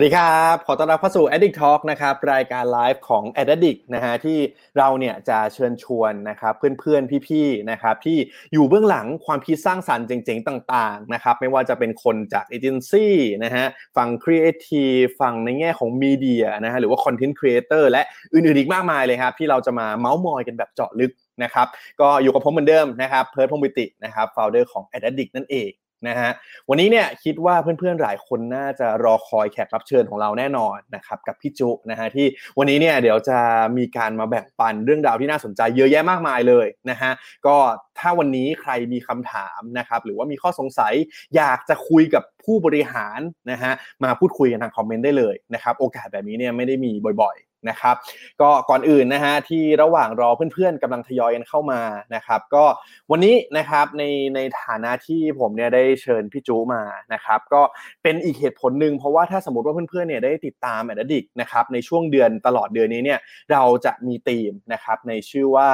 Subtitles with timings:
[0.00, 4.38] วัสดีครับ ขอต้อนรับเข้าสู่ Addict Talk นะครับ รายการไลฟ์ของ Addict นะฮะที่
[4.78, 8.18] เราเนี่ยจะเชิญชวนนะครับเพื่อนๆ พี่ๆ นะครับที่
[8.52, 13.14] อยู่เบื้องหลังความคิดสร้างสรรค์เจ๋งๆ ต่างๆ นะครับไม่ว่าจะเป็นคนจากเอเจนซี่
[13.44, 13.64] นะฮะ
[13.96, 18.02] ฝั่งครีเอทีฟฝั่งในแง่ของ media นะฮะหรือว่า content creator และ
[18.32, 21.66] อื่นๆ อีกมากมายเลยครับที่เราจะมาเมาส์มอยกันแบบเจาะลึกนะครับ
[22.00, 25.70] ก็อยู่กับผมเหมือนเดิมนะครับเพิร์ดพงบิตินะครับโฟลเดอร์ของ Addict นั่นเอง
[26.08, 26.30] นะฮะ
[26.68, 32.26] วันนี้เนี่ยคิดว่าเพื่อนๆหลายคนน่าจะรอคอยแขกรับเชิญของเราแน่นอนนะครับกับพี่จูนะฮะที่
[32.58, 33.38] วันนี้เนี่ยเดี๋ยวจะ
[33.78, 37.12] มีการมาแบ่งปันเรื่องราวที่น่าสนใจเยอะแยะมากมายเลยนะฮะ
[37.46, 37.56] ก็
[37.98, 40.94] ถ้าวันนี้ใครมีคำถามนะครับหรือว่ามีข้อสงสัย
[41.36, 43.72] อยากจะคุยกับผู้บริหารนะฮะ
[44.04, 47.38] มาพูดคุยกันทางคอมเมนต์ได้เลยนะครับโอกาสแบบนี้เนี่ยไม่ได้มีบ่อย
[47.68, 47.96] นะครับ
[48.40, 51.80] ก็ก่อนอื่นนะฮะที่ระหว่างรอเพื่อนๆกำลังทยอยกันเข้ามา
[52.14, 52.64] นะครับก็
[53.10, 54.02] วันนี้นะครับใน
[54.34, 57.62] ในฐานะที่ผมเนี่ยได้เชิญพี่จูมานะครับก็
[58.02, 63.20] เป็นอีกเหตุผลหนึ่งเพราะว่าถ้าสมมติว่าเพื่อนๆเนี่ยได้ติดตามแอดดิกนะครับในช่วงเดือนตลอดเดือนนี้เนี่ย
[63.52, 65.68] เราจะมีธีมนะครับในชื่อว่า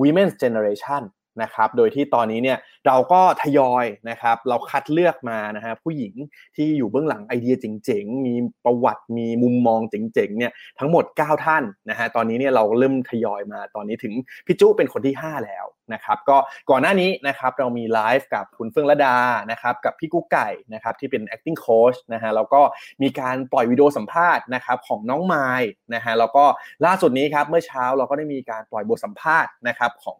[0.00, 1.02] Women's Generation
[1.42, 6.14] นะครับโดยที่ตอนนี้เนี่ยเราก็ทยอยนะครับ เราคัดเลือกมานะฮะผู้หญิง
[6.56, 8.34] ที่อยู่เบื้องหลังไอเดียเจ๋งๆ มี
[8.64, 14.12] ประวัติมีมุมมองเจ๋งๆเนี่ยทั้งหมด 9 ท่านนะฮะตอนนี้เนี่ยเราเริ่มทยอยมาตอนนี้ถึง
[14.46, 16.36] พี่จุเป็นคนที่ 5 แล้วนะครับก็
[16.70, 19.16] ก่อนหน้านี้นะครับเรามีไลฟ์กับคุณเฟื่องระดา
[19.50, 22.60] นะครับกับพี่กุ๊กไก่นะครับที่เป็น acting coach นะฮะแล้วก็
[23.02, 25.48] มีการปล่อยวิดีโอสัมภาษณ์นะครับของน้องไม้
[25.94, 26.44] นะฮะแล้วก็
[26.86, 30.18] ล่าสุดนี้ครับเมื่อเช้าเราก็ได้มีการปล่อยบทสัมภาษณ์นะครับของ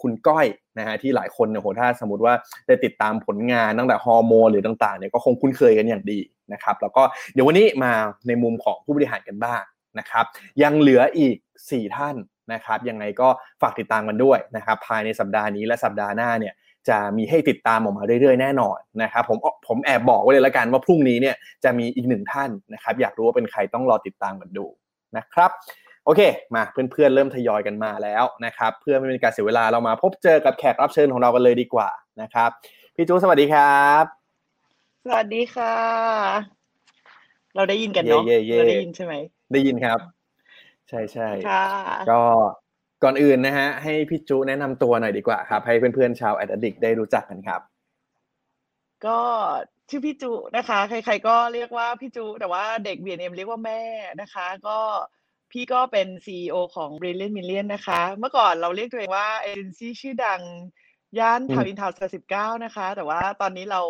[0.00, 0.46] คุณก้อย
[0.80, 2.34] นะฮะที่หลายคนเนี่ยโหถ้าสมมติว่า
[2.66, 6.18] ได้ติดตามผลงานตั้งแต่ฮอร์โมนหรือต่างๆเนี่ยก็คงคุ้นเคยกันอย่างดี
[6.52, 7.92] นะครับแล้วก็เดี๋ยววันนี้มา
[8.26, 9.62] ในมุมของผู้บริหารกันบ้าง
[9.98, 10.24] นะครับ
[10.62, 12.16] ยังเหลืออีก 4 ท่าน
[12.52, 13.28] นะครับยังไงก็
[13.62, 16.54] ฝากติดตามกันด้วยนะครับภายในสัปดาห์นี้และสัปดาห์หน้าเนี่ย
[16.88, 19.38] จะมีให้ติดตามออกมาเรื่อยๆ แน่นอนนะครับผม
[19.68, 24.66] ผมแอบบอกไว้เลยละกันว่าพรุ่งนี้เนี่ยจะมีอีกหนึ่งท่านนะครับอยากรู้ว่าเป็นใครต้องรอติดตามกันดู
[25.16, 25.50] นะครับ
[26.04, 26.20] โอเค
[26.54, 31.88] มาเพื่อนๆเริ่มทยอยกันมาแล้วนะครับเพื่อไม่เป็นการเสียเวลาเรามาพบเจอกับแขกรับเชิญของเรากันเลยดีกว่า
[32.22, 32.50] นะครับ
[32.96, 34.04] พี่จูสวัสดีครับ
[35.04, 35.76] สวัสดีค่ะ
[37.56, 39.14] เราได้ยินกันเนาะเราได้ยินใช่ไหม
[39.52, 39.98] ได้ยินครับ
[40.88, 41.66] ใช่ใช่ค่ะ
[42.10, 42.22] ก็
[43.02, 47.60] ก่อนอื่นนะฮะให้พี่จูแนะนำตัวหน่อยดีกว่าครับ ให้เพื่อนๆชาวแอดดิกได้รู้จักกันครับ
[49.06, 49.18] ก็
[49.88, 53.82] ชื่อพี่จูนะคะ ใคร ๆ ก็เรียกว่าพี่จูแต่ว่าเด็ก B&M เรียกว่าแม่
[54.20, 54.78] นะคะ ก็
[55.52, 60.40] พี่ก็เป็น CEO ของ Brilliant & Million นะคะ เมื่อก่อนเราเรียกตัวเองว่าเอเจนซี่ชื่อดัง
[61.18, 63.82] ย่านทาวน์อินทาวน์สิบเก้านะคะ แต่ว่าตอนนี้เรา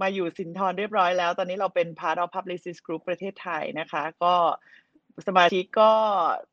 [0.00, 4.34] มาอยู่สินธรเรียบร้อยแล้ว ตอนนี้เราเป็น part of Publicis Groupe ประเทศไทยนะคะ ก็
[5.28, 5.92] สมาชิกก็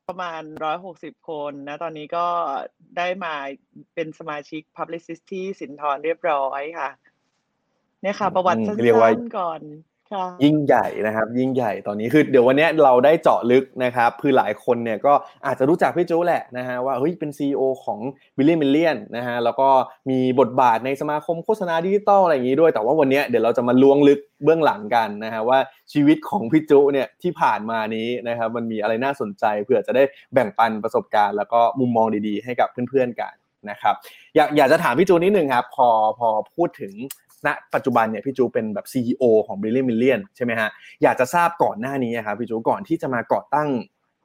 [0.08, 0.42] ประมาณ
[0.84, 2.26] 160 คนนะ ตอนนี้ก็
[2.96, 3.34] ได้มา
[3.94, 6.90] เป็นสมาชิก Publicist ที่สินทรเรียบร้อยค่ะ
[8.02, 9.91] เนี่ยค่ะ ประวัติสั้เรียกว่านๆก่อนค่ะ
[10.44, 15.12] ยิ่งใหญ่นะครับ ยิ่งใหญ่ตอนนี้คือเดี๋ยววันนี้เราได้เจาะลึกนะครับคือหลายคนเนี่ยก็
[15.46, 17.98] อาจจะรู้จักพี่จูแหละนะฮะว่าเฮ้ยเป็น CEO ของ
[18.36, 19.68] b i l l i o n Million นะฮะแล้วก็
[20.10, 25.58] มีบทบาทในสมาคมโฆษณาดิจิตอลอะไรอย่างนี้ด้วย แต่ว่าวันนี้เดี๋ยวเราจะมาล้วงลึกเบื้องหลังกันนะฮะว่า
[25.92, 30.02] ชีวิตของพี่จูเนี่ยที่ผ่านมานี้นะครับมันมีอะไรน่าสนใจเผื่อจะได้
[30.34, 33.34] แบ่งปันประสบการณ์ แล้วก็มุมมองดีๆ ให้กับเพื่อนๆกัน
[33.70, 33.94] นะครับ
[34.36, 36.92] อยากอยากจะถามพี่จูนิดหนึ่งครับพอพอพูดถึง
[37.46, 40.70] ณปัจจุบันเนี่ยพี่จูเป็นแบบ CEO ของ b i l l i o n Million ใช่ไหมฮะ
[41.02, 43.68] อยากจะทราบก่อนหน้านี้ครับพี่จูก่อนที่จะมาก่อตั้ง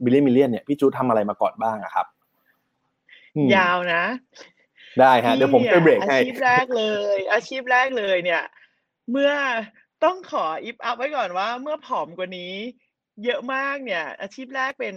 [0.04, 2.08] b i l l i o n Million เนี่ยพี่จูทำอะไรมาก่อนบ้างอะครับ
[3.36, 4.04] อืมยาวนะ
[5.00, 6.84] ได้ฮะเดี๋ยวผมจะเบรกอาให้ชีพแรกเล
[7.16, 8.44] ย อาชีพแรกเลยเนี่ย
[9.12, 9.32] เมื่อ
[10.04, 12.54] ต้องขออิฟอัพไว้ก่อนว่า เมื่อผอมกว่านี้
[13.26, 14.96] เยอะมากเนี่ย อาชีพแรกเป็น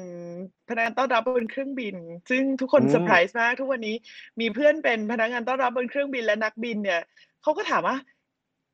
[0.69, 1.97] พนักงานต้อนรับบนเครื่องบิน
[2.31, 3.97] ซึ่งทุกคนอืมเซอร์ไพรส์มากทุกวันนี้
[4.41, 7.01] มีเพื่อนเป็นพนักงานต้อนรับบนเครื่องบินและนักบินเนี่ย
[7.43, 7.97] เขาก็ถามว่า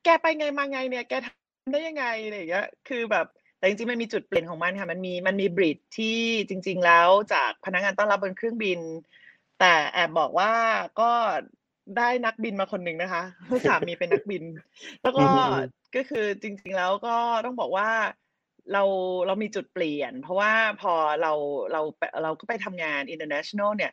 [0.03, 3.25] แกไปไงมาไงเนี่ย แกทำได้ยังไงอะไรอย่างเงี้ย คือแบบ
[3.57, 6.17] แต่จริงๆมันมีจุดเปลี่ยนของมันค่ะมันมีมันมีบริดที่
[6.49, 8.79] จริง ๆ แล้วจากพนักงานต้อนรับบนเครื่องบิน
[9.59, 10.51] แต่แอบบอกว่า
[10.99, 11.11] ก็
[11.97, 13.23] ได้นักบินมาคนหนึ่งนะคะ
[13.67, 14.43] สามีเป็นนักบิน
[15.01, 15.51] แล้วก็อืม
[15.95, 17.15] ก็คือจริง ๆแล้วก็
[17.45, 17.89] ต้องบอกว่า
[18.73, 18.83] เรา
[19.27, 21.33] เรามีจุดเปลี่ยน เพราะว่าพอเรา
[21.71, 23.91] เราไปเราก็ไปทำงาน international เนี่ย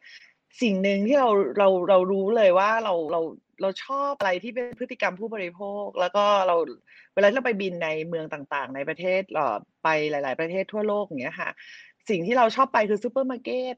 [0.63, 1.29] สิ่งหนึ่งที่เรา
[1.59, 3.21] เราเรารู้เลยว่าเราเรา
[3.63, 6.57] เราชอบอะไรที่เป็นพฤติกรรมผู้บริโภค แล้วก็เรา
[7.15, 11.51] เวลาที่เราไปบินในเมืองต่างๆ ในประเทศเอ่อไปหลาย ๆ ประเทศทั่วโลกอย่างเงี้ยค่ะ
[12.09, 13.77] สิ่งที่เราชอบไปคือซูเปอร์มาร์เก็ต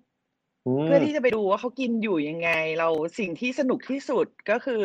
[0.79, 2.89] มเพื่อที่จะไปดูว่าเขากินอยู่ยังไง เรา
[3.19, 4.83] สิ่งที่สนุกที่สุดก็คือ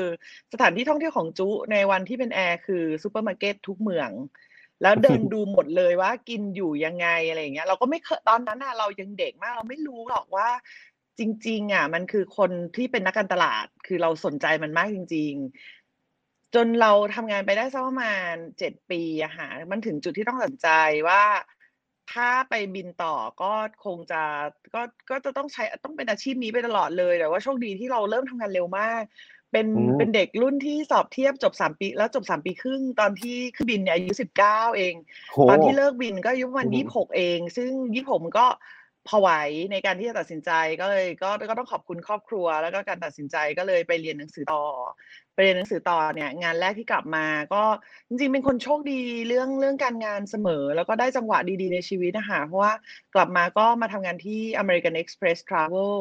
[0.53, 4.11] สถานที่ท่องเที่ยวของจูในวันที่เป็นแอร์คือซูเปอร์มาร์เก็ตทุกเมือง
[4.81, 10.49] แล้วเดินดูหมดเลยว่ากินอยู่ยังไงอะไรอย่างเงี้ยเราก็ไม่เคยตอนนั้นน่ะเรายังเด็กมากเราไม่รู้หรอกว่า
[11.21, 20.69] จริง ๆ อะ มันคือคนที่เป็นนักการตลาด คือเราสนใจมันมากจริง ๆ จนเราทำงานไปได้สักประมาณเจ็ดปีอะค่ะมันถึงจุดที่ต้องตัดสินใจ
[21.07, 21.23] ว่า
[22.13, 23.51] ถ้าไปบินต่อก็
[23.85, 24.21] คงจะ
[24.73, 29.03] ก็ก็จะต้องใช้ต้องเป็นอาชีพนี้ไปตลอดเลยแต่ว่าโชคดีที่เราเริ่มทำงานเร็วมาก
[29.51, 34.93] เป็นอืมเป็นเด็กรุ่นที่สอบเทียบจบสามปี แล้วจบสามปีครึ่งตอนที่ขึ้นบินเนี่ยอายุสิบเก้าเอง
[35.31, 38.47] โหตอนที่เลิกบินก็อายุประมาณอืมยี่สิบหกเอง ซึ่งยี่สิบหกมันก็
[39.07, 39.29] พอไหว
[39.71, 40.51] ในการที่จะตัดสินใจ
[40.81, 44.65] ก็เลยก็ก็ต้องขอบคุณครอบครัว แล้วก็การตัดสินใจก็เลยไปเรียนหนังสือต่อ
[45.35, 47.63] ไปเรียนหนังสือต่อเนี่ยงานแรกที่กลับมา ก็
[48.07, 52.73] จริงๆเป็นคนโชคดีเรื่องเรื่องการงานเสมอ แล้วก็ได้จังหวะดีๆในชีวิตนะคะเพราะว่า
[53.15, 55.95] กลับมาก็มาทำงานที่ American Express Travel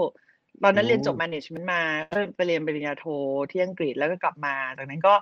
[0.63, 3.05] ตอนนั้นเรียนจบ management มาก็ไปเรียนปริญญาโท
[3.51, 5.15] ที่อังกฤษแล้วก็กลับมา จากนั้นก็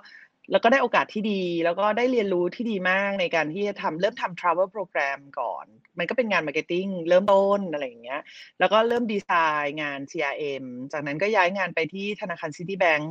[0.51, 5.65] แล้วก็ได้โอกาสที่ดี แล้วก็ได้เรียนรู้ที่ดีมากในการที่จะทำเริ่มทำ travel program ก่อน
[5.97, 8.21] มันก็เป็นงาน marketing เริ่มต้นอะไรอย่างเงี้ย
[8.59, 9.31] แล้วก็เริ่มดีไซ
[9.63, 13.05] น์งาน CRM จากนั้นก็ย้ายงานไปที่ธนาคาร Citibank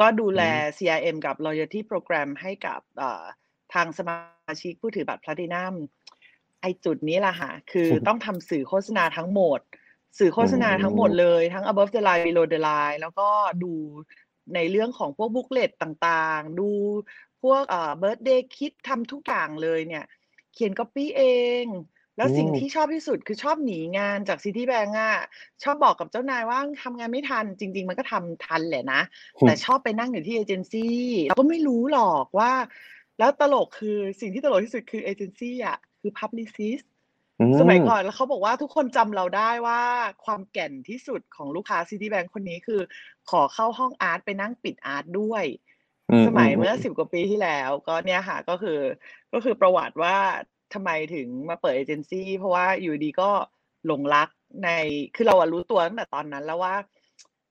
[0.00, 0.42] ก็ดูแล
[0.78, 3.24] CRM กับ loyalty program ให้กับเอ่อ
[3.74, 5.74] ทางสมาชิกผู้ถือบัตร Platinum
[6.60, 9.60] ไอจุดนี้แหละค่ะ คือต้องทำสื่อโฆษณาทั้งหมด
[10.18, 13.28] สื่อโฆษณาทั้งหมดเลยทั้ง above the line below the line แล้วก็
[13.62, 13.72] ดู
[14.54, 16.70] ในเรื่องของพวกบุ๊กเลตต่างๆ ดู
[17.42, 20.04] พวกเอ่อ birthday kit ทำทุกอย่างเลยเนี่ย
[20.54, 21.22] เขียน copy เอ
[21.64, 21.66] ง
[22.16, 25.16] แล้วสิ่งอืมที่ชอบที่สุดคือชอบหนีงานจาก Citibank อะ
[25.62, 29.00] ชอบบอกกับเจ้านายว่าทำงานไม่ทัน จริง ๆ มันก็ทำทันแหละนะ
[29.40, 32.52] แต่ชอบไปนั่งอยู่ที่เอเจนซี่เราก็ไม่รู้หรอกว่า
[33.18, 36.84] แล้วตลกคือสิ่งที่ตลกที่สุดคือเอเจนซี่อะคือ publicist ส
[37.70, 39.80] มัยก่อนแล้วเขาบอกว่าทุกคนจำเราได้ว่า
[40.24, 42.80] ความแก่นที่สุดของลูกค้า Citibank คนนี้คือ
[43.30, 45.44] ขอเข้าห้องอาร์ตไปนั่งปิดอาร์ตด้วย
[46.26, 48.78] สมัยเมื่อสิบกว่าปีที่แล้ว ก็เนี่ยค่ะก็คือ
[49.32, 50.16] ก็คือประวัติว่า
[50.74, 53.30] ทำไมถึงมาเปิดเอเจนซี่เพราะว่าอยู่ดีก็
[53.86, 54.28] หลงรัก
[54.64, 54.68] ใน
[55.16, 56.74] คือเราอะรู้ตัวตั้งแต่ตอนนั้นแล้วว่า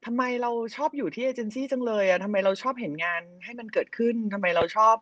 [0.05, 4.95] ทำไมเราชอบอยู่ที่เอเจนซี่จังเลยอะทำไมเราชอบเห็นงานให้มันเกิดขึ้นทำไมเราชอบ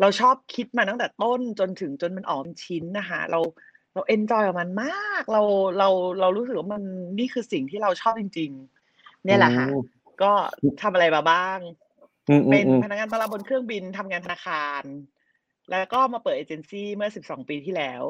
[0.00, 3.40] เราชอบคิดมาตั้งแต่ต้นจนถึงจนมันออกเป็นชิ้นนะคะเรา
[3.96, 5.42] เรา enjoy กับมันมาก เรา
[5.78, 5.88] เรา
[6.20, 6.82] เรารู้สึกว่ามัน
[7.18, 8.50] นี่คือสิ่งที่เราชอบจริง
[8.88, 9.82] ๆ เนี่ยแหละค่ะอืม
[10.22, 10.32] ก็
[10.82, 11.58] ทำอะไรมาบ้าง
[12.28, 14.82] อืมอืมเป็นอืมพนักงานต้อนรับบนเครื่องบินทำงานธนาคาร
[15.70, 18.02] แล้วก็มาเปิดเอเจนซี่เมื่อ12ปีที่แล้ว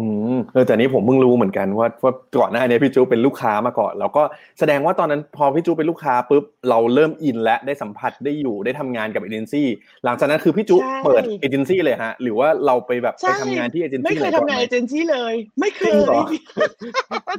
[0.00, 4.22] อืมเออแต่นี้ผมเพิ่งรู้เหมือนกันว่าว่าก่อนหน้านี้พี่จูเป็นลูกค้ามาก่อน แล้วก็
[4.58, 9.66] แสดงว่าตอนนั้นพอพี่จูเป็นลูกค้าปุ๊บเราเริ่มอินและได้สัมผัสได้อยู่ได้ทำงานกับเอเจนซี่
[10.04, 16.22] หลังจากนั้นคือพี่จูใช่เปิดเอเจนซี่เลยฮะ หรือว่าเราไปแบบใช่ไปทำงานที่เอเจนไม่ซี่เคยไหนก่อนทำงานไหมเอเจนซี่เลย ไม่เคจริยงเหรอ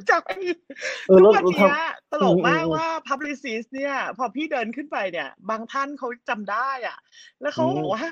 [0.07, 0.21] ใช่
[1.07, 6.97] เออทุแล้กววันเราเนี้ทยตลกมากอืมอืมว่า publicist เนี่ย พอพี่เดินขึ้นไปเนี่ย บางท่านเขาจำได้อะ
[7.41, 8.03] แล้วเขาอืมบอกว่า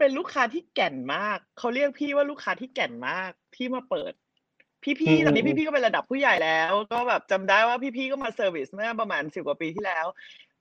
[0.00, 4.12] เป็นลูกค้าที่แก่นมาก เขาเรียกพี่ว่าลูกค้าที่แก่นมากที่มาเปิด
[5.00, 10.06] พี่ๆตอนนี้พี่ๆก็เป็นระดับผู้ใหญ่แล้ว ก็แบบจำได้ว่าพี่ๆก็มา service เมื่อประมาณสิบกว่าปีที่แล้ว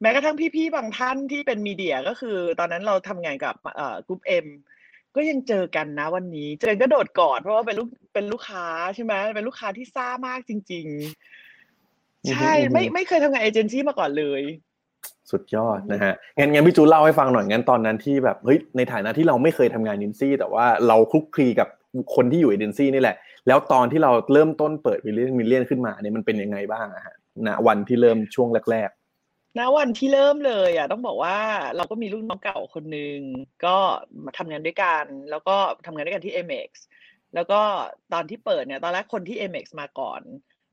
[0.02, 4.46] แม้กระทั่งพี่ๆบางท่านที่เป็น media ก็คือ ตอนนั้นเราทำงานกับเอ่อ GroupM
[5.16, 8.66] ก็ยังเจอกันนะวันนี้ เจอกันก็โดดกอดเพราะว่าเป็นลูกเป็นลูกค้า
[8.96, 10.86] ใช่ไหมเป็นลูกค้าที่ซ่ามากจริง
[11.58, 14.42] ๆ ใช่อือฮึไม่ไม่เคยทำงานเอเจนซี่มาก่อนเลย
[15.31, 21.68] สุดยอดนะฮะงั้นงั้นพี่จูเล่าให้ฟังหน่อยงั้นตอนนั้นที่แบบเฮ้ยในฐานะที่เราไม่เคยทำงานเอเจนซี่แต่ว่าเราคลุกคลีกับ
[22.16, 23.16] คนที่อยู่เอเจนซี่นี่แหละ
[23.47, 27.16] แล้วตอนที่เราเริ่มต้นเปิด Brilliant & Million ขึ้นมาเนี่ยมันเป็นยังไงบ้างอะฮะ
[27.47, 28.90] ณวันที่เริ่มช่วงแรก
[29.59, 31.38] ณวันที่เริ่มเลยอะต้องบอกว่า
[31.78, 33.18] เราก็มีลูกน้องเก่าคนหนึ่ง
[33.66, 33.76] ก็
[34.26, 36.69] มาทำงานด้วยกันแล้วก็ทำงานด้วยกันที่ Amex
[37.35, 37.62] แล้วก็
[38.14, 40.21] ตอนที่เปิดเนี่ยตอนแรกคนที่ Amex มาก่อน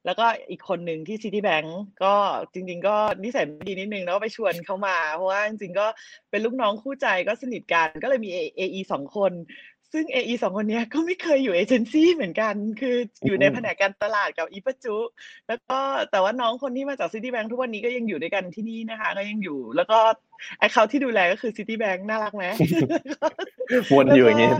[0.06, 1.68] แล้วก็อีกคนหนึ่งที่ Citibank
[2.02, 2.14] ก็
[2.52, 5.86] จริง ๆ ก็นิสัยไม่ดีนิดนึงแล้วก็ไปชวนเขามา เพราะว่าจริงๆก็
[6.30, 9.32] เป็นลูกน้องคู่ใจก็สนิทกันก็เลยมี AE สองคน
[9.92, 12.96] ซึ่ง AE สองคนเนี้ยก็ไม่เคยอยู่เอเจนซี่เหมือนกัน คือ
[13.26, 14.96] อยู่ในอืมแผนกการตลาดกับอีปะจุ
[15.48, 15.78] แล้วก็
[16.10, 19.98] แต่ว่าน้องคนที่มาจาก Citibank ทุกวันนี้ก็ยังอยู่ด้วยกันที่นี่นะคะก็ยังอยู่ แล้วก็
[20.58, 24.50] แอคเคาท์ที่ดูแลก็คือ Citibank น่ารักไหมๆวนอยู่อย่างนี้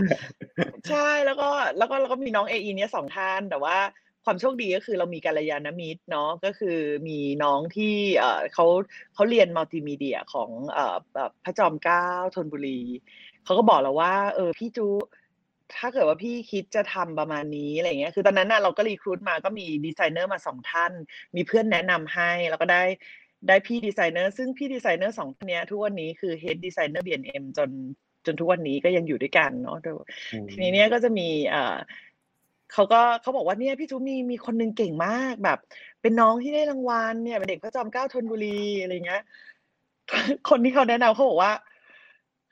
[0.89, 3.77] ใช่แล้วก็แล้วก็แล้วก็มีน้อง AE เนี้ยสองท่านแต่ว่า
[4.25, 8.65] ความโชคดีก็คือเรามีกัลยาณมิตรเนาะก็คือมีน้องที่เอ่อเขา
[9.13, 12.05] เขาเรียนมัลติมีเดียของเอ่อแบบพระจอมเกล้า
[12.35, 12.79] ธนบุรี
[13.45, 14.87] เขาก็บอกเราว่า เออพี่จู
[15.77, 20.91] ถ้าเกิดว่าพี่คิดจะทำประมาณนี้อะไรเงี้ย คือตอนนั้นน่ะเราก็ recruit มาก็มีดีไซเนอร์มาสองท่าน
[21.35, 22.83] มีเพื่อนแนะนำให้ แล้วก็ได้
[23.47, 27.69] ได้พี่ดีไซเนอร์ซึ่งพี่ดีไซเนอร์สองท่านเนี้ยทุกวันนี้คือ Head Designer B&M จน
[28.25, 29.77] จนทุกวันนี้ก็ยังอยู่ด้วยกันเนาะ
[30.51, 31.75] ทีนี้เนี่ยก็จะมีเอ่อ
[32.73, 35.59] เขาก็เขาบอกว่าเนี่ยพี่จูมีมีคนหนึงเก่งมากแบบ
[36.01, 39.23] ไปเป็นน้องที่ได้รางวัลเนี่ยเป็นเด็กพระจอมเกล้าธนบุรีอะไรเงี้ย
[40.49, 41.53] คนที่เขาแนะนำเขาบอกว่า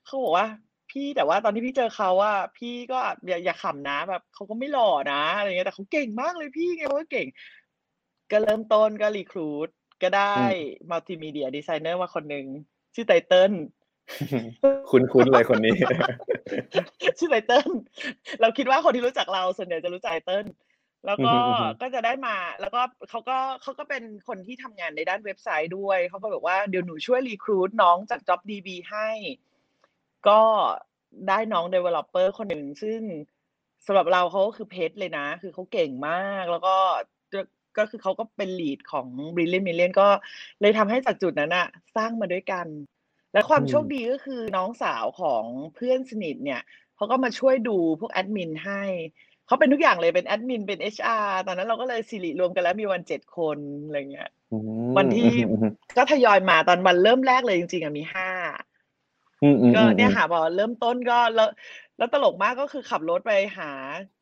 [0.06, 0.48] เขาบอกว่า
[0.92, 7.28] พี่แต่ว่าตอนที่พี่เจอเขาอะพี่ก็อย่าอย่าขำนะแบบเขาก็ไม่หล่อนะอะไรเงี้ยแต่เขาเก่งมากเลยพี่ไงเขาก็เก่ง
[8.32, 9.70] ก็เริ่มต้นก็รีครูด
[10.04, 10.36] ก็ได้
[10.90, 12.46] มัลติมีเดียดีไซเนอร์มาคนหนึ่ง
[12.94, 13.52] ชื่อไตเติ้ล
[14.90, 15.74] คุ้นๆเลยคนนี้
[17.20, 17.70] ชื่อไตเติ้ล
[18.42, 20.46] เราคิดว่าคนที่รู้จักเราส่วนใหญ่จะรู้จักไตเติ้ล
[21.06, 29.10] แล้วก็อือฮึอือฮึก็จะได้มา แล้วก็เขาก็เขาก็เป็นคนที่ทำงานในด้านเว็บไซต์ด้วยเขาก็บอกว่าเดี๋ยวหนูช่วยรีครูดน้องจาก JobDB ให้
[30.28, 30.42] ก็
[31.28, 33.00] ได้น้อง developer คนหนึ่งซึ่ง
[33.86, 36.76] สำหรับเราเขาก็คือเพชรเลยนะ คือเขาเก่งมากแล้วก็
[37.34, 37.40] ก็
[37.78, 40.08] ก็คือเขาก็เป็นลีดของ Brilliant Million ก็
[40.62, 42.68] เลยทำให้จากจุดนั้นอะสร้างมาด้วยกัน
[43.36, 46.62] และความอืมโชคดีก็คือน้องสาวของเพื่อนสนิทเนี่ย
[46.96, 48.84] เขาก็มาช่วยดูพวกแอดมินให้
[49.48, 54.56] เขาเป็นทุกอย่างเลยเป็นแอดมินเป็น HR ตอนนั้นเราก็เลยสิริรวมกันแล้วมีวันเจ็ดคนอะไรเงี้ยอื
[54.96, 55.28] มวันที่อื
[55.64, 55.66] ม
[55.98, 58.30] ก็ทยอยมาตอนวันเริ่มแรกเลยจริงๆอะมีห้า
[59.44, 61.50] อืมอืมก็อืมเนี่ยค่ะพอเริ่มต้นก็แล้ว
[61.98, 63.72] แล้วตลกมากก็คือขับรถไปหา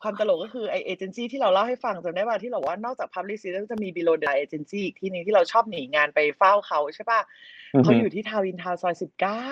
[0.01, 7.19] ความตลกก็คือไอเอเจนซี่ที่เราเล่าให้ฟังจำได้ป่ะที่เราว่านอกจาก Publicist ก็จะมี Below the Line Agency อีกที่หนึงที่เราชอบหนีงานไปเฝ้าเขาใช่ป่ะ
[7.83, 9.49] เขาอยู่ที่ Town in Town ซอยสิบเก้า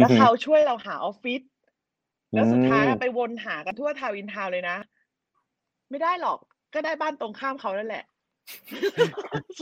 [0.00, 1.42] แล้วเขาช่วยเราหาออฟฟิศ
[2.32, 4.76] แล้วสุดท้ายอะไปวนหากันทั่ว Town in Town เลยนะ
[5.90, 6.38] ไม่ได้หรอก
[6.74, 8.09] ก็ได้บ้านตรงข้ามเขานั่นแหละสุด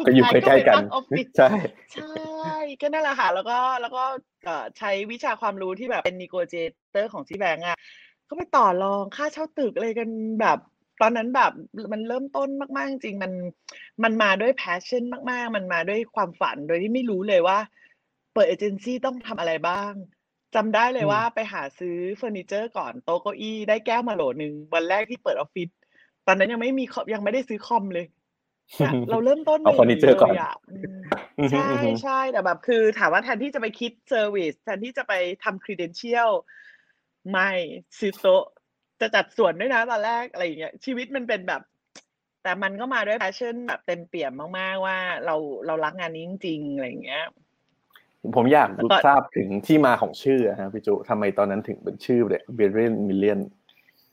[0.07, 1.49] ก็อยู่ใกล้ๆกันไปตั้งออฟฟิศใช่
[1.95, 4.03] ใช่ก็นั่นแหละค่ะแล้วก็แล้วก็
[4.45, 7.79] เอ่อใช้วิชาความรู้ที่แบบเป็น negotiator ของที่แบงก์อะ
[8.29, 10.59] ก็ไปต่อรองค่าเช่าตึกอะไรกันแบบ
[11.03, 11.53] ตอนนั้นแบบ
[11.93, 13.33] มันเริ่มต้นมากๆ จริงๆมัน
[14.03, 17.59] มันมาด้วย passion มาก ๆ มันมาด้วยความฝันโดยที่ไม่รู้เลยว่า
[18.35, 19.93] เปิดเอเจนซี่ต้องทำอะไรบ้าง
[20.55, 25.69] จำได้เลยอืมว่าไปหาซื้อเฟอร์นิเจอร์ก่อนโต๊ะเก้าอี้ได้แก้วมาโหลหนึ่งวันแรกที่เปิดออฟฟิศ
[26.27, 28.18] ตอนนั้นยังไม่มีคอมยังไม่ได้ซื้อคอมเลยอะ
[29.11, 31.03] เราเริ่มต้นเอาเฟอร์นิเจอร์ก่อนเลยอะอืม
[31.39, 35.13] อืมใช่อืมอืมใช่แต่แบบ คือถามว่าแทนที่จะไปคิด service แทนที่จะไป
[35.45, 36.31] ทำ credential
[37.31, 37.51] ไม่
[37.99, 38.45] ซื้อโต๊ะ
[39.01, 41.63] จะจัดส่วนด้วยนะตอนแรกอะไรอย่างเงี้ยชีวิตมันเป็นแบบ
[42.43, 47.25] แต่มันก็มาด้วย passion แบบเต็มเปี่ยมมากๆว่าเราเรารักงานนี้จริงๆอะไรอย่างเงี้ย
[48.37, 53.41] ผมอยากแล้วก็ทราบถึงที่มาของชื่ออะฮะพี่จุทำไมตอนนั้นถึงเป็นชื่อเลย Brilliant & Million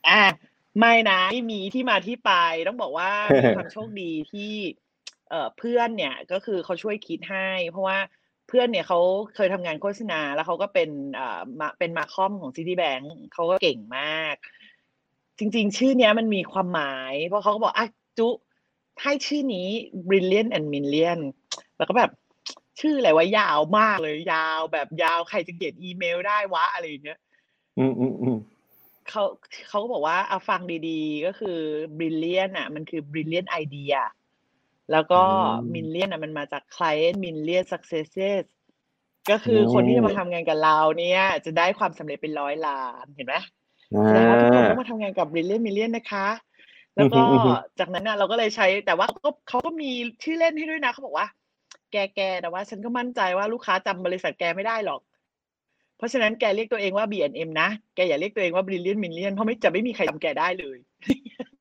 [0.07, 0.23] อะ
[0.79, 2.31] ไม่นะไม่มีที่มาที่ไป
[2.67, 4.51] ต้องบอกว่ามีความโชคดีที่
[5.29, 7.97] เอ่อเพื่อนเนี่ยก็คือเขาช่วยคิดให้ เพราะว่า
[8.47, 8.99] เพื่อนเนี่ยเขา
[9.35, 13.03] เคยทำงานโฆษณา แล้วเขาก็เป็นเอ่อมาเป็นมาคอมของ Citibank
[13.33, 14.35] เขาก็เก่งมาก
[15.39, 18.27] จริง ๆ ชื่อเนี้ยมันมีความหมาย เพราะเขาก็บอกอะจุ
[19.01, 19.67] ให้ชื่อนี้
[20.07, 21.19] brilliant and million
[21.77, 22.11] แล้วก็แบบ
[22.81, 27.19] ชื่ออะไรวะยาวมากเลย ยาวแบบยาวใครจะเขียนอีเมลได้วะอะไรอย่างเงี้ย
[27.77, 28.37] อืมอืมอืม
[29.09, 29.23] เขา
[29.69, 31.59] เขาก็บอกว่าเอาฟังดีๆ ก็คือ
[31.99, 33.95] brilliant อะ มันคือ brilliant idea
[34.91, 35.21] แล้วก็
[35.75, 38.43] million อะมันมาจาก client million successes
[39.31, 43.35] ก็คือคนที่จะมาทำงานกับเราเนี่ย จะได้ความสำเร็จเป็นร้อยล้านเห็นไหม
[43.93, 46.27] อ่แสดงว่าทุกคนาต้องมาทำงานกับ brilliant million นะคะ
[46.97, 49.91] แล้วก็อือฮึอือฮึจากนั้นน่ะเราก็เลยใช้แต่ว่าเขาก็เขาก็มี
[50.23, 51.27] ชื่อเล่นให้ด้วยนะเขาบอกว่า
[51.91, 55.01] แกแกแต่ว่า ฉันก็มั่นใจว่าลูกค้าจำบริษัทแกไม่ได้หรอก
[55.97, 60.77] เพราะฉะนั้นแกเรียกตัวเองว่า B&M นะ แกอย่าเรียกตัวเองว่า Brilliant Million เพราะไม่จะไม่มีใครจำแกได้เลย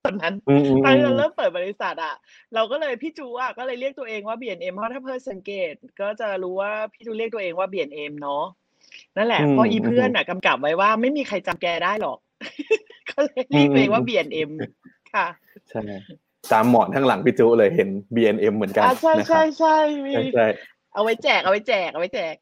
[0.04, 2.14] ตอนนั้นอืมอืมตอนที่อืเรามเริ่มเปิดบริษัทอะ
[2.54, 8.44] เราก็เลยพี่จูอะก็เลยเรียกตัวเองว่า B&M เพราะถ้าเพิ่มสังเกต ก็จะรู้ว่าพี่จูเรียกตัวเองว่า B&M เนาะ
[9.16, 12.18] นั่นแหละอืมเพราะอีอืมเพื่อนอะกำกับไว้ว่าไม่มีใครจำแกได้หรอก
[13.10, 14.50] ก็เลยเรียกตัวเองว่า B&M
[15.14, 15.26] ค่ะ
[15.70, 15.80] ใช่
[16.52, 19.76] ตามหมอนข้างหลังพี่จุเลยเห็น BNM เหมือนกันอ่าใช่นะครัใช่บใช่
[20.06, 20.46] มีใช่ใช่
[20.94, 22.34] เอาไว้แจกเอาไว้แจกเอาไว้แจก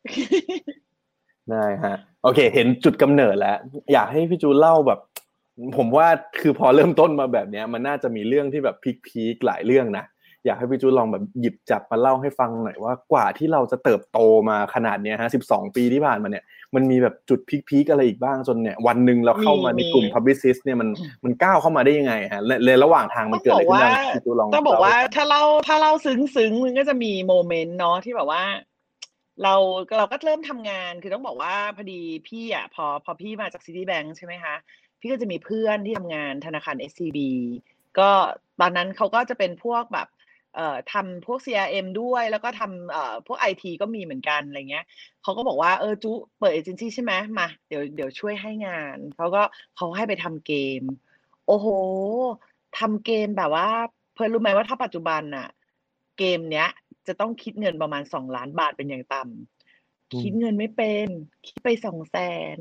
[1.51, 3.59] ได้ฮะโอเค เห็นจุดกำเนิดแล้ว
[3.93, 5.01] อยากให้พี่จูเล่าแบบ
[5.77, 6.07] ผมว่า
[6.41, 10.07] คือพอเริ่มต้นมาแบบเนี้ย มันน่าจะมีเรื่องที่แบบพีคๆหลายเรื่องนะ
[10.47, 14.19] อยากให้พี่จูลองแบบหยิบจับมาเล่าให้ฟังหน่อยว่ากว่าที่เราจะเติบโต
[14.49, 16.45] มาขนาดเนี้ยฮะสิบสองปีที่ผ่านมาเนี่ย
[16.75, 20.89] มันมีแบบจุดพีคๆอะไรอีกบ้างจนเนี่ย วันหนึ่งเราเข้ามาในกลุ่มมี Publicist เนี่ยมัน
[21.25, 28.43] มันก้าวเข้ามาได้ยังไงฮะและและระหว่างทางมันเกิดอะไรขึ้นบ้างพี่จูลองต้องบอกเล่ว่าถ้าเล่าถ้าเล่าซึ้งซึ้งมันก็จะมีโมเมนต์เนาะที่แบบว่า
[29.41, 29.55] เรา
[29.99, 34.55] เราก็เริ่มทำงานคือต้องบอกว่าพอดีพี่อะพอพอพี่มาจาก Citibank ใช่ไหมคะ
[35.01, 37.19] พี่ก็จะมีเพื่อนที่ทำงานธนาคาร SCB
[37.99, 38.11] ก็
[38.61, 40.09] ตอนนั้นเขาก็จะเป็นพวกแบบ
[40.55, 44.85] เอ่อทำพวก CRM ด้วยแล้วก็ทำเอ่อพวก IT ก็มีเหมือนกันอะไรเงี้ย
[45.23, 49.43] เขาก็บอกว่าเออจุเปิดเอเจนซี่ใช่ไหมมาเดี๋ยวเดี๋ยวช่วยให้งานเขาก็
[49.77, 50.83] เขาให้ไปทำเกม
[51.47, 51.67] โอ้โห
[52.79, 53.69] ทำเกมแบบว่า
[54.15, 55.49] เพื่อนรู้ไหมว่าถ้าปัจจุบันน่ะ
[56.19, 56.69] เกมเนี้ย
[57.07, 61.09] จะต้องคิดเงินประมาณสองล้านบาทเป็นอย่างต่ำคิดเงินไม่เป็น
[61.47, 62.19] คิดไปสองแส
[62.57, 62.59] น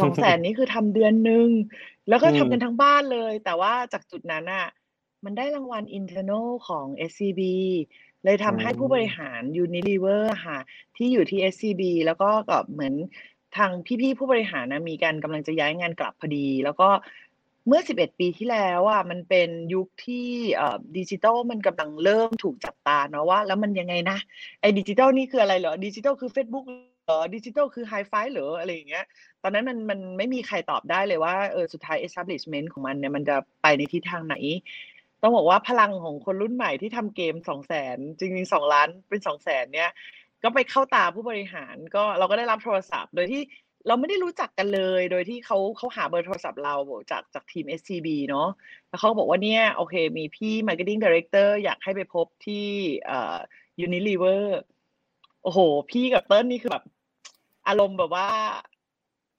[0.00, 1.48] สองแสนนี้คือทำเดือนหนึ่ง
[2.08, 4.66] แล้วก็ทำกันทั้งบ้านเลย แต่ว่าจากจุดนั้นน่ะ
[5.24, 7.40] มันได้รางวัล internal ของ SCB
[8.24, 10.58] เลยทำให้ผู้บริหาร Unilever อะค่ะ
[10.96, 12.94] ที่อยู่ที่ SCB แล้วก็กับเหมือน
[13.56, 13.70] ทาง
[14.02, 16.88] พี่ๆผู้บริหารนะมีการกำลังจะย้ายงานกลับพอดี แล้วก็
[17.66, 20.26] เมื่อ 11 ปีที่แล้วอะมันเป็นยุคที่
[20.98, 24.18] ดิจิทัลมันกำลังเริ่มถูกจับตาเนาะว่า แล้วมันยังไงนะ
[24.60, 29.04] ไอ้ดิจิทัลนี่คืออะไรเหรอดิจิทัลคือ Facebook เหรอดิจิทัลคือไฮไฟเหรออะไรอย่างเงี้ย
[29.42, 34.36] ตอนนั้นมันมันไม่มีใครตอบได้เลยว่าเออสุดท้าย establishment ของมันเนี่ยมันจะไปในทิศทางไหน
[35.22, 39.90] ต้องบอกว่าพลังของคนรุ่นใหม่ที่ทำเกมสองแสนจริงๆสองล้านเป็นสองแสนเนี่ย
[40.42, 43.42] ก็ไปเข้าตาผู้บริหารก็เราก็ได้รับโทรศัพท์ โดยที่
[43.86, 46.74] เราไม่ได้รู้จักกันเลย โดยที่เขาเขาหาเบอร์โทรศัพท์เรา
[47.10, 48.48] จากจากทีม SCB เนาะ
[48.88, 52.66] แล้วเขาบอกว่าเนี่ยโอเค มีพี่ Marketing Director อยากให้ไปพบที่
[53.06, 53.36] เอ่อ
[53.86, 54.42] Unilever
[55.42, 55.58] โอ้โห
[55.90, 56.84] พี่กับเติ้ลนี่คือแบบ
[57.68, 58.28] อารมณ์แบบว่า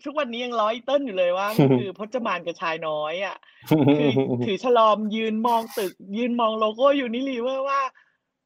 [0.05, 1.47] ทุกวันนี้ยังล้อเติ้ลอยู่เลยว่า
[1.79, 3.37] คือพจมานกับชายน้อยอะ
[3.69, 4.09] คือ
[4.45, 7.81] ถือชะลอมยืนมองตึก ยืนมองโลโก้ Unilever ว่า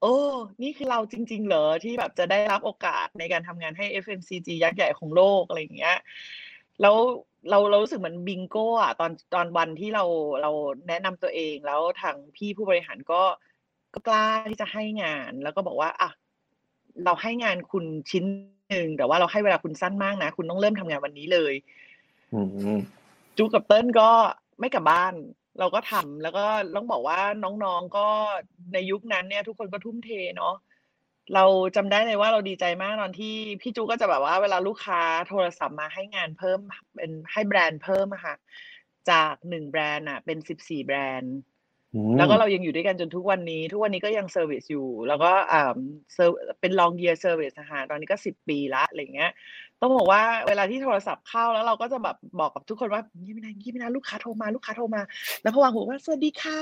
[0.02, 0.16] โอ้
[0.62, 5.98] นี่คือเราจริง ๆ เหรอที่แบบจะได้รับโอกาสในการทำงานให้ FMCG ยักษ์ใหญ่ของโลกอะไรอย่างเงี้ย
[6.82, 6.96] แล้ว
[7.50, 10.04] เราเรารู้สึกเหมือนบิงโก้อะตอนตอนวันที่เรา
[10.42, 10.52] เรา
[10.88, 13.22] แนะนำตัวเองแล้วทางพี่ผู้บริหารก็
[13.94, 16.10] ก็กล้าที่จะให้งาน แล้วก็บอกว่าอะ
[17.06, 18.24] เราให้งานคุณชิ้น
[18.70, 21.54] หนึ่งแต่ว่าเราให้เวลาคุณสั้นมากนะ คุณต้องเริ่มทำงานวันนี้เลย
[22.34, 22.42] อื
[22.76, 22.78] ม
[23.38, 24.10] จูกับเติ้ลก็
[24.60, 25.14] ไม่กลับบ้าน
[25.60, 28.08] เราก็ทำแล้วก็ต้องบอกว่าน้องๆก็
[28.74, 30.56] ในยุคนั้นเนี่ย ทุกคนก็ทุ่มเทเนาะ
[31.36, 36.60] เราจำได้เลยว่าเราดีใจมากตอนที่พี่จูก็จะแบบว่าเวลาลูกค้าโทรศัพท์มาให้งานเพิ่ม
[36.96, 38.36] เป็นให้แบรนด์เพิ่มอะค่ะ
[39.10, 41.36] จากหนึ่งแบรนด์อะเป็นสิบสี่แบรนด์
[42.18, 45.62] แล้วก็เรายังอยู่ด้วยกันจนทุกวันนี้ ทุกวันนี้ก็ยัง service อยู่ แล้วก็อ่า
[46.14, 49.32] เซอร์เป็น long year service นะคะตอนนี้ก็สิบปีละอะไรเงี้ย
[49.82, 55.02] ต้องบอกว่าเวลาที่โทรศัพท์เข้าแล้วเราก็จะแบบบอกกับทุกคนว่ายี่ไม่นานยี่ไม่นานลูกค้าโทรมาลูกค้าโทรมา
[55.42, 56.60] แล้วพอวางหูว่าสวัสดีค่ะ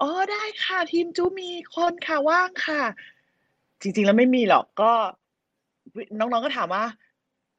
[0.00, 2.82] อ๋อได้ค่ะ ทีมจูมีคนค่ะว่างค่ะ
[3.80, 4.92] จริงๆแล้วไม่มีหรอกก็
[6.18, 6.84] น้องๆก็ถามว่า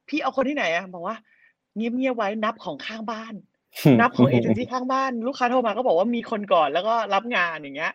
[0.08, 1.16] พี่เอาคนที่ไหนอะบอกว่า
[1.76, 3.34] เงียบๆไว้นับของข้างบ้าน
[4.00, 7.92] นับของเอเจนซี่ข้างบ้านลูกค้าโทรมาก็บอกว่ามีคนก่อนแล้วก็รับงานอย่างเงี้ย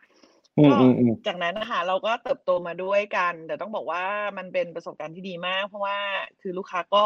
[0.57, 4.03] อืมก็อืมอืมจากนั้นนะคะเราก็เติบโตมาด้วยกัน แต่ต้องบอกว่า
[4.37, 5.97] มันเป็นประสบการณ์ที่ดีมาก เพราะว่า
[6.41, 7.03] คือลูกค้าก็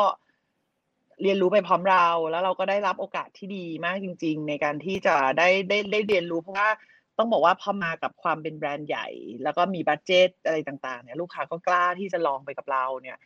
[1.22, 6.70] เรียนรู้ไปพร้อมเรา แล้วเราก็ได้รับโอกาสที่ดีมากจริง ๆ ในการที่จะได้ได้ได้เรียนรู้เพราะว่า
[7.18, 9.08] ต้องบอกว่าพอมากับความเป็นแบรนด์ใหญ่
[9.44, 13.18] แล้วก็มี budget อะไรต่างๆเนี่ยลูกค้าก็กล้าที่จะลองไปกับเราเนี่ย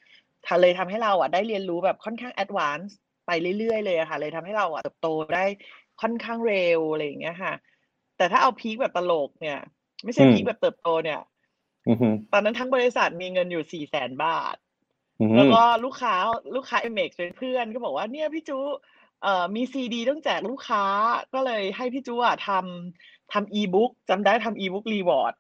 [0.45, 5.45] ทาเลยทำให้เราอะได้เรียนรู้แบบค่อนข้าง advance ไปเรื่อยๆเลยอะค่ะ เลยทำให้เราอะเติบโตได้
[6.01, 7.53] ค่อนข้างเร็วอะไรอย่างเงี้ยค่ะ
[8.17, 9.59] แต่ถ้าเอา peak แบบตลกเนี่ย
[10.03, 11.19] ไม่ใช่อืม peak แบบเติบโตเนี่ย
[11.88, 14.55] อืมตอนนั้นทั้งบริษัทมีเงินอยู่สี่แสนบาท
[15.19, 16.13] อืมแล้วก็ลูกค้า
[16.55, 18.57] ลูกค้าเอเมกเป็นเพื่อนก็บอกว่าเนี่ยพี่จู
[19.21, 20.83] เอ่อมีซีดีต้องแจกลูกค้า
[21.33, 25.33] ก็เลยให้พี่จูอะทำทำอีบุ๊กจำได้ทำ e-book reward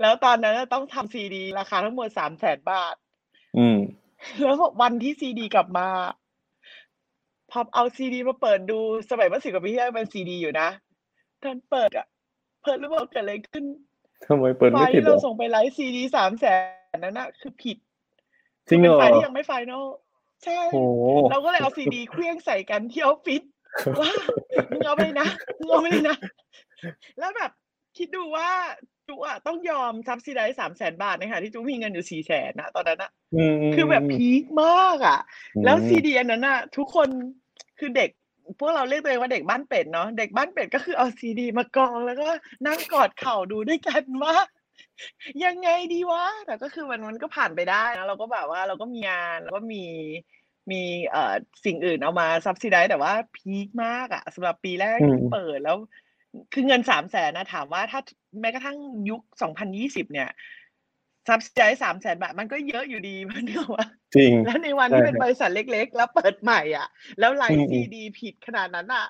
[0.00, 2.94] แล้วตอนนั้นน่ะต้องทำซีดี ราคาทั้งหมดสามแสนบาท
[3.58, 3.78] อืม
[4.42, 5.88] แล้ววันที่ซีดีกลับมา
[7.50, 8.78] พอเอาซีดีมาเปิดดู
[9.10, 10.68] สมัยเมื่อสิบกว่าปีที่แล้วเป็นซีดีอยู่นะ
[11.42, 12.06] ตอนเปิดอะ
[12.62, 13.64] เปิดรู้ว่าเกิดอะไรขึ้น
[14.26, 16.44] ทำไมเปิดไฟล์ไม่ติดที่เราส่งไป write ซีดีสามแส
[16.96, 17.76] นนั้นน่ะคือผิด
[18.68, 19.84] จริงเหรอเป็นไฟล์ที่ยังไม่ final
[20.44, 20.82] ใช่โอ้
[21.30, 23.42] เราก็เลยเอาซีดีเขวี้ยงใส่กันที่ออฟฟิศ
[24.00, 24.12] ว่า
[24.70, 26.16] มึงเอาไปเลยนะมึงเอาไปเลยนะ
[27.18, 27.50] แล้วแบบ
[27.96, 28.50] คิดดูว่า
[29.12, 35.18] จูอะต้องยอม subsidize สามแสนบาทนะคะที่จูมีเงินอยู่สี่แสนนะตอนนั้นอะอืมมคือแบบ peak มากอะ
[35.54, 37.08] อืมแล้วซีดีอันนั้นน่ะทุกคน
[37.78, 38.10] คือเด็ก
[38.58, 42.28] พวกเราเรียกตัวเองว่าเด็กบ้านเป็ดเนาะเด็กบ้านเป็ดก็คือเอาซีดี มากองแล้วก็
[42.66, 44.34] นั่งกอดเข่าดูด้วยกันว่า
[45.44, 49.84] ยังไงดีวะแต่ก็คือมันมันก็ผ่านไปได้นะเราก็แบบว่าเราก็มีงานแล้วก็มี
[50.70, 55.76] มีเอ่อสิ่งอื่นเอามาซับซิได้แต่ว่าพีคมากอะสำหรับปีแรกอืมที่เปิดแล้ว
[56.52, 58.00] คือเงินสามแสนนะถามว่าถ้า
[58.40, 58.76] แม้กระทั่ง
[59.10, 60.28] ยุคสองพันยี่สิบเนี่ย
[61.28, 69.06] ซับซิได้สามแสนบาทมันก็เยอะอยู่ดีมันเนกว่าจริง แล้วในวันใช่ที่เป็นครับบริษัทเล็ก ๆ แล้วเปิดใหม่อะ แล้วไลอืฟ์มอืซีมดีผิดขนาดนั้นอะ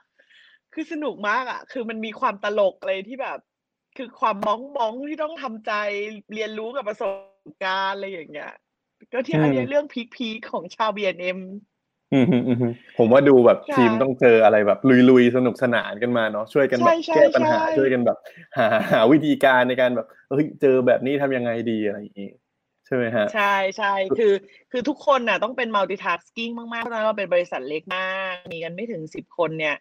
[0.73, 3.39] คือสนุกมากอะ คือมันมีความตลกเลยที่แบบ
[3.97, 5.73] คือความม้องมองที่ต้องทำใจ
[6.35, 7.13] เรียนรู้กับประสบ
[7.65, 8.53] การณ์อะไรอย่างเงี้ย
[9.13, 11.72] ก็ที่อือันมเนี้ยเรื่องพีคๆของชาว B&M อืมอืมอืม
[12.99, 14.79] ผมว่าดูแบบค่ะทีมต้องเจออะไรแบบ
[15.11, 18.19] ลุยๆสนุกสนานกันมาเนาะช่วยกันแบใช่บใช่แก้ปัญหาใช่ช่วยกันแบบ
[18.59, 22.31] หาหาวิธีการในการแบบเฮ้ยเจอแบบนี้ทำยังไงดีอะไรอย่างงี้
[22.87, 24.33] ใช่ไหมฮะใช่ใช่คือ
[24.73, 29.77] คือทุกคนน่ะต้องเป็น multitasking มากๆเพราะฉะนั้นเราเป็นบริษัทเล็กมากมีกันไม่ถึงสิบคนเนี่ย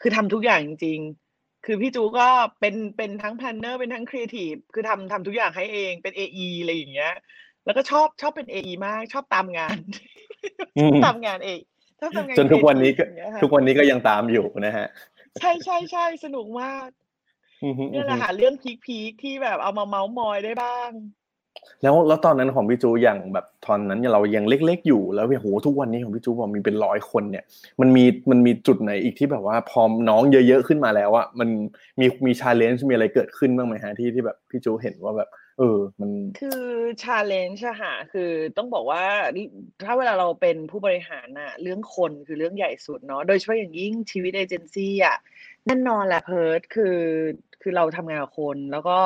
[0.00, 0.98] คือทำทุกอย่างจริง
[1.32, 2.28] ๆ คือพี่จูก็
[2.60, 7.14] เป็นเป็นทั้ง planner เป็นทั้ง creative คือทำทำทุกอย่างให้เองเป็น AE อะไรอย่างเงี้ย
[7.64, 9.78] แล้วก็ชอบชอบเป็น AE มากชอบตามงาน
[10.78, 11.60] อืมตามงานเอง
[12.00, 14.86] ชอบทำงานจนทุกวันนี้ก็ creative อย่างเงี้ยค่ะทุกวันนี้ก็ยังตามอยู่นะฮะ
[15.40, 16.88] ใช่ใช่ใช่สนุกมาก
[17.64, 20.90] อือฮึเนี่ยแหละอือฮึค่ะเรื่อง peak ๆที่แบบเอามาเมาส์มอยได้บ้าง
[21.82, 27.44] แล้วแล้วตอนนั้นของพี่จูอย่างแบบตอนนั้นเรายังเล็ก ๆ อยู่แล้วโหทุกวันนี้ของพี่จูบอกมีเป็นร้อยคนเนี่ย
[27.80, 31.48] มันมีมันมีจุดไหนอีกที่แบบว่าพอน้องเยอะๆขึ้นมาแล้วอะมัน
[32.00, 36.62] มีมี challenge มีอะไรเกิดขึ้นบ้างไหมฮะที่ที่แบบพี่จูเห็นว่าแบบ เออ มัน คือ
[37.02, 39.04] challenge อะค่ะ คือต้องบอกว่า
[39.36, 39.46] นี่
[39.84, 45.16] ถ้าเวลาเราเป็นผู้บริหารน่ะ เรื่องคนคือเรื่องใหญ่สุดเนาะ โดยเฉพาะอย่างยิ่งชีวิตเอเจนซี่อะ
[45.66, 46.98] แน่นอนแหละเพิร์ดคือ
[47.62, 48.98] คือเราทำงานกับคนแล้วก็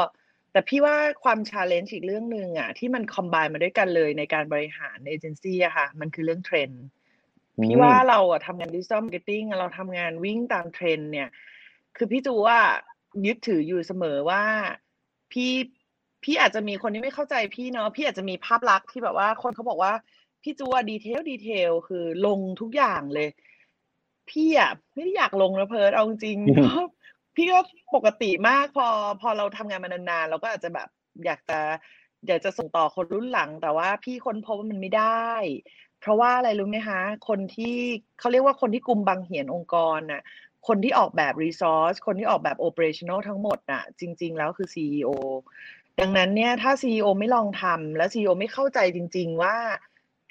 [0.52, 6.82] แต่พี่ว่าความ challenge อีกเรื่องหนึ่งอะที่มัน combine มาด้วยกันเลยในการบริหารเอเจนซี่อะค่ะ มันคือเรื่องเทรนด์
[7.64, 11.28] พี่ว่าเราอะทำงาน digital marketing เราทำงานวิ่งตามเทรนด์เนี่ย
[11.96, 12.58] คือพี่จูว่า
[13.26, 14.42] ยึดถืออยู่เสมอว่า
[15.32, 15.50] พี่
[16.24, 19.92] พี่อาจจะมีคนที่ไม่เข้าใจพี่เนาะพี่อาจจะมีภาพลักษณ์ที่แบบว่า คนเขาบอกว่า
[20.42, 23.28] พี่จูว่า detail detail คือลงทุกอย่างเลย
[24.30, 27.60] พี่อะไม่ได้อยากลงนะเพิร์ดเอาจริงอืมๆพี่ก็
[27.94, 28.86] ปกติมากพอ
[29.20, 30.88] พอเราทำงานมานานๆเราก็อาจจะแบบ
[31.24, 31.58] อยากจะ
[32.26, 35.30] อยากจะส่งต่อคนรุ่นหลัง แต่ว่าพี่ค้นพบว่ามันไม่ได้
[36.00, 37.76] เพราะว่าอะไรรู้ไหมคะ คนที่
[38.18, 40.22] เขาเรียกว่าคนที่กลุ่มบังเหียนองค์กรน่ะ
[40.68, 45.10] คนที่ออกแบบ resource คนที่ออกแบบ operational ทั้งหมดน่ะ จริง ๆ แล้วคือ CEO
[46.00, 49.56] ดังนั้นเนี่ยถ้า CEO ไม่ลองทำและ CEO ไม่เข้าใจจริง ๆ ว่า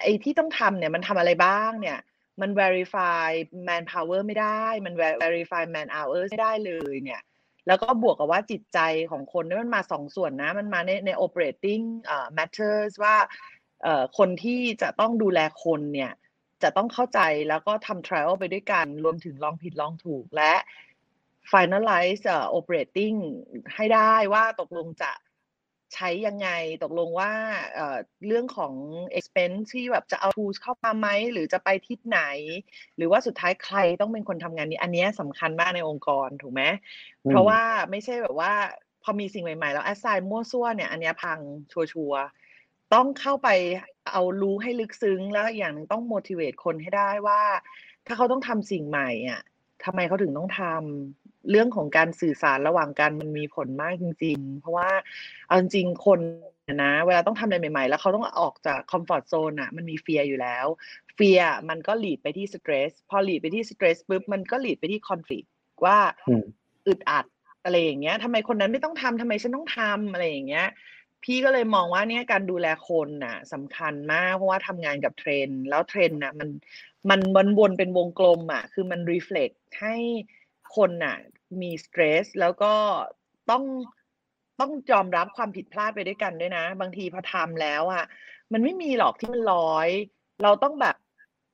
[0.02, 1.98] ไอ้ที่ต้องทำเนี่ยมันทำอะไรบ้างเนี่ย
[2.40, 3.28] มัน verify
[3.68, 7.20] manpower ไม่ได้ มัน verify man hours ไม่ได้เลยเนี่ย
[7.66, 8.78] แล้วก็บวกกับว่าจิตใจ
[9.10, 13.16] ของคนนี่มันมาสองส่วนนะ มันมาในใน operating เอ่อ matters ว่า
[13.82, 16.12] เอ่อคนที่จะต้องดูแลคนเนี่ย
[16.62, 20.54] จะต้องเข้าใจแล้วก็ทำ trial ไปด้วยกัน รวมถึงลองผิดลองถูกและ
[21.52, 23.16] finalize เอ่อ operating
[23.74, 25.12] ให้ได้ว่าตกลงจะ
[25.94, 26.48] ใช้ยังไง
[26.82, 27.32] ตกลงว่า
[27.74, 28.74] เอ่อเรื่องของ
[29.18, 32.20] expense ที่แบบจะเอา tools เข้ามาไหมหรือจะไปทิศไหน
[32.96, 36.62] หรือว่าสุดท้ายใครต้องเป็นคนทำงานนี้ อันเนี้ยสำคัญมากในองค์กรถูกไหม
[37.28, 38.52] เพราะว่าไม่ใช่แบบว่า
[39.02, 41.38] พอมีสิ่งใหม่ๆ แล้ว assign มั่วซั่วเนี่ยอันเนี้ยพัง
[41.72, 43.48] ชัวร์ๆต้องเข้าไป
[44.12, 47.40] เอารู้ให้ลึกซึ้ง แล้วอีกอย่างหนึ่งต้อง motivate คนให้ได้ว่า
[48.06, 49.40] ถ้าเขาต้องทำสิ่งใหม่อะ
[49.84, 51.19] ทำไมเขาถึงต้องทำ
[51.50, 54.90] เรื่องของการสื่อสารระหว่างกันมันมีผลมากจริง ๆ เพราะว่า
[55.46, 56.20] เอาจริงคน
[56.82, 60.66] นะเวลาต้องทำอะไรใหม่ ๆ แล้วเขาต้องออกจากคอมฟอร์ z โซนอะมันมีเฟียอยู่แล้ว
[61.14, 65.46] เฟียมันก็ lead ไปที่ stress พอ lead ไปที่ stress ปุ๊บมันก็ lead ไปที่ conflict
[65.84, 65.98] ว่า
[66.86, 67.26] อึดอัด
[67.64, 70.68] อะไรอย่างเงี้ยทำไมคนนั้นไม่ต้องทำทำไมฉันต้องทำอะไรอย่างเงี้ย
[71.24, 76.48] พี่ก็เลยมองว่าเนี่ยการดูแลคนน่ะสำคัญมาก เพราะว่าทำงานกับเทรนด์แล้วเทรนด์น่ะมัน
[77.10, 79.96] มันมันวนเป็นวงกลมอะคือมัน reflect ให้
[80.76, 81.16] คนน่ะ
[81.60, 82.74] มีสเตรสแล้วก็
[83.50, 83.64] ต้อง
[84.60, 88.04] ต้องยอมรับความผิดพลาดไปด้วยกันด้วยนะ บางทีพอทำแล้วอะ
[88.52, 89.88] มันไม่มีหรอกที่มันร้อย
[90.42, 90.96] เราต้องแบบ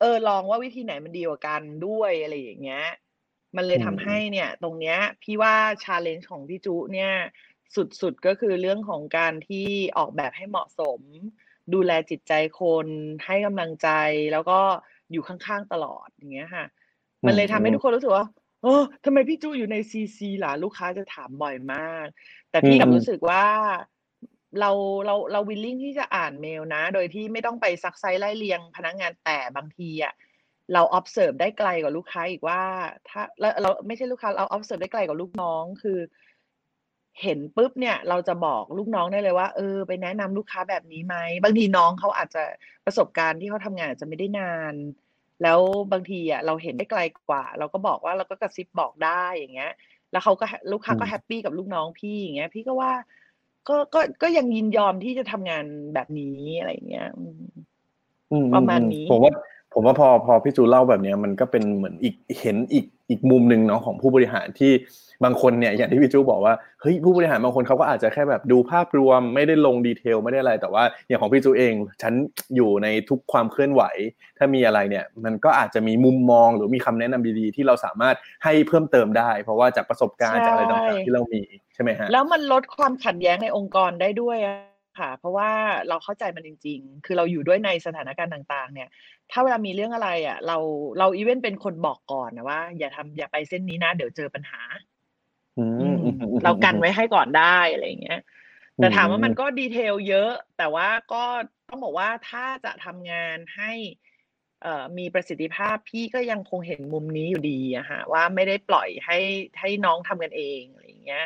[0.00, 2.85] เออลองว่าวิธีไหนมันดีกว่ากันด้วยอะไรอย่างเงี้ย
[3.57, 7.12] มันเลยอืมทำให้เนี่ย ตรงเนี้ย พี่ว่าชาเลนจ์ของพี่จุเนี่ย
[7.76, 9.66] สุดๆก็คือเรื่องของการที่
[9.98, 11.00] ออกแบบให้เหมาะสม
[11.74, 12.87] ดูแลจิตใจคน
[13.24, 13.88] ให้กำลังใจ
[14.33, 14.61] แล้วก็
[15.12, 16.64] อยู่ข้างๆตลอดอย่างเงี้ยค่ะ
[17.26, 22.07] มันเลยทำให้ทุกคนรู้สึกว่าเออทำไมพี่จูอยู่ในซีซีล่ะลูกค้าจะถามบ่อยมาก
[22.50, 23.44] แต่พี่กลับอืมรู้สึกว่า
[24.61, 24.70] เรา
[25.07, 30.14] เราเราวิลลิ่งที่จะอ่านเมลนะ โดยที่ไม่ต้องไปซักไซไล่เรียงพนักงานแต่บางทีอะ
[30.72, 32.62] เรา observe ได้ไกลกว่าลูกค้าอีกว่า
[33.09, 35.98] ถ้าแล้วเราไม่ใช่ลูกค้าเรา observe ได้ไกลกว่าลูกน้องคือ
[37.22, 42.42] เห็นปุ๊บเนี่ย เราจะบอกลูกน้องได้เลยว่าเออไปแนะนำลูกค้าแบบนี้ไหมบางทีน้องเขาอาจจะ
[42.87, 44.74] ประสบการณ์ที่เขาทำงานอาจจะไม่ได้นาน
[45.42, 45.61] แล้ว
[45.92, 49.72] บางทีอะเราเห็นได้ไกลกว่า เราก็บอกว่าเราก็กระซิบบอกได้อย่างเงี้ย
[50.12, 52.92] แล้วเขาก็ลูกค้าก็อืมแฮปปี้กับลูกน้องพี่อย่างเงี้ย พี่ก็ว่า
[53.68, 57.42] ก็ก็ก็ยังยินยอมที่จะทำงานแบบนี้อะไรอย่างเงี้ยอืม
[58.33, 59.33] อืมประมาณอืนี้ผมว่า
[59.78, 64.72] ผมว่าพอพอพี่จูเล่าแบบเนี้ยมันก็เป็นเหมือนอีกเห็นอีกอีกมุมหนึ่งเนาะของผู้บริหารที่
[65.24, 72.14] บางคนเนี่ยอย่างที่พี่จูบอกว่าเฮ้ยผู้บริหารบางคนเขาก็อาจจะแค่แบบดูภาพรวมไม่ได้ลงดีเทลไม่ได้อะไร แต่ว่าอย่างของพี่จูเอง ฉัน
[72.56, 73.82] อยู่ในทุกความเคลื่อนไหว
[74.38, 81.42] ถ้ามีอะไรเนี่ยมันก็อาจจะมีมุมมองหรือมีคำแนะนำดีๆที่เราสามารถให้เพิ่มเติมได้ เพราะว่าจากประสบการณ์จากอะไรต่างๆที่เรามี
[81.74, 85.50] ใช่ไหมฮะแล้วมันลดความขัดแย้งในองค์กรได้ด้วยอะ ค่ะ เพราะว่า
[85.88, 88.88] เราเข้าใจมันจริง ๆ คือเราอยู่ด้วยในสถานการณ์ต่างๆ เนี่ย
[89.30, 90.59] ถ้าเวลามีเรื่องอะไรอะ เรา
[90.98, 94.61] เราอีเวนเป็นคนบอกก่อนนะว่า อย่าทำอย่าไปเส้นนี้นะ เดี๋ยวเจอปัญหา
[95.59, 98.20] อืมอืมอืมอืมเรากันไว้ให้ก่อนได้อะไรอย่างเงี้ย
[98.76, 101.24] แต่ถามว่าอืมมันก็ดีเทลเยอะ แต่ว่าก็
[101.68, 103.72] ต้องบอกว่าถ้าจะทำงานให้
[104.62, 109.18] เอ่อมีประสิทธิภาพพี่ก็ยังคงเห็นมุมนี้อยู่ดีอะฮะว่าไม่ได้ปล่อยให้
[109.61, 111.24] ให้น้องทำกันเองอะไรอย่างเงี้ย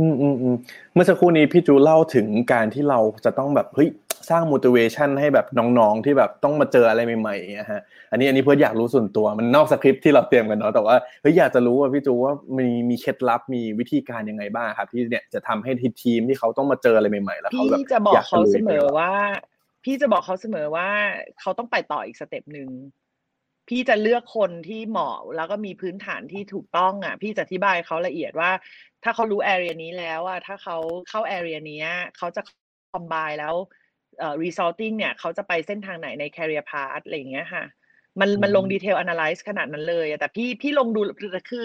[0.00, 0.56] อืมอืมอืม
[0.92, 3.90] เมื่อสักครู่นี้พี่จูเล่าถึงการที่เราจะต้องแบบเฮ้ย
[4.30, 15.70] สร้าง motivation ให้แบบน้องๆที่แบบต้องมาเจออะไรใหม่ๆอย่างเงี้ยฮะอันนี้อันนี้เพื่ออยากรู้ส่วนตัวมันนอกสคริปต์ที่เราเตรียมกันเนาะแต่ว่าเฮ้ยอยากจะรู้ว่าพี่จูว่ามีมีเคล็ดลับมีวิธีการยังไงบ้างครับที่เนี่ยจะทำให้
[16.02, 19.12] ทีมที่เขาต้องมาเจออะไรใหม่ๆ แล้วเขาแบบพี่จะบอกเขาเสมอว่าว่า
[19.84, 20.88] พี่จะบอกเขาเสมอว่า
[21.40, 22.68] เขาต้องไปต่ออีกสเต็ปหนึ่ง
[23.68, 28.50] พี่จะเลือกคนที่เหมาะแล้วก็มีพื้นฐานที่ถูกต้องอะ พี่จะอธิบายเขาละเอียดว่า
[29.04, 30.76] ถ้าเขารู้แอเรียนี้แล้วอะถ้าเขา
[31.08, 31.82] เข้าแอเรียนี้
[32.16, 32.42] เขาจะ
[32.92, 33.54] คอมไบแล้ว
[34.18, 37.64] เอ่อ resulting เนี่ยเขาจะไปเส้นทางไหนใน career path อะไรอย่างเงี้ยค่ะ
[38.20, 41.00] มันมันลงดีเทล analyze ขนาดนั้นเลยอะแต่พี่พี่ลงดู
[41.32, 41.64] แต่คือ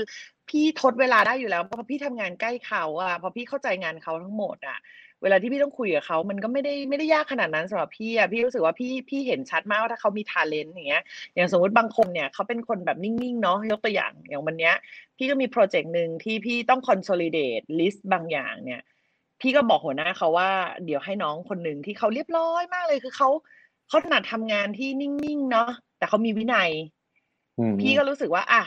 [0.50, 4.80] พี่ทดเวลาได้อยู่แล้ว เพราะพี่ทำงานใกล้เขาอะเพราะพี่เข้าใจงานเขาทั้งหมดอะ
[5.24, 11.04] เวลาที่พี่ต้องคุยกับเขามันก็ไม่ได้ไม่ได้ยากขนาดนั้นสำหรับพี่อะพี่รู้สึกว่าพี่พี่เห็นชัดมากว่าถ้าเขามี talent อย่างเงี้ย
[11.36, 14.74] อย่างสมมติบางคนเนี่ยเขาเป็นคนแบบนิ่งๆเนาะยกตัวอย่างอย่างวันเนี้ย
[15.18, 18.82] พี่ก็มีโปรเจกต์หนึ่งที่พี่ต้อง consolidate list บางอย่างเนี่ย
[19.42, 20.50] พี่ก็บอกหัวหน้าเขาว่า
[20.86, 23.30] เดี๋ยวให้น้องคนหนึ่งที่เขาเรียบร้อยมากเลยคือเขา
[23.90, 26.72] เขาถนัดทำงานที่นิ่งๆเนาะแต่เขามีวินัย
[27.60, 28.64] อืมพี่ก็รู้สึกว่า อะ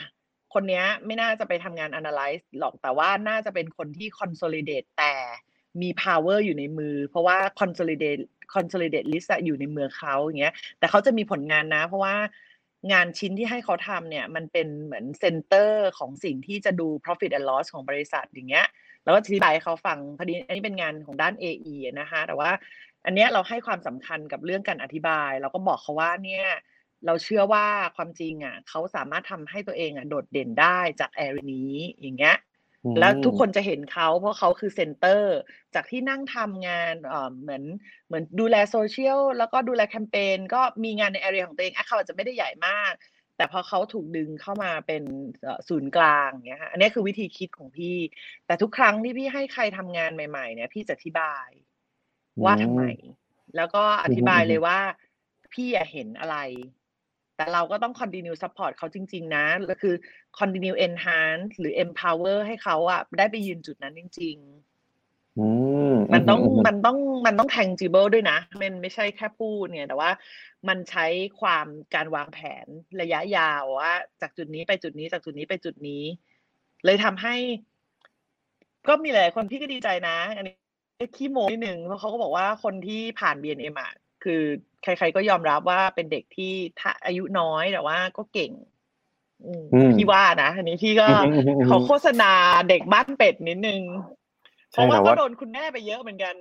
[0.53, 5.13] คนเนี้ยไม่น่าจะไปทำงาน analyze หรอกแต่ว่าน่าจะเป็นคนที่ consolidate แต่
[5.81, 12.15] มี power อยู่ในมือ เพราะว่า consolidate consolidate list อะอยู่ในมือเขาอย่างเงี้ย แต่เขาจะมีผลงานนะ เพราะว่า
[12.91, 18.67] งานชิ้นที่ให้เขาทำเนี่ย มันเป็นเหมือน center ของสิ่งที่จะดู profit and loss ของบริษัทอย่างเงี้ย
[19.03, 22.51] แล้วก็อธิบายเขาฟังพอดีอันนี้เป็นงานของด้าน AE นะคะ แต่ว่า
[23.05, 26.45] อันเนี้ยเราให้ความสำคัญกับเรื่องการอธิบาย เราก็บอกเขาว่าเนี่ย
[27.05, 32.35] เราเชื่อว่าความจริงอะเขาสามารถทำให้ตัวเองอะโดดเด่นได้จาก area นี้อย่างเงี้ย
[32.99, 35.37] แล้วทุกคนจะเห็นเขาเพราะเขาคือ center
[35.75, 37.63] จากที่นั่งทำงานเอ่อเหมือน
[38.07, 42.93] เหมือนดูแลโซเชียลแล้วก็ดูแลแคมเปญก็มีงานในแอเรียของตัวเองอะเขาอาจจะไม่ได้ใหญ่มาก
[43.37, 45.03] แต่พอเขาถูกดึงเข้ามาเป็น
[45.43, 47.97] เอ่อศูนย์กลางเงี้ยฮะอันนี้คือวิธีคิดของพี่
[48.45, 51.47] แต่ทุกครั้งที่พี่ให้ใครทำงานใหม่ ๆ เนี่ย พี่จะอธิบาย
[52.43, 52.83] ว่าทำไม
[53.55, 54.79] แล้วก็อธิบายเลยว่า
[55.53, 56.37] พี่อะเห็นอะไร
[57.37, 59.95] แต่เราก็ต้อง continue support เขาจริง ๆ นะก็คือ
[60.39, 65.47] continue enhance หรือ empower ให้เขาอะได้ไปยืนจุดนั้นจริงๆอื
[65.91, 66.97] มมันต้องอืมมันต้อง
[67.27, 70.11] มันต้อง tangible ด้วยนะ มันไม่ใช่แค่พูดเนี่ย แต่ว่า
[70.67, 71.05] มันใช้
[71.39, 72.67] ความการวางแผน
[73.01, 76.03] ระยะยาวว่าจากจุดนี้ไปจุดนี้จากจุดนี้ไปจุดนี้
[76.85, 77.35] เลยทำให้
[78.87, 80.55] ก็มีหลายคนพี่ก็ดีใจนะ อันนี้
[81.17, 83.91] ขี้โม้นิดนึงเพราะเขาก็บอกว่าคนที่ผ่าน BNM อะ
[84.27, 84.41] คือ
[84.83, 88.51] ใคร ๆ ก็ยอมรับว่าเป็นเด็กที่ถ้าอายุน้อยแต่ว่าก็เก่ง
[89.45, 92.31] อืมอืมพี่ว่านะอันนี้พี่ก็อืมอืมอืมขอโฆษณา
[92.69, 93.81] เด็กบ้านเป็ดนิดนึง
[94.71, 96.35] เพใช่ราะว่าแต่ก็ว่าโดนคุณแม่ไปเยอะเหมือนกัน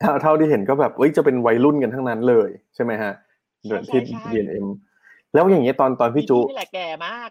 [0.00, 3.12] เท่าเท่าที่เห็นก็แบบเอ้ยจะเป็นวัยรุ่นกันทั้งนั้นเลย ใช่ไหมฮะ
[3.66, 4.66] ใช่เดือนที่ใช่ใช่ BNM
[5.34, 7.30] แล้วอย่างเงี้ยตอนตอนพี่จูนี่แหละแก่มาก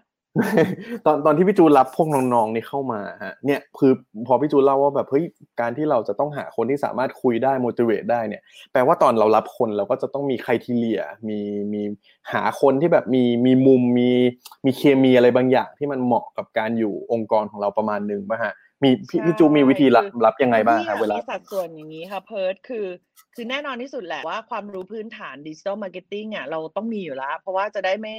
[1.06, 3.92] ตอนตอนที่พี่จูรับพวกน้องๆนี่เข้ามาฮะเนี่ยคือ
[4.28, 5.26] พอพี่จูเล่าว่าแบบเฮ้ย
[5.60, 11.40] การที่เราจะต้องหาคนที่สามารถคุยได้ motivate ได้เนี่ย แปลว่าตอนเรารับคนเราก็จะต้องมีใครทีเลียมี
[11.74, 11.82] มี
[12.34, 14.10] หาคนที่แบบมีมีมุมมี
[14.66, 22.88] มีเคมีอะไรบางอย่างที่มันเหมาะกับการอยู่องค์กรของเราประมาณหนึ่งป่ะฮะมีพี่ใช่พี่จูมีวิธีรับคือรับยังไงบ้างพี่ฮะอะเวลามีสัดส่วนอย่างนี้ค่ะเพิร์ดคือ
[23.36, 28.16] คือแน่นอนที่สุดแหละว่าความรู้พื้นฐานดิจิ t a ลมาร์เก็ตติ้งอะเราต้องมีอยู่แล้ว เพราะว่าจะได้ไม่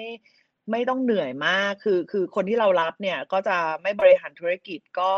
[0.71, 5.13] ไม่ต้องเหนื่อยมากคือคือคนที่เรารับเนี่ยก็จะไม่บริหารธุรกิจก็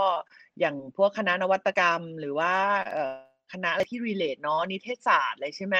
[0.60, 2.54] อย่างพวกคณะนวัตกรรม หรือว่า
[3.52, 5.76] คณะอะไรที่ relate เนาะนิเทศศาสตร์อะไรใช่ไหม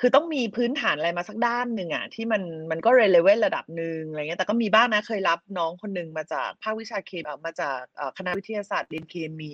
[0.00, 7.78] คือต้องมีพื้นฐานอะไรมาสักด้านหนึ่งอะที่มันมันก็ relevant ระดับหนึ่งอะไรเงี้ยแต่ก็มีบ้างนะเคยรับน้องคนหนึ่งมาจากภาควิชาเคมีมาจาก
[8.18, 9.52] คณะวิทยาศาสตร์เรียนเคมี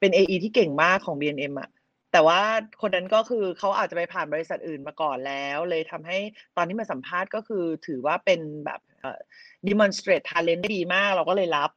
[0.00, 1.70] เป็น AE ที่เก่งมากของ B&M อะ
[2.12, 2.40] แต่ว่า
[2.80, 6.18] คนนั้นก็คือเขาอาจจะไปผ่านบริษัทอื่นมาก่อนแล้ว เลยทำให้
[6.56, 9.20] ตอนที่มาสัมภาษณ์ก็คือถือว่าเป็นแบบเอ่อ
[9.68, 11.70] demonstrate talent ได้ดีมากเราก็เลยรับ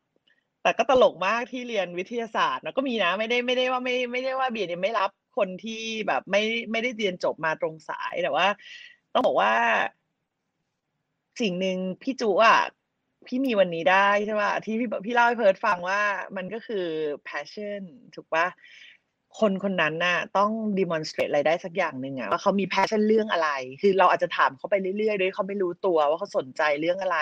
[0.63, 8.47] แต่ก็ตลกมากที่เรียนวิทยาศาสตร์นะก็มีนะไม่ได้ไม่ได้ว่าไม่ไม่ได้ว่าเบียดไม่รับคนที่แบบไม่ไม่ได้เรียนจบมาตรงสายแต่ว่า
[9.13, 9.53] ต้องบอกว่า
[11.41, 12.59] สิ่งหนึ่งพี่จุอะ
[13.27, 16.01] พี่มีวันนี้ได้ใช่ป่ะที่พี่พี่เล่าให้เพิร์ดฟังว่า
[16.37, 16.85] มันก็คือ
[17.27, 17.81] passion
[18.15, 18.47] ถูกปะ
[19.39, 23.49] คนคนนั้นน่ะต้อง demonstrate อะไรได้สักอย่างหนึ่งอะว่าเขามี passion เรื่องอะไร
[23.81, 27.17] คือเราอาจจะถามเขาไปเรื่อยๆโดยเขาไม่รู้ตัวว่าเขาสนใจเรื่องอะไร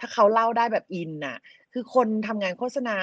[0.00, 1.36] ถ้าเขาเล่าได้แบบอินน่ะ
[1.72, 2.98] คือคนทำงานโฆษณา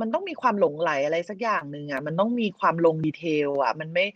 [0.00, 4.06] มันต้องมีความหลงไหลอะไรสักอย่างหนึ่งอะมันต้องมีความลงดีเทลอะมันไม่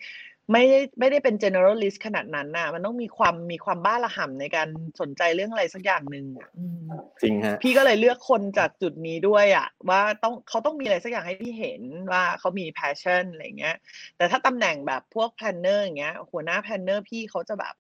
[0.52, 4.68] ไม่ได้ไม่ได้เป็น generalist ขนาดนั้นน่ะ มันต้องมีความมีความบ้าระห่ำในการ
[5.00, 6.88] สนใจเรื่องอะไรสักอย่างหนึ่งอะอืม
[7.22, 11.82] จริงฮะพี่ก็เลยเลือกคนจากจุดนี้ด้วยอะ ว่าต้องเขาต้องมีอะไรสักอย่างให้พี่เห็น
[12.12, 13.76] ว่าเขามี passion อะไรเงี้ย
[14.16, 17.74] แต่ถ้าตำแหน่งแบบพวก planner อย่างเงี้ย หัวหน้า planner พี่เขาจะแบบ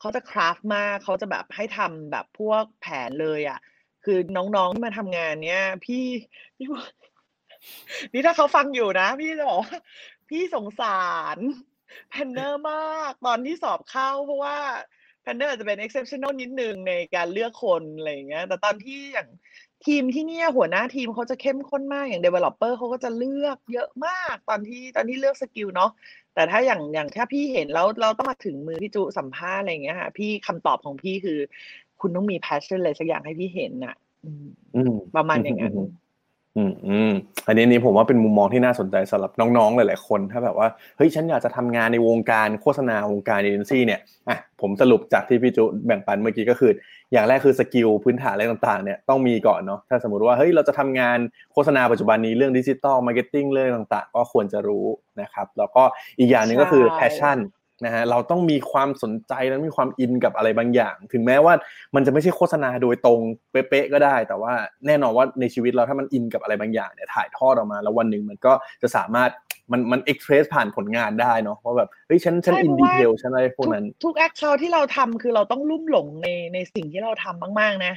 [0.00, 3.58] เขาจะคราฟมากเขาจะแบบให้ทำแบบพวกแผนเลยอะ
[4.04, 6.04] คือน้องๆที่มาทำงานเนี้ยพี่
[6.56, 6.84] พี่บอก
[8.12, 9.78] นี่ถ้าเขาฟังอยู่นะ พี่จะบอกว่า
[10.28, 11.02] พี่สงสา
[11.36, 11.38] ร
[12.10, 14.56] planner มากตอนที่สอบเข้า เพราะว่า
[15.22, 19.28] planner อาจจะเป็น exceptional นิดนึงในการเลือกคนอะไรอย่างเงี้ย แต่ตอนที่อย่าง
[19.86, 25.90] ทีมที่เนี่ยหัวหน้าทีมเขาจะเข้มข้นมากอย่าง developer เขาก็จะเลือกเยอะมากตอนที่ตอนที่เลือกสกิลเนาะ
[26.34, 31.38] แต่ถ้าอย่างอย่างถ้าพี่เห็นแล้วเราต้องมาถึงมือพี่จูสัมภาษณ์อะไรอย่างเงี้ยค่ะพี่คำตอบของพี่คือ
[32.00, 35.74] คุณต้องมี passion อะไรสักอย่างให้พี่เห็นน่ะ อืมอืมประมาณอย่างนั้น
[36.56, 37.12] อืมอืม
[37.46, 46.72] อันนี้นี่ผมว่าเป็นมุมมองที่น่าสนใจสำหรับน้องๆหลายๆคนถ้าแบบว่าเฮ้ยฉันอยากจะทำงานในวงการโฆษณาวงการเอเจนซี่เนี่ยอะผมสรุปจากที่พี่จูแบ่งปันเมื่อกี้ก็คือ
[47.12, 51.18] อย่างแรกคือสกิลพื้นฐานอะไรต่างๆเนี่ยต้องมีก่อนเนาะถ้าสมมติว่าเฮ้ยเราจะทำงาน
[51.52, 54.86] โฆษณาปัจจุบันนี้เรื่อง digital marketing เรื่องต่างๆ ก็ควรจะรู้
[55.20, 55.82] นะครับแล้วก็
[56.18, 57.38] อีกอย่างหนึ่งก็คือใช่ passion
[57.84, 61.54] นะฮะเราต้องมีความสนใจและมีความอินกับอะไรบางอย่าง ถึงแม้ว่า
[61.94, 64.52] มันจะไม่ใช่โฆษณาโดยตรงเป๊ะๆก็ได้ แต่ว่า
[64.86, 69.30] แน่นอนว่าในชีวิตเราถ้ามันอินกับอะไรบางอย่างเนี่ยถ่ายทอดออกมา แล้ววันหนึ่งมันก็จะสามารถ
[69.72, 77.94] มันมันเอ็กเพรสผ่านผลงานได้เนาะว่าแบบเฮ้ยฉันฉันใช่อินเพดีราะว่าเทลฉันอะไรพวกทุกนั้นทุกแอคเคาท์ที่เราทำคือเราต้องลุ่มหลงในในสิ่งที่เราทำมากๆนะ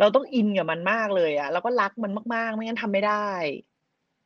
[0.00, 3.28] เราต้องอินกับมันมากเลยอะแล้วก็รักมันมากๆ ไม่งั้นทำไม่ได้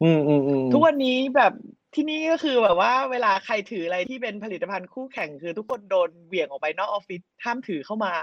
[0.03, 1.53] อืมอืมอืมทุกวันนี้แบบ
[2.01, 8.15] ที่นี่ก็คือแบบว่าเวลาใครถืออะไรที่เป็นผลิตภัณฑ์คู่แข่งคือทุกคนโดนเหวี่ยงออกไปนอกออฟฟิศห้ามถือเข้ามา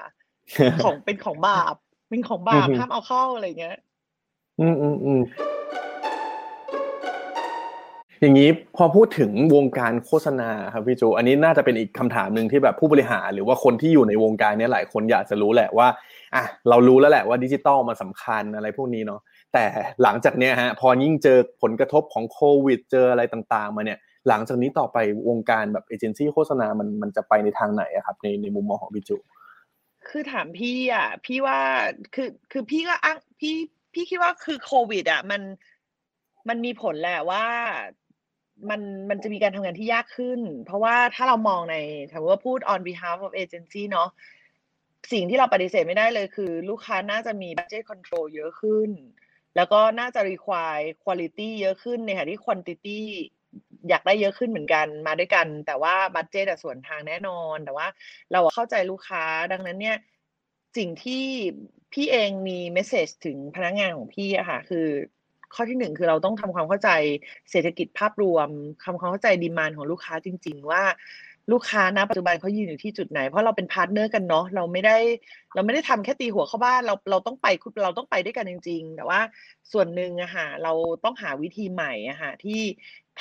[0.84, 1.76] ของเป็นของบาป
[2.10, 3.78] เป็นของบาปอือฮึห้ามเอาเข้าอะไรเงี้ย
[4.60, 5.22] อืมอืมอืม
[8.22, 15.88] อย่างนี้พอพูดถึงวงการโฆษณาครับพี่จูอันนี้น่าจะเป็นอีกคำถามหนึ่งที่แบบผู้บริหารหรือว่าคนที่อยู่ในวงการเนี้ยหลายคนอยากจะรู้แหละว่า
[16.36, 19.22] อะเรารู้แล้วแหละว่าดิจิตอลมันสำคัญอะไรพวกนี้เนาะ
[19.56, 19.68] แต่
[20.04, 24.98] หลังจากเนี้ยฮะพอยิ่งเจอผลกระทบของโควิด เจออะไรต่างๆ มาเนี่ยหลังจากนี้ต่อไป
[25.30, 29.18] วงการแบบเอเจนซี่โฆษณามันมันจะไปในทางไหนอะครับในในมุมมองของพี่จู
[30.08, 31.60] คือถามพี่อะพี่ว่า
[32.16, 33.56] คือคือพี่ก็อ้างพี่
[33.94, 35.42] พี่คิดว่าคือโควิดอะมัน
[36.50, 37.46] มันมีผลแหละว่า
[38.70, 41.76] มันมันจะมีการทำงานที่ยากขึ้น เพราะว่าถ้าเรามองใน
[42.12, 44.10] ถือว่าพูด on behalf of agency เนาะ
[45.12, 48.90] สิ่งที่เราปฏิเสธไม่ได้เลยคือ ลูกค้าน่าจะมี budget control เยอะขึ้น
[49.56, 53.00] แล้วก็น่าจะ require quality เยอะขึ้นในขณะที่ quantity
[53.90, 57.88] อยากได้เยอะขึ้นเหมือนกันมาด้วยกัน แต่ว่าบัตเจตส่วนทางแน่นอน แต่ว่า
[58.32, 59.98] เราเข้าใจลูกค้าดังนั้นเนี่ย
[60.78, 61.24] สิ่งที่
[61.94, 64.88] พี่เองมีเมสเซจถึงพนักงานของพี่อะค่ะคือ
[65.54, 66.90] ข้อที่หนึ่งคือเราต้องทำความเข้าใจ
[67.52, 68.50] เศรษฐกิจภาพรวม
[68.86, 70.84] ทำความเข้าใจดีมานของลูกค้าจริง ๆ ว่า
[71.52, 74.98] ลูกค้าณปัจจุบันเขายืนอยู่ที่จุดไหน เพราะเราเป็น partner กันเนาะเราไม่ได้
[75.56, 77.48] เราไม่ได้ทำแค่ตีหัวเข้าบ้านเราเราต้องไป
[77.84, 79.20] เราต้องไปด้วยกันจริง ๆ แต่ว่า
[79.72, 82.62] ส่วนหนึ่งอะค่ะเราต้องหาวิธีใหม่อะค่ะที่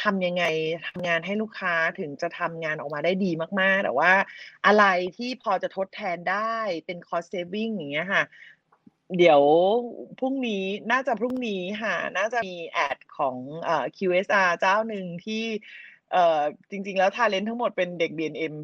[0.03, 0.45] ทำยังไง
[0.87, 4.13] ทำงานให้ลูกค้าถึงจะทำงานออกมาได้ดีมากๆ แต่ว่า
[4.67, 4.85] อะไร
[5.17, 6.57] ที่พอจะทดแทนได้
[6.87, 8.23] เป็น cost saving อย่างเงี้ยค่ะ
[9.19, 9.43] เดี๋ยว
[10.19, 15.45] พรุ่งนี้น่าจะพรุ่งนี้ค่ะ น่าจะมี ad ของเอ่อ QSR เจ้าหนึ่งที่
[16.12, 16.40] เอ่อ
[16.71, 18.55] จริง ๆ แล้วทาเลนทั้งหมดเป็นเด็ก B&M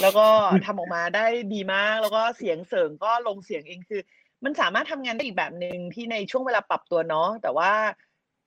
[0.00, 0.26] แล้วก็
[0.64, 4.00] ทำออกมาได้ดีมาก แล้วก็เสียงเสริงก็ลงเสียงเองคือ
[4.44, 7.72] มันสามารถทำงานได้อีกแบบหนึ่งที่ในช่วงเวลาปรับตัวเนาะแต่ว่า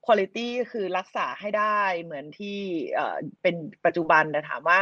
[0.05, 2.57] quality คือรักษาให้ได้เหมือนที่
[2.93, 4.79] เอ่อเป็นปัจจุบันแต่ถามว่า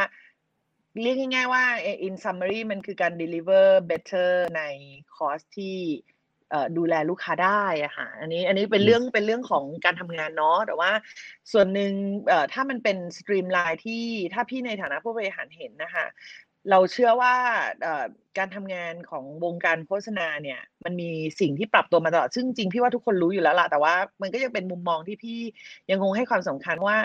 [1.01, 1.63] เรียกง่ายๆว่า
[2.07, 4.63] in summary มันคือการ deliver better ใน
[5.15, 6.14] คอสที่เอ่อ
[6.77, 10.91] ดูแลลูกค้าได้อะค่ะอันนี้อันนี้เป็นเรื่องเป็นเรื่องของการทำงานเนาะแต่ว่า
[11.51, 11.91] ส่วนหนึ่ง
[12.27, 14.03] เอ่อถ้ามันเป็น streamline ที่
[14.33, 16.05] ถ้าพี่ในฐานะผู้บริหารเห็นนะคะ
[16.71, 17.35] เราเชื่อว่า
[17.81, 18.05] เอ่อ
[18.37, 25.39] การทำงานของวงการโฆษณาเนี่ย มันมีสิ่งที่ปรับตัวมาตลอดซึ่งจริงพี่ว่าทุกคนรู้อยู่แล้วล่ะแต่ว่ามันก็ยังเป็นมุมมองที่พี่
[25.91, 26.97] ยังคงให้ความสำคัญว่า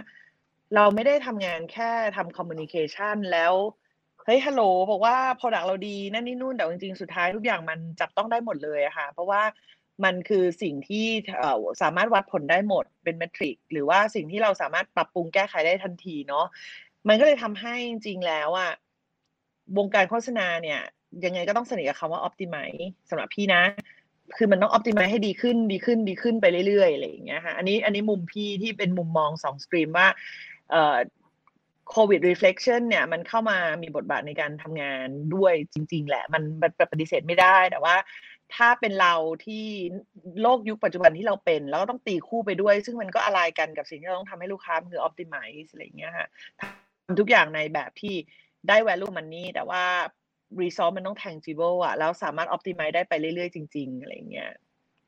[0.74, 9.42] เราไม่ได้ทำงานแค่ทำ communication แล้วเฮ้ยฮัลโหลบอกว่า Product เราดีนั่นนี่นู่นแต่จริงๆสุดท้ายทุกอย่างมันจับต้องได้หมดเลยอะค่ะ เพราะว่า
[10.04, 11.06] มันคือสิ่งที่
[11.82, 16.46] สามารถวัดผลได้หมดเป็นเมทริกหรือว่าสิ่งที่เราสามารถปรับปรุงแก้ไขได้ทันทีเนาะ
[17.08, 18.72] มันก็เลยทำให้จริงๆแล้วอะ
[19.78, 20.80] วงการโฆษณาเนี่ย
[21.24, 23.62] ยังไงก็ต้องสนิทกับคำว่า optimize สำหรับพี่นะ
[24.36, 30.08] คือมันต้อง optimize ให้ดีขึ้นดีขึ้นดีขึ้นไปเรื่อยๆอะไรอย่างเงี้ยค่ะอันนี้อันนี้มุมพี่ที่เป็นมุมมองสองสตรีมว่า
[31.90, 37.96] เอ่อ COVID reflection เนี่ยมันเข้ามามีบทบาทในการทำงานด้วยจริง ๆ แหละมันมันปฏิเสธไม่ได้แต่ว่า
[38.56, 39.64] ถ้าเป็นเราที่
[40.42, 46.26] โลกยุคปัจจุบันที่เราเป็น แล้วก็ต้องตีคู่ไปด้วย ซึ่งมันก็อะไรกันกับสิ่งที่เราต้องทำให้ลูกค้าคือ optimize อะไรอย่างเงี้ยค่ะ
[46.60, 48.14] ทำทุกอย่างในแบบที่
[48.68, 49.84] ได้ value money แต่ว่า
[50.60, 54.50] result มันต้อง tangible อะแล้วสามารถ optimize ได้ไปเรื่อยๆ จริง ๆ อะไรอย่างเงี้ย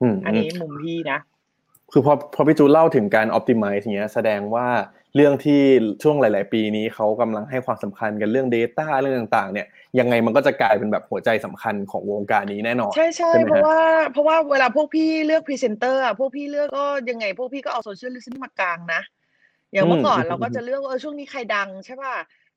[0.02, 1.18] อืมอันนี้มุมพี่นะ
[1.92, 4.68] คือพอพอพี่จูเล่าถึงการ optimize อย่างเงี้ยแสดงว่า
[5.16, 5.60] เรื่องที่
[6.02, 9.66] ช่วงหลาย ๆ ปีนี้เขากำลังให้ความสำคัญกันเรื่อง Data เรื่องต่าง ๆ เนี่ย
[9.98, 13.78] ยังไงมันก็จะกลายเป็นแบบหัวใจสำคัญของวงการนี้แน่นอน ใช่ใช่ใช่ไหมฮะเพราะว่า
[14.12, 19.00] เพราะว่าเวลาพวกพี่เลือกพรีเซนเตอร์อะพวกพี่เลือกก็ยังไง พวกพี่ก็เอา social listening มากางนะ
[19.72, 22.14] อย่างเมื่อก่อนเราก็จะเลือกว่าเออช่วงนี้ใครดังใช่ป่ะ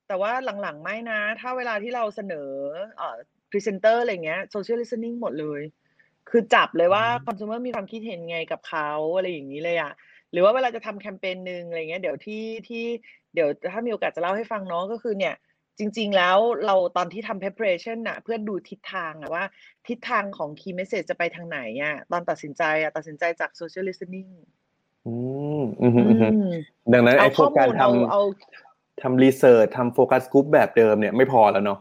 [0.07, 0.31] แต่ว่า
[0.61, 2.49] หลัง ๆ ไม่นะ ถ้าเวลาที่เราเสนอ
[2.97, 3.15] เอ่อ
[3.49, 5.61] พรีเซนเตอร์อะไรเงี้ย social listening หมดเลย
[6.29, 9.93] คือจับเลยว่าอืมคอน sumer มีความคิดเห็นไงกับเขาอะไรอย่างนี้เลยอะ
[10.31, 12.83] หรือว่าเวลาจะทำแคมเปญหนึ่งอะไรเงี้ยเดี๋ยวที่ที่
[13.33, 15.35] เดี๋ยวถ้ามีโอกาสจะเล่าให้ฟังเนาะก็คือเนี่ย
[15.79, 19.43] จริง ๆ แล้วเราตอนที่ทำ preparation น่ะเพื่อดูทิศทางอะว่า
[19.87, 24.31] ทิศทางของ key message จะไปทางไหนอะตอนตัดสินใจอะตัดสินใจจาก social listening
[25.07, 25.15] อื
[25.61, 26.53] มอืมอือืมอืมม
[26.93, 31.79] ดังนั้นเอาไอ้พข้วอกการมูลทเอาเอาำทำรีเสิร์ชทำโฟกัสกลุ่มแบบเดิมเนี่ยไม่พอแล้วเนาะ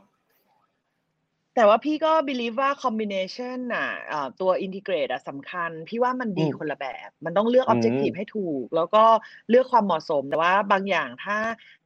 [1.54, 7.72] แต่ว่าพี่ก็ believe ว่า combination น่ะอ่าตัว integrate อะสำคัญ พี่ว่ามันดีอืมคนละแบบ มันต้องเลือก อื
[8.04, 9.04] ม objective ให้ถูก แล้วก็
[9.50, 11.36] เลือกความเหมาะสม แต่ว่าบางอย่างถ้า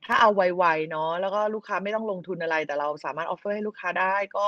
[0.04, 4.46] ถ้าเอาไวๆเนาะแล้วก็ลูกค้าไม่ต้องลงทุนอะไร แต่เราสามารถ offer ให้ลูกค้าได้ ก็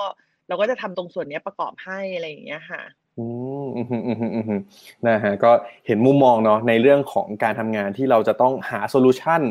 [0.49, 2.83] เราก็จะทำตรงส่วนเนี้ยประกอบให้อะไรอย่างเงี้ยค่ะ
[3.77, 4.61] อืมอืมอืมอืมอืมอืม
[5.09, 5.51] นะฮะก็
[5.87, 9.43] เห็นมุมมองเนาะในเรื่องของการทำงานที่เราจะต้องหา solution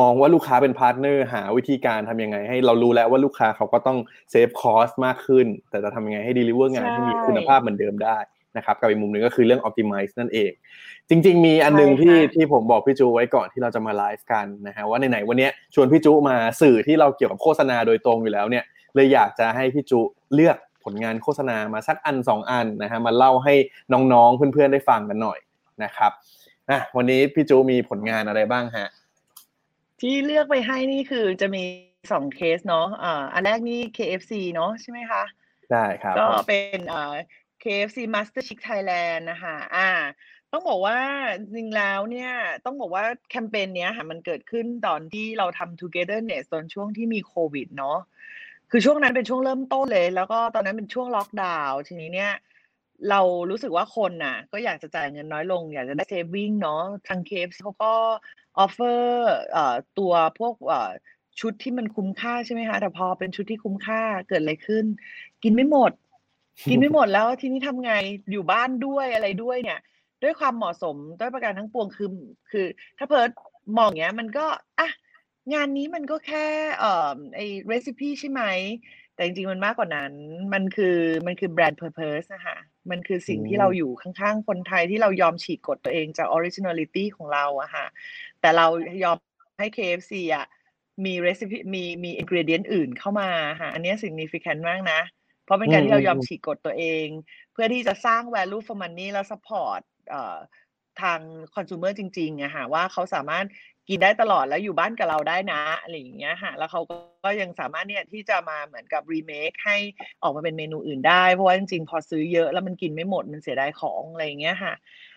[0.00, 3.98] มองว่าลูกค้าเป็น partner หาวิธีการทำยังไง ให้เรารู้แล้วว่าลูกค้าเขาก็ต้อง
[4.30, 8.18] เซฟคอสมากขึ้น แต่จะทำยังไงให้ deliver งานใช่ที่มีคุณภาพเหมือนเดิมได้
[8.56, 10.50] นะครับกับอีกมุมหนึ่งก็คือเรื่อง optimize นั่นเอง
[11.08, 18.64] จริง ๆ มีอันหนึงใช่ที่ค่ะที่ผมบอกพี่จูไว้ก่อนที่เราจะมาไลฟ์กันนะฮะว่าไหนๆวันเนี้ยชวนพี่จูมาสื่อที่เราเกี่ยวกับโฆษณาโดยตรงอยู่แล้วเนี่ย
[18.94, 20.00] เลยอยากจะให้พี่จุ
[20.34, 23.54] เลือก ผลงานโฆษณามาสักอันสองอันนะฮะมาเล่าให้
[23.92, 25.38] น้องๆเพื่อนๆได้ฟังกันหน่อย
[25.84, 26.12] นะครับ
[26.70, 28.88] อะวันนี้พี่จุมีผลงานอะไรบ้างฮะ
[30.00, 31.62] ที่เลือกไปให้นี่คือจะมี
[32.12, 35.22] สองเคสเนาะอ่าอันแรกนี่ KFC เนาะใช่ไหมคะ
[35.72, 37.14] ได้ครับก็ผมเป็นเอ่อ
[37.62, 39.90] KFC Master Chic Thailand นะคะอ่า
[40.52, 40.98] ต้องบอกว่า
[41.38, 42.32] จริงๆแล้วเนี่ย
[42.64, 47.98] ต้องบอกว่าแคมเปญเนี้ยค่ะมันเกิดขึ้นตอนที่เราทำ Togetherness ตอนช่วงที่มีโควิดเนาะ
[48.70, 52.32] คือช่วงนั้นเป็นช่วงเริ่มต้นเลย แล้วก็ตอนนั้นเป็นช่วงล็อกดาวน์ทีนี้เนี่ย
[53.10, 57.92] เรารู้สึกว่าคนน่ะ ก็อยากจะจ่ายเงินน้อยลง อยากจะได้ saving เนาะทาง KFC เขาก็
[58.58, 60.90] offer เอ่อตัวพวกเอ่อ
[61.40, 64.84] ชุดที่มันคุ้มค่าใช่ไหมคะแต่พอเป็นชุดที่คุ้มค่าเกิดอะไรขึ้น
[65.42, 65.92] กินไม่หมด
[66.70, 67.92] กินไม่หมดแล้วทีนี้ทำไง
[68.32, 69.80] อยู่บ้านด้วยอะไรด้วยเนี่ย
[70.22, 72.10] ด้วยความเหมาะสมด้วยประการทั้งปวงคือ
[72.50, 72.66] คือ
[72.98, 73.30] ถ้าเพิร์ธ
[73.76, 74.46] มองอย่างเงี้ย มันก็
[74.78, 74.88] อะ
[75.52, 76.46] งานนี้มันก็แค่
[76.78, 78.42] เอ่อไอ้ recipe ใช่ไหม
[79.14, 80.12] แต่จริงๆ มันมากกว่านั้น
[80.52, 80.96] มันคือ
[81.26, 82.56] มันคือแบรนด์ purpose นะคะ
[82.90, 87.86] มันคือสิ่งที่อืมเราอยู่ข้างๆ คนไทยที่เรายอมฉีกกฎตัวเองจาก originality ของเราอะค่ะ
[88.40, 88.66] แต่เรา
[89.04, 89.16] ยอม
[89.58, 90.46] ให้ KFC อะ
[91.04, 93.30] มี recipe มีมี ingredient อื่นเข้ามา
[93.60, 95.00] ค่ะอันเนี้ย significant มากนะ
[95.44, 97.06] เพราะเป็นการที่เรายอมฉีกกฎตัวเอง
[97.52, 99.80] เพื่อที่จะสร้าง value for money แล้ว support
[100.10, 100.38] เอ่อ
[101.02, 101.20] ทาง
[101.54, 103.46] consumer จริงๆอะค่ะว่าเขาสามารถ
[103.88, 106.80] กินได้ตลอดแล้วอยู่บ้านกับเราได้นะอะไรอย่างเงี้ยค่ะแล้วเขา
[107.24, 109.76] ก็ยังสามารถเนี่ยที่จะมาเหมือนกับรีเมคให้
[110.22, 114.74] ออกมาเป็นเมนูอื่นได้ เพราะว่าจริงๆพอซื้อเยอะแล้วมันกินไม่หมดมันเสียดายของอะไรอย่างเงี้ยค่ะ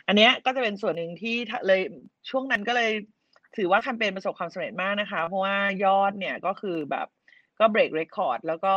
[0.07, 1.36] อันเนี้ยก็จะเป็นส่วนหนึ่งที่
[1.67, 1.82] เลย
[2.30, 2.91] ช่วงนั้นก็เลย
[3.57, 7.07] ถือว่าแคมเปญประสบความสำเร็จมากนะคะ เพราะว่ายอดเนี่ยก็คือแบบ
[7.62, 8.74] ก็เบรกเรคคอร์ดแล้วก็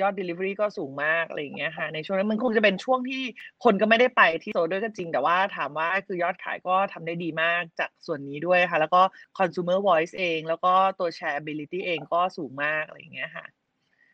[0.00, 3.22] ยอด Delivery ก็สูงมากอะไรอย่างเงี้ยค่ะในช่วงนั้นมันคงจะเป็นช่วงที่
[3.64, 9.00] คนก็ไม่ได้ไปที่โซด้วยก็จริง แต่ว่าถามว่าคือยอดขายก็ทำได้ดีมากจากส่วนนี้ด้วยค่ะ แล้วก็
[9.38, 13.46] consumer voice เอง แล้วก็ตัว shareability เองก็สูงมากอะไรอย่างเงี้ยค่ะ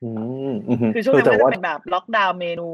[0.03, 0.11] อื
[0.50, 2.68] มอืมคือช่วงนั้นแต่มันจะว่าเป็นแบบล็อกดาวน์เมนู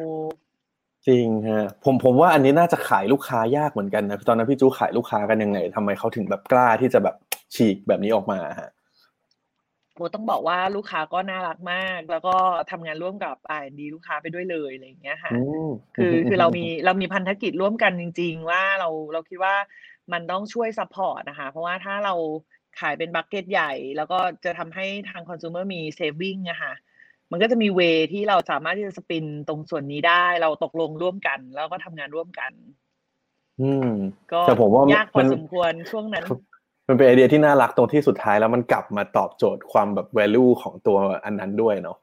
[1.07, 7.17] จริงฮะผมผมว่าอันนี้น่าจะขายลูกค้ายากเหมือนกันนะตอนนั้นพี่จูขายลูกค้ากันยังไงทำไมเขาถึงแบบกล้าที่จะแบบ
[7.55, 8.71] ฉีกแบบนี้ออกมาฮะ
[9.99, 12.35] โอ้ต้องบอกว่าลูกค้าก็น่ารักมาก แล้วก็
[12.71, 19.57] ทำงานร่วมกับ R&D ลูกค้าไปด้วยเลยอะไรอย่างเงี้ยค่ะอืมคือคือเรามีเรามีพันธกิจร่วมกันจริง ๆ ว่าเราเราคิดว่า
[20.13, 22.15] มันต้องช่วย support นะคะ เพราะว่าถ้าเรา
[22.81, 26.73] ขายเป็น bucket ใหญ่ แล้วก็จะทำให้ทางคอน sumer มี saving อะค่ะ
[27.31, 27.81] มันก็จะมี way
[28.13, 32.53] ที่เราสามารถที่จะ spin ตรงส่วนนี้ได้ เราตกลงร่วมกัน แล้วก็ทำงานร่วมกัน
[33.61, 33.91] อืม
[34.33, 36.25] ก็แต่ผมว่ายากพอมันสมควรช่วงนั้น
[36.89, 41.99] มันเป็นไอเดียที่น่ารักตรงที่สุดท้ายแล้วมันกลับมาตอบโจทย์ความแบบ value ของตัวอันนั้นด้วยเนาะ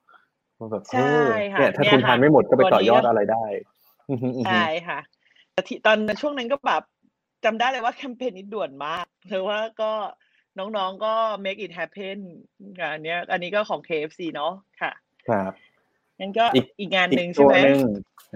[0.60, 3.46] ว่าแบบใช่เออค่ะเนี่ยถ้าเนี่ยคุณทานค่ะไม่หมดก็ไปตัวต่อยอดนี้ก็อะไรได้
[4.10, 5.00] อือหืออือหือใช่ค่ะ
[5.52, 6.84] แต่ที่ตอนช่วงนั้นก็แบบ
[7.46, 9.92] จำได้เลยว่าแคมเปญนี้ด่วนมากเพราะว่าก็
[10.60, 11.14] น้องๆก็
[11.46, 12.18] make it happen
[12.80, 14.92] ค่ะอันเนี้ยอันนี้ก็ของ KFC เนาะค่ะ
[15.30, 15.52] ครับ
[16.20, 17.82] งั้นก็อีกอีกงานอีหกนึ่งใช่ตัวไหมหนึ่ง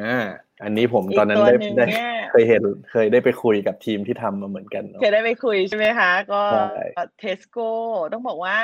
[0.01, 0.17] อ่า
[0.63, 2.61] อันนี้ผมอีกตอนนั้นตัวได้หนึ่งได้เนี่ยเคยเห็น
[2.91, 7.69] เคยได้ไปคุยกับทีมที่ทำมาเหมือนกันเนาะเคยได้ไปคุยใช่ไหมคะ ก็ใช่เทสโก้
[8.13, 8.57] ต้องบอกว่า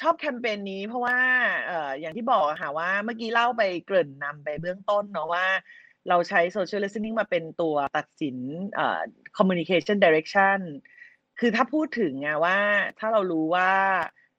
[0.00, 1.18] ชอบแคมเปญนี้เพราะว่า
[1.66, 5.46] เอ่ออย่างที่บอกอะค่ะว่าเมื่อกี้เล่าไปเกริ่นนำไปเบื้องต้นเนาะว่า
[6.08, 8.36] เราใช้ social listening มาเป็นตัวตัดสิน
[8.74, 9.00] เอ่อ
[9.38, 10.58] communication direction
[11.40, 12.58] คือถ้าพูดถึงอะว่า
[12.98, 13.70] ถ้าเรารู้ว่า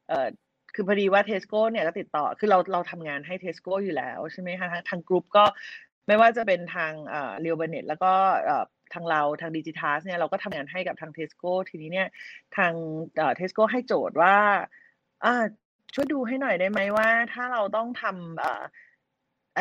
[0.07, 0.27] เอ่อ
[0.79, 5.45] คือพอดีว่าเทสโก้เนี่ยก็ติดต่อคือเราเราทำงานให้เทสโก้อยู่แล้วใช่ไหมคะทางทางกรุ๊ปก็
[6.07, 8.11] ไม่ว่าจะเป็นทางเอ่อลีโอ เบอร์เนทท์แล้วก็
[8.45, 8.63] เอ่อ
[8.93, 12.07] ทางเราทางดิจิทัสเนี่ยเราก็ทำงานให้กับทางเทสโก้ทีนี้เนี่ย
[12.57, 12.73] ทาง
[13.17, 14.35] เอ่อเทสโก้ให้โจทย์ว่า
[15.25, 15.33] อ่า
[15.93, 18.63] ช่วยดูให้หน่อยได้ไหมว่าถ้าเราต้องทำเอ่อ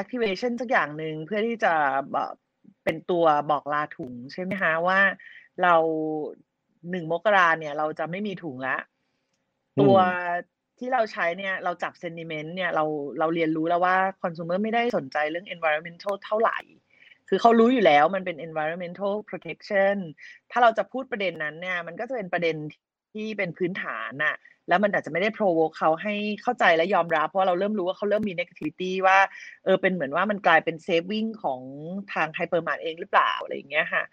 [0.03, 1.75] activation สักอย่างหนึ่งเพื่อที่จะ
[2.85, 5.01] เป็นตัวบอกลาถุงใช่ไหมคะว่า
[5.63, 5.75] เรา
[6.91, 8.77] หนึ่งมกราเนี่ย เราจะไม่มีถุงละ
[9.81, 9.97] ตัว
[10.79, 12.85] ที่เราใช้เนี่ยเราจับ sentiment เนี่ยเรา
[13.19, 16.59] เราเรียนรู้แล้วว่า consumer ไม่ได้สนใจเรื่อง environmental เท่าไหร่
[17.29, 19.97] คือเขารู้อยู่แล้วมันเป็น environmental protection
[20.51, 22.57] ถ้าเราจะพูดประเด็นนั้นเนี่ยมันก็จะเป็นประเด็น
[23.15, 24.35] ที่เป็นพื้นฐานน่ะ
[24.69, 29.19] แล้วมันอาจจะไม่ได้ provoke เขาให้เข้าใจและยอมรับ เพราะเราเริ่มรู้ว่าเขาเริ่มมี negativity ว่า
[29.65, 31.61] เออเป็นเหมือนว่ามันกลายเป็น saving ของ
[32.13, 34.05] ทาง hypermart เองหรือเปล่าอะไรอย่างเงี้ยค่ะ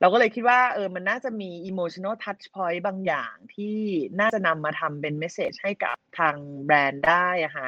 [0.00, 3.76] เราก็เลยคิดว่าเออมันน่าจะมี emotional touch point บางอย่างที่
[4.20, 6.36] น่าจะนำมาทำเป็น message ให้กับทาง
[6.66, 7.66] แบรนด์ได้อะค่ะ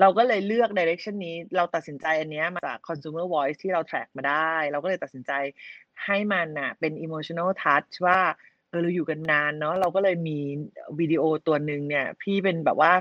[0.00, 5.32] เราก็เลยเลือก direction นี้ เราตัดสินใจอันเนี้ยมาจาก consumer voice ที่เรา track มาได้ เราก็เลยตัดสินใจ
[6.04, 8.18] ให้มันน่ะเป็น emotional touch ว่า
[8.68, 10.38] เออเราอยู่กันนานเนาะเราก็เลยมี
[10.98, 12.92] วิดีโอตัวหนึ่งเนี่ย พี่เป็นแบบว่า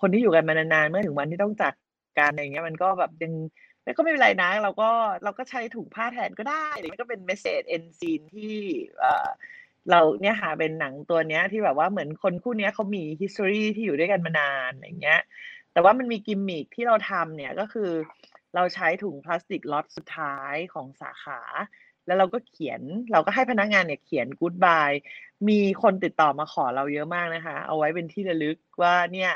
[0.00, 1.74] คนที่อยู่กันมานานๆเมื่อถึงวันที่ต้องจาก
[2.18, 3.32] กันอะไรเงี้ยมันก็แบบยัง
[3.88, 4.90] แล้วก็ไม่เป็นไรนะ เราก็
[5.24, 8.56] เราก็ใช้ถุงผ้าแทนก็ได้อะไรเงี้ยก็เป็น message end scene ที่
[8.98, 9.28] เออ
[9.90, 15.20] เราเนี่ยค่ะเป็นหนังตัวเนี้ยที่แบบว่าเหมือนคนคู่เนี้ยเขามี history ที่อยู่ด้วยกันมานานอย่างเงี้ย
[15.72, 17.90] แต่ว่ามันมีกิมมิคที่เราทำเนี่ยก็คือ
[18.54, 21.40] เราใช้ถุงพลาสติกล็อตสุดท้ายของสาขา
[22.06, 22.80] แล้วเราก็เขียน
[23.12, 24.96] เราก็ให้พนักงานเนี่ยเขียน goodbye
[25.48, 29.32] มีคนติดต่อมาขอเราเยอะมากนะคะ เอาไว้เป็นที่ระลึกว่าเนี่ย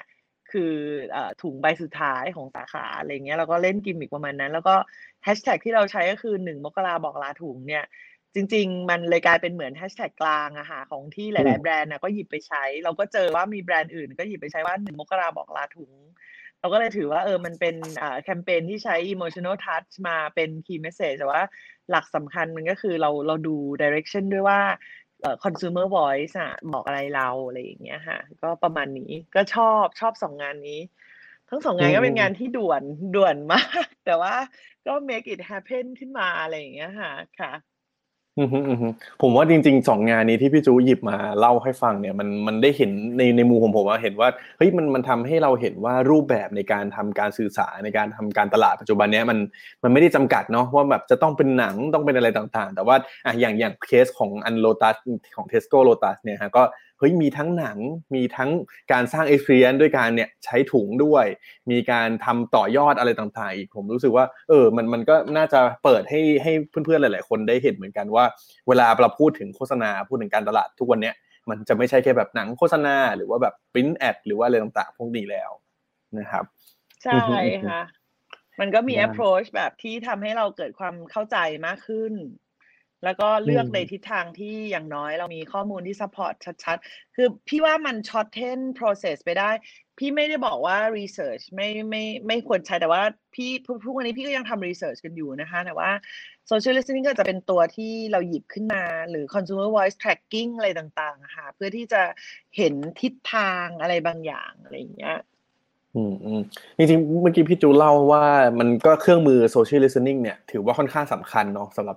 [0.53, 0.73] คือ
[1.13, 4.75] เอ่อถุงใบสุดท้ายของสาขาอะไรเงี้ยเราก็เล่นกิมมิคประมาณนั้น แล้วก็
[5.25, 7.85] แฮชแท็กที่เราใช้ก็คือหนึ่งมกราบอกลาถุงเนี่ย
[8.35, 15.93] จริง ๆ มันเลยกลายเป็นเหมือนแฮชแท็กกลางอะค่ะของที่หอืลามยๆ แบรนด์นะก็หยิบไปใช้ เราก็เจอว่ามีแบรนด์อื่น ก็หยิบไปใช้ว่าหนึ่งมกราบอกลาถุง
[16.61, 21.43] เราก็เลยถือว่าเออมันเป็นอ่าแคมเปญที่ใช้ emotional touch มาเป็น key message แต่ว่า
[21.91, 24.61] หลักสำคัญมันก็คือเราเราดู direction ด้วยว่า
[25.23, 30.81] เอ่อ consumer voice อะบอกอะไรเราอะไรอย่างเงี้ยค่ะ ก็ประมาณนี้ก็ชอบชอบสองงานนี้
[31.49, 32.83] ทั้งสองงานอืมก็เป็นงานที่ด่วน
[33.15, 34.35] ด่วนมาก แต่ว่า
[34.87, 37.53] ก็ make it happen ขึ้นมาอะไรอย่างเงี้ยค่ะค่ะ
[38.39, 38.89] อือฮึอือฮึ
[39.23, 44.29] ผมว่าจริงๆสองงานนี้ที่พี่จูหยิบมาเล่าให้ฟังเนี่ยมันมันได้เห็นในในมุมของผมว่าเห็นว่า
[44.59, 49.39] เฮ้ยมันมันทำให้เราเห็นว่ารูปแบบในการทำการสื่อสารในการทำการตลาดปัจจุบันเนี้ยมัน
[49.83, 54.97] มันไม่ได้จำกัดเนาะว่าแบบจะต้องเป็นหนังต้องเป็นอะไรต่างๆ แต่ว่าอะอย่างอย่างเคสของอันโลตัส
[55.37, 56.63] ของเทสโก้โลตัสเนี่ยฮะก็
[57.03, 57.79] เฮ้ยมีทั้งหนัง
[58.15, 58.51] มีทั้ง
[58.93, 61.27] การสร้าง experience ด้วยการเนี่ยใช้ถุงด้วย
[61.71, 68.25] มีการทำต่อยอดอะไรต่างๆอีกผมรู้สึกว่าเออมันมันก็น่าจะเปิดให้ให้เพื่อนๆหลาย ๆ คนได้เห็นเหมือนกันว่า
[68.69, 71.15] เวลาเราพูดถึงโฆษณาพูดถึงการตลาดทุกวันเนี้ย
[71.51, 75.51] มันจะไม่ใช่แค่แบบหนังโฆษณาหรือว่าแบบปริ้นแอดหรือว่าอะไรต่างๆพวกนี้แล้ว
[76.19, 76.45] นะครับ
[77.05, 77.81] ใช่อือฮึอือฮึค่ะ
[78.61, 81.37] มันก็มีได้ approach แบบที่ทำให้เราเกิดความเข้าใจ
[81.67, 82.13] มากขึ้น
[83.05, 86.35] แล้วก็เลือกอืมในทิศทางที่อย่างน้อยเรามีข้อมูลที่ support
[86.65, 89.51] ชัดๆ คือพี่ว่ามัน shorten process ไปได้
[89.99, 93.03] พี่ไม่ได้บอกว่า research ไม่ไม่ไม่ควรใช้แต่ว่า
[93.35, 93.51] พี่
[93.85, 95.91] ทุกวันนี้พี่ก็ยังทำ research กันอยู่นะคะ แต่ว่า
[96.51, 102.03] social listening ก็จะเป็นตัวที่เราหยิบขึ้นมาหรือ consumer voice tracking อะไรต่างๆอะค่ะเพื่อที่จะ
[102.57, 105.17] เห็นทิศทางอะไรบางอย่างอะไรอย่างเงี้ย
[105.95, 106.41] อืมอืม
[106.77, 108.25] จริงๆเมื่อกี้พี่จูเล่าว่า
[108.59, 111.97] มันก็เครื่องมือ social listening เนี่ยถือว่าค่อนข้างสำคัญเนาะสำหรับ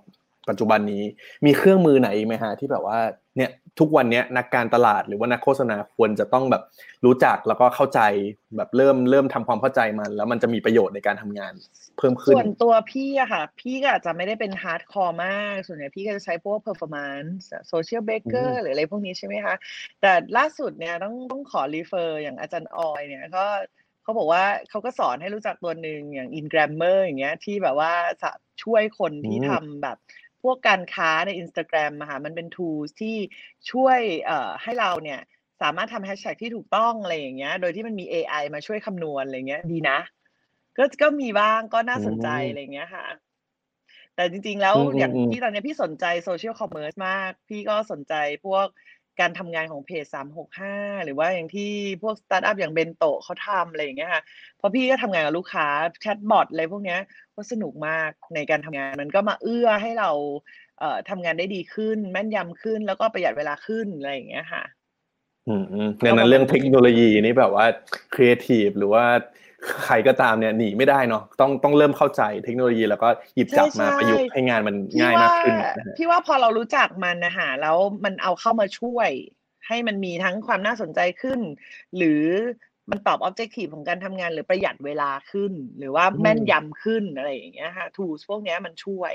[0.50, 1.04] ปัจจุบันนี้
[1.46, 3.00] มีเครื่องมือไหนอีกไหมฮะที่แบบว่า
[3.38, 6.64] เนี่ยทุกวันเนี้ยนักการตลาดหรือว่านักโฆษณาควรจะต้องแบบ
[7.06, 8.02] รู้จักแล้วก็เข้าใจ
[8.58, 11.54] แบบเริ่มเริ่มทำความเข้าใจมัน แล้วมันจะมีประโยชน์ในการทำงาน
[11.98, 19.56] เพิ่มขึ้นส่วนตัวพี่อะค่ะ พี่ก็อาจจะไม่ได้เป็น hardcore มาก ส่วนใหญ่พี่ก็จะใช้พวก performance Socialbakers อืมหรืออะไรพวกนี้ใช่ไหมคะ
[20.02, 23.46] แต่ล่าสุดเนี่ยต้องต้องขอ refer อย่างอาจารย์ออยเนี่ยก็
[24.04, 27.94] เขาบอกว่าเขาก็สอนให้รู้จักตัวหนึ่งอย่าง Ingrammer อย่างเงี้ยที่แบบว่า
[28.24, 28.32] จะ
[28.64, 33.18] ช่วยคนที่อืมทำแบบพ วกการค้าใน Instagram อะค่ะมันเป็น tools ที่
[33.72, 35.20] ช่วยเอ่อให้เราเนี่ย
[35.62, 40.00] สามารถทำแฮชแท็กที่ถูกต้องอะไรอย่างเงี้ย โดยที่มันมี AI มาช่วยคำนวณอะไรเงี้ยดีนะ
[40.78, 43.06] ก็ก็มีบ้างก็น่าสนใจอืมอะไรเงี้ยค่ะ
[44.16, 48.14] แต่จริงๆแล้วอืมอืมอย่างอืมพี่ตอนเนี้ยพี่สนใจ social commerce มาก พี่ก็สนใจ
[48.46, 48.68] พวก
[49.20, 54.24] การทำงานของ Page365หรือว่าอย่างที่พวกสตาร์ทอัพอย่าง Bento เขาทำอะไรอย่างเงี้ยค่ะ
[54.58, 55.68] เพราะพี่ก็ทำงานกับลูกค้า
[56.02, 57.00] chatbot อะไรพวกเนี้ย
[57.36, 60.12] ก็สนุกมากในการทำงานมันก็มาเอื้อให้เรา
[60.80, 64.64] เอ่อทำงานได้ดีขึ้น แม่นยำขึ้นแล้วก็ประหยัดเวลาขึ้นอะไรอย่างเงี้ยค่ะ
[65.48, 67.66] อืมอืมดังนั้นเรื่องเทคโนโลยีนี่แบบว่า
[68.14, 69.06] ครีเอทีฟหรือว่า
[69.86, 79.10] ใครก็ตามเนี่ยหนีไม่ได้เนาะต้องต้องเริ่มเข้าใจเทคโนโลยีแล้วก็หยิบจับมาใช่ประยุกต์ให้งานมันพี่ง่ายว่ามากขึ้นนะฮะพี่ว่าพอเรารู้จักมันนะคะแล้วมันเอาเข้ามาช่วย
[79.68, 81.40] ให้มันมีทั้งความน่าสนใจขึ้น
[81.98, 82.24] หรือ
[82.92, 89.14] มันตอบ objective ของการทำงานหรือประหยัดเวลาขึ้น หรือว่าอืมแม่นยำขึ้นอะไรอย่างเงี้ยค่ะ tools พวกเนี้ยมันช่วย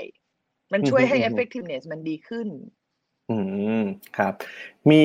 [0.73, 2.47] มันช่วยให้อือฮึอือฮึ effectiveness มันดีขึ้น
[3.29, 3.37] อื
[3.79, 3.81] ม
[4.17, 4.33] ครับ
[4.91, 5.03] มี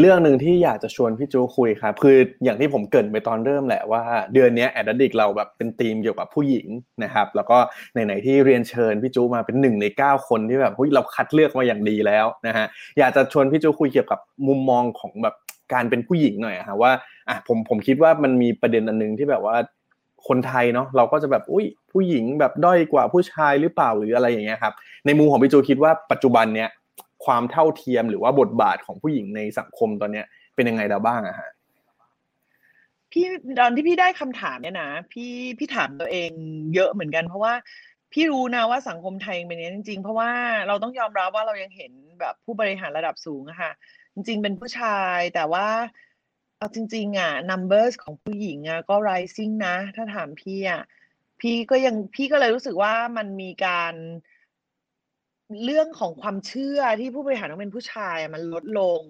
[0.00, 4.02] เรื่องหนึ่งที่อยากจะชวนพี่จูคุยครับ คืออย่างที่ผมเกรินไปตอนเริ่มแหละว่า
[4.34, 6.66] เดือนนี้แอดดิกเราแบบเป็นธีมเกี่ยวกับผู้หญิง
[7.04, 7.58] นะครับ แล้วก็
[7.92, 12.66] ไหนๆที่เรียนเชิญพี่จูมาเป็นหนึ่งในเก้าคนที่แบบเฮ้ยเราคัดเลือกมาอย่างดีแล้วนะฮะ
[12.98, 15.34] อยากจะชวนพี่จูคุยเกี่ยวกับมุมมองของแบบ
[15.72, 16.92] การเป็นผู้หญิงหน่อยฮะว่า
[17.28, 19.56] อะผมผมคิดว่ามันมีประเด็นอันนึงที่แบบว่า
[20.28, 24.74] คนไทยเนาะเราก็จะแบบอุ้ยผู้หญิงแบบด้อยกว่าผู้ชายหรือเปล่าหรืออะไรอย่างเงี้ยครับ
[25.06, 26.68] ในมุมของพี่จูคิดว่าปัจจุบันเนี้ย
[27.24, 31.50] ความเท่าเทียมหรือว่าบทบาทของผู้หญิงในสังคมตอนเนี้ยเป็นยังไงแล้วบ้างอะฮะ
[33.12, 33.26] พี่
[33.60, 36.30] ตอนที่พี่ได้คำถามเนี่ยนะพี่พี่ถามตัวเอง
[36.74, 37.54] เยอะเหมือนกัน เพราะว่า
[38.12, 40.30] พี่รู้นะว่าสังคมไทยเป็นอย่างนี้จริง ๆ เพราะว่า
[40.68, 43.72] เราต้องยอมรับว่าเรายังเห็นแบบผู้บริหารระดับสูงอะค่ะ
[44.14, 45.68] จริง ๆ เป็นผู้ชายแต่ว่า
[46.58, 50.82] เอาจริง ๆอะ numbers ของผู้หญิงอะก็ rising นะ ถ้าถามพี่อะ
[51.40, 53.94] พี่ก็ยังพี่ก็เลยรู้สึกว่ามันมีการ
[55.64, 59.02] เรื่องของความเชื่อที่ผู้บริหารต้องเป็นผู้ชายมันลดลง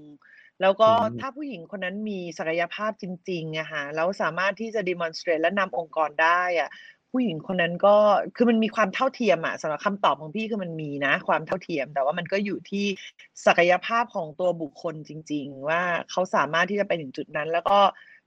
[0.61, 0.89] แล้วก็
[1.21, 6.71] ถ้าผู้หญิงคนนั้นมีศักยภาพจริงๆอะฮะแล้วสามารถที่จะ demonstrate และนำองค์กรได้อะ
[7.11, 7.97] ผู้หญิงคนนั้นก็
[8.37, 12.87] คือมันมีความเท่าเทียมอะสำหรับคำตอบของพี่คือมันมีนะ ความเท่าเทียม แต่ว่ามันก็อยู่ที่
[13.47, 17.79] ศักยภาพของตัวบุคคลจริง ๆ ว่าเขาสามารถที่จะไปถึงจุดนั้น แล้วก็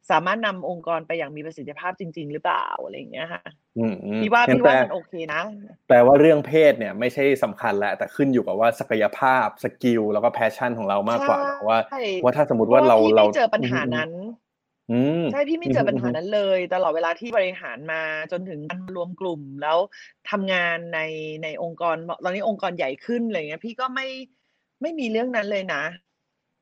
[0.10, 3.44] สามารถนำองค์กรไปอย่างมีประสิทธิภาพจริง ๆ หรือเปล่าอะไรอย่างเงี้ยค่ะ
[4.22, 5.42] พี่ว่าพี่ว่ามันโอเคนะ
[5.88, 11.78] แปลว่าเรื่องเพศเนี่ยไม่ใช่สำคัญแล้วแต่ขึ้นอยู่กับว่าศักยภาพ skill แล้วก็ passion ของเรามากกว่าว่า
[12.24, 14.12] ว่าถ้าสมมติว่าเราเราเจอปัญหานั้น
[15.32, 19.78] ใช่พี่ไม่เจอปัญหานั้นเลย ตลอดเวลาที่บริหารมาจนถึงการรวมกลุ่มแล้ว
[20.30, 21.00] ทำงานใน
[21.44, 24.08] ในองค์กรตอนนี้องค์กรใหญ่ขึ้นอะไรเงี้ย พี่ก็ไม่
[24.82, 25.84] ไม่มีเรื่องนั้นเลยนะ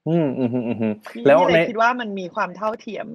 [0.10, 0.94] อืมอืมอืม
[1.28, 3.08] แล้วในคิดว่ามันมีความเท่าเทียม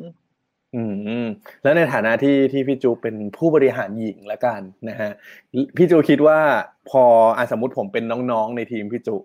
[0.74, 0.82] อื
[1.22, 1.24] ม
[1.62, 5.10] แล้วในฐานะที่ที่พี่จูเป็นผู้บริหารหญิงละกันนะฮะ
[5.76, 6.38] พี่จูคิดว่า
[6.90, 7.02] พอ
[7.38, 9.16] อาสมมติผมเป็นน้องๆในทีมพี่จู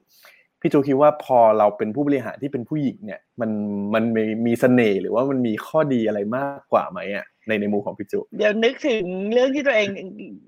[0.61, 3.51] พี่จูคิดว่าพอเราเป็นผู้บริหารที่เป็นผู้หญิงเนี่ยมัน
[3.93, 9.03] มันมีมีเสน่ห์หรือว่ามันมีข้อดีอะไรมากกว่าไหมอะในในมุมของพี่จูเดี๋ยวนึกถึง
[9.33, 9.89] เรื่องที่ตัวเอง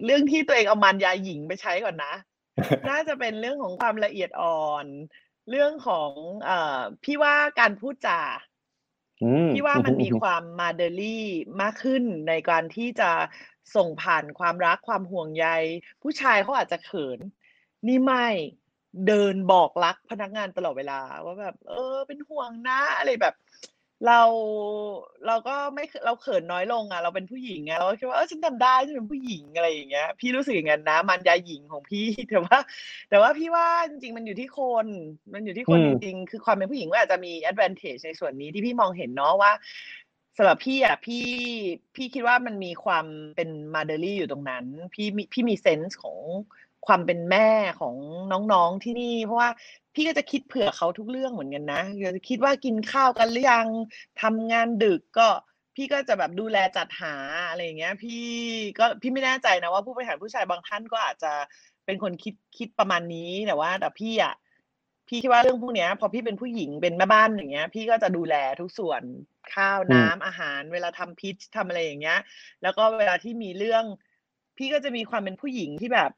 [0.05, 2.13] เรื่องที่ตัวเองเอามารยาหญิงไปใช้ก่อนนะ
[2.89, 4.85] น่าจะเป็นเรื่องของความละเอียดอ่อน
[5.49, 6.11] เรื่องของ
[6.43, 8.21] เอ่อพี่ว่าการพูดจา
[9.53, 11.25] พี่ว่ามันมีความมาเดลี่
[11.61, 13.11] มากขึ้นในการที่จะ
[13.75, 15.47] ส่งผ่านความรักความห่วงใย
[16.01, 17.19] ผู้ชายเขาอาจจะเขิน
[17.87, 18.27] นี่ไม่
[19.07, 23.35] เดินบอกรักพนักงานตลอดเวลา ว่าแบบ เออ เป็นห่วงนะอะไรแบบ
[24.07, 24.21] เรา
[25.27, 32.57] เราก็ไม่เราเขินน้อยลงอะ เราเป็นผู้หญิงอะเราคิดว่าเออฉันทำได้ฉันเป็นผู้หญิงอะไรอย่างเงี้ย พี่รู้สึกอย่างนั้นนะมันยาหญิงของพี่แต่ว่า
[33.09, 34.85] แต่ว่าพี่ว่าจริงๆมันอยู่ที่คน
[35.33, 39.51] มันอยู่ที่คนจริงๆคือความเป็นผู้หญิงก็อาจจะมี advantage ในส่วนนี้ที่พี่มองเห็นเนาะว่า
[40.37, 41.27] สำหรับพี่อะพี่
[41.95, 46.17] พี่คิดว่ามันมีความเป็นมาเดลี่อยู่ตรงนั้น พี่มีพี่มีเซนส์ของ
[46.87, 47.95] ความเป็นแม่ของ
[48.31, 49.49] น้องๆที่นี่ เพราะว่า
[49.93, 51.81] พี่ก็จะคิดเผื่อเขาทุกเรื่องเหมือนกันนะ
[52.15, 53.67] จะคิดว่ากินข้าวกันหรือยัง
[54.21, 55.27] ทำงานดึกก็
[55.75, 57.15] พี่ก็จะแบบดูแลจัดหา
[57.49, 58.23] อะไรอย่างเงี้ย พี่
[58.79, 61.33] ก็พี่ไม่แน่ใจนะว่าผู้บริหารผู้ชายบางท่านก็อาจจะ
[61.85, 64.33] เป็นคนคิดคิดประมาณนี้แต่ว่า แต่พี่อะ
[65.07, 69.01] พี่คิดว่าเรื่องพวกนี้พอพี่เป็นผู้หญิงเป็นแม่บ้านอย่างเงี้ย พี่ก็จะดูแลทุกส่วน
[69.55, 72.19] ข้าวน้ำอาหาร เวลาทำพิชทำอะไรอย่างเงี้ย
[72.63, 73.83] แล้วก็เวลาที่มีเรื่อง
[74.57, 76.11] พี่ก็จะมีความเป็นผู้หญิงที่แบบ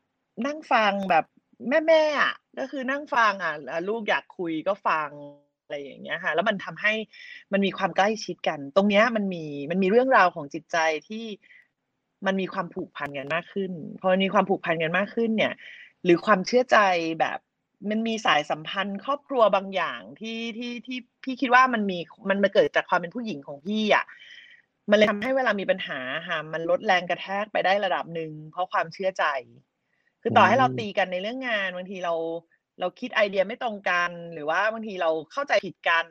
[0.46, 1.26] นั่งฟังแบบ
[1.88, 3.54] แม่ๆอะก็คือนั่งฟังอะ
[3.88, 5.10] ลูกอยากคุยก็ฟัง
[5.64, 6.94] อะไรอย่างเงี้ยค่ะแล้วมันทำให้
[7.52, 10.78] มันมีความใกล้ชิดกัน ตรงเนี้ยมันมีมันมีเรื่องราวของจิตใจ
[11.10, 11.26] ที่
[12.26, 13.72] มันมีความผูกพันกันมากขึ้น
[14.02, 15.54] พอมีความผูกพันกันมากขึ้นเนี่ย
[16.04, 16.78] หรือความเชื่อใจ
[17.20, 17.40] แบบ
[17.90, 21.98] มันมีสายสัมพันธ์ ครอบครัวบางอย่างที่ที่ที่พี่คิดว่ามันมี
[22.30, 24.06] มันมาเกิดจากความเป็นผู้หญิงของพี่อะ
[24.90, 29.26] มันเลยทำให้เวลามีปัญหาค่ะมันลดแรงกระแทกไปได้ระดับหนึ่งเพราะความเชื่อใจ
[30.24, 32.14] คือต่อให้เราตีกันในเรื่องงานบางทีเรา
[32.80, 36.06] เราคิดไอเดียไม่ตรงกัน หรือว่าบางทีเราเข้าใจผิดกัน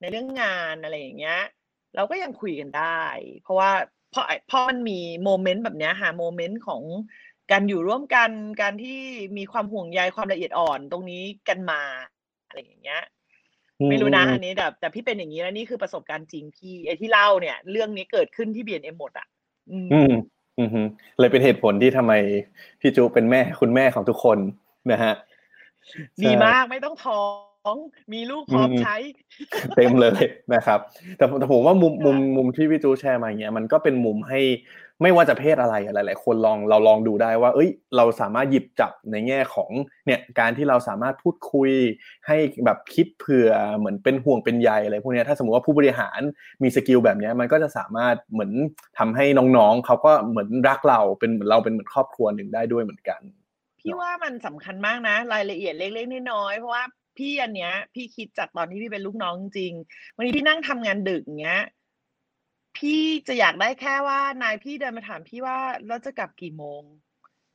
[0.00, 1.40] ในเรื่องงานอะไรอย่างเงี้ย
[1.96, 3.02] เราก็ยังคุยกันได้
[3.42, 3.70] เพราะว่า
[4.10, 6.82] เพราะเพราะมันมี moment แบบเนี้ยค่ะ moment ของ
[7.52, 8.30] การอยู่ร่วมกัน
[8.62, 9.00] การที่
[9.38, 11.82] มีความห่วงใยความละเอียดอ่อนตรงนี้กันมา
[12.46, 13.02] อะไรอย่างเงี้ย
[13.88, 19.26] ไม่รู้นะอันนี้แต่แต่พี่เป็นอย่างนี้แล้วนี่คือประสบการณ์จริงพี่ไอ้ที่เล่าเนี่ย เรื่องนี้เกิดขึ้นที่ B&M หมดอะ
[19.70, 20.16] อืมอือฮึ
[21.18, 22.12] เลยเป็นเหตุผลที่ทำไม
[22.80, 24.38] พี่จูเป็นแม่คุณแม่ของทุกคน
[24.92, 25.14] นะฮะ
[26.24, 27.18] ดีมากไม่ต้องท้อ
[27.76, 27.78] ง
[28.12, 28.96] มีลูกพร้อมใช้
[29.76, 30.22] เต็มเลย
[30.54, 30.80] นะครับ
[31.16, 34.40] แต่แต่ผมว่ามุมมุมมุมที่พี่จูแชร์มาอย่างเงี้ยมันก็เป็นมุมให้
[35.02, 39.70] ไม่ว่าจะเพศอะไรหลาย ๆ คนลองเราลองดูได้ว่า เอ้ย เราสามารถหยิบจับในแง่ของ
[40.06, 41.70] เนี่ยการที่เราสามารถพูดคุย
[42.26, 46.20] ให้แบบคิดเผื่อเหมือนเป็นห่วงเป็นใยอะไรพวกนี้ถ้าสมมติว่าผู้บริหาร
[46.62, 48.52] มีสกิลแบบนี้มันก็จะสามารถเหมือน
[48.98, 49.24] ทำให้
[49.56, 53.20] น้อง ๆเขาก็เหมือนรักเราเป็นเหมือนเราเป็นเหมือนครอบครัวหนึ่งได้ด้วยเหมือนกัน
[53.80, 56.84] พี่ว่ามันสำคัญมากนะ รายละเอียดเล็กๆน้อยๆเพราะว่า
[57.18, 61.62] พี่อันเนี้ย พี่คิดจากตอนที่พี่เป็นลูกน้องจริงๆวันนี้พี่นั่งทำงานดึกอย่างเงี้ย
[62.76, 65.56] พี่จะอยากได้แค่ว่านายพี่เดินมาถามพี่ว่า
[65.86, 66.82] เราจะกลับกี่โมง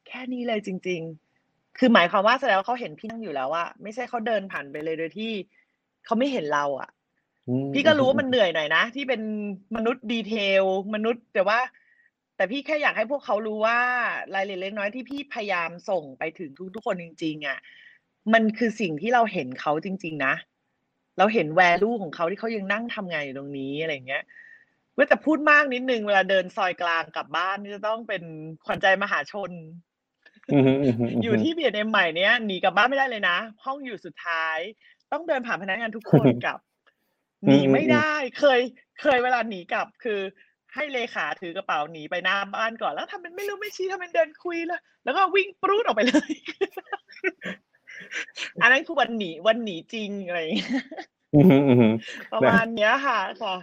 [0.07, 1.01] แค่นี้เลยจริง
[1.39, 5.31] ๆ คือหมายความว่าแสดงว่าเขาเห็นพี่นั่งอยู่แล้วอะไม่ใช่เขาเดินผ่านไปเลยโดยที่
[6.05, 6.89] เขาไม่เห็นเราอะ
[7.49, 9.21] อืมพี่ก็รู้ว่ามันเหนื่อยหน่อยนะที่เป็น
[9.75, 10.63] มนุษย์ดีเทล
[10.95, 11.59] มนุษย์แต่ว่า
[12.35, 13.79] แต่พี่แค่อยากให้พวกเขารู้ว่า
[14.35, 17.59] รายละเอียดเล็กน้อยที่พี่พยายามส่งไปถึงทุกๆคนจริง ๆ อะ
[18.33, 20.33] มันคือสิ่งที่เราเห็นเขาจริง ๆ นะ
[21.17, 24.23] เราเห็นแวลูของเขาที่เขายังนั่งทำงานอยู่ตรงนี้อะไรอย่างเงี้ย
[24.93, 28.23] เว้ยแต่พูดมากนิดนึงเวลาเดินซอยกลางกลับบ้านนี่จะต้องเป็น
[28.65, 29.51] ขวัญใจมหาชน
[30.51, 34.57] อืมอืมอืมมอยู่ที่เบียดเอ็มใหม่เนี้ยหนีกลับบ้านไม่ได้เลยนะ ห้องอยู่สุดท้าย
[35.11, 36.59] ต้องเดินผ่านพนักงานทุกคนกลับ
[37.45, 38.59] หนีไม่ได้ เคย
[39.01, 40.19] เคยเวลาหนีกลับคือ
[40.73, 46.31] ให้เลขาถือกระเป๋าหนีไปหน้าบ้านก่อนแล้วทำเป็นไม่รู้ไม่ชี้ทำเป็นเดินคุยแล้ว แล้วก็วิ่งปรูดออกไปเลย
[48.61, 50.83] อันนั้นคือวันหนีวันหนีจริงอะไรอย่างเงี้ย
[51.35, 51.93] อืมอืมอืม
[52.33, 53.55] ประมาณเนี้ยค่ะค่ะ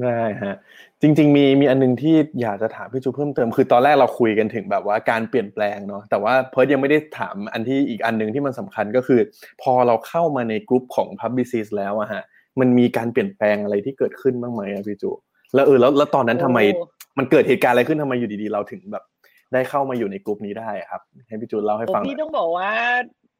[0.00, 0.56] ได้ฮะ
[1.02, 9.20] จริง ๆ มีมีอันนึงที่อยากจะถามพี่จูเพิ่มเติมคือตอนแรกเราคุยกันถึงแบบว่าการเปลี่ยนแปลงเนาะแต่ว่าเพิร์ดยังไม่ได้ถามอันที่อีกอันหนึ่งที่มันสำคัญก็คือ
[9.62, 12.22] พอเราเข้ามาในกลุ่มของ Publicist แล้วอะฮะ
[12.60, 15.10] มันมีการเปลี่ยนแปลงอะไรที่เกิดขึ้นบ้างไหมอะพี่จู
[15.54, 16.84] แล้วเออแล้วแล้วตอนนั้นทำไมโอ้
[17.18, 19.04] มันเกิดเหตุการณ์อะไรขึ้นทำไมอยู่ดีๆ เราถึงแบบ
[19.52, 22.72] ได้เข้ามาอยู่ในกลุ่มนี้ได้อะครับ ให้พี่จูเล่าให้โอ้ฟังหน่พี่อยต้องบอกว่า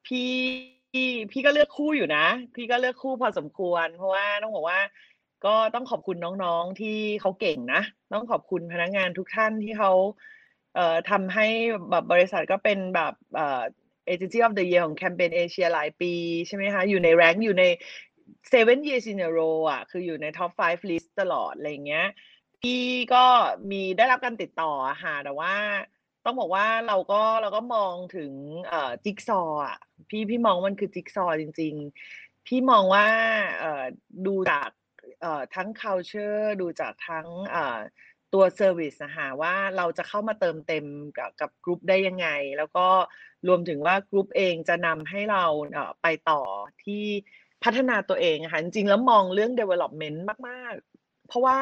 [0.06, 0.30] พี่
[1.32, 4.80] พี่ก็เลือกคู่อยู่นะ พี่ก็เลือกคู่พอสมควร เพราะว่าต้องบอกว่า
[5.46, 7.82] ก็ต้องขอบคุณน้องๆที่เขาเก่งนะ
[8.14, 9.92] ต้องขอบคุณพนักงานทุกท่านที่เขา
[10.74, 11.46] เอ่อทำให้
[11.90, 13.62] แบบบริษัทก็เป็นแบบเอ่อ
[14.12, 16.12] Agency of the Year ของแคมเปญเอเชียหลายปี
[16.46, 17.64] ใช่ไหมคะ อยู่ในแรงอยู่ใน
[18.52, 22.06] seven years in a row อะ คืออยู่ใน top five list ตลอดอะไรอย่างเงี้ย
[22.62, 22.82] พี่
[23.14, 23.24] ก็
[23.70, 25.54] มีได้รับการติดต่ออะค่ะ แต่ว่า
[26.24, 28.32] ต้องบอกว่าเราก็เราก็มองถึง
[28.68, 31.74] เอ่อจิ๊กซอว์อะพี่พี่มองว่ามันคือจิ๊กซอว์จริง
[32.10, 33.06] ๆ พี่มองว่า
[33.58, 33.84] เอ่อ
[34.26, 34.70] ดูจาก
[35.20, 37.78] เอ่อทั้ง culture ดูจากทั้งเอ่อ
[38.32, 40.86] ตัว service นะคะว่าเราจะเข้ามาเติมเต็ม
[41.18, 42.86] กับกับกรุ๊ปได้ยังไง แล้วก็
[43.48, 46.40] รวมถึงว่ากรุ๊ปเองจะนำให้เราเอ่อไปต่อ
[46.84, 47.04] ที่
[47.64, 50.18] พัฒนาตัวเองค่ะจริงๆแล้วมองเรื่อง development
[50.48, 51.58] มาก ๆ เพราะว่า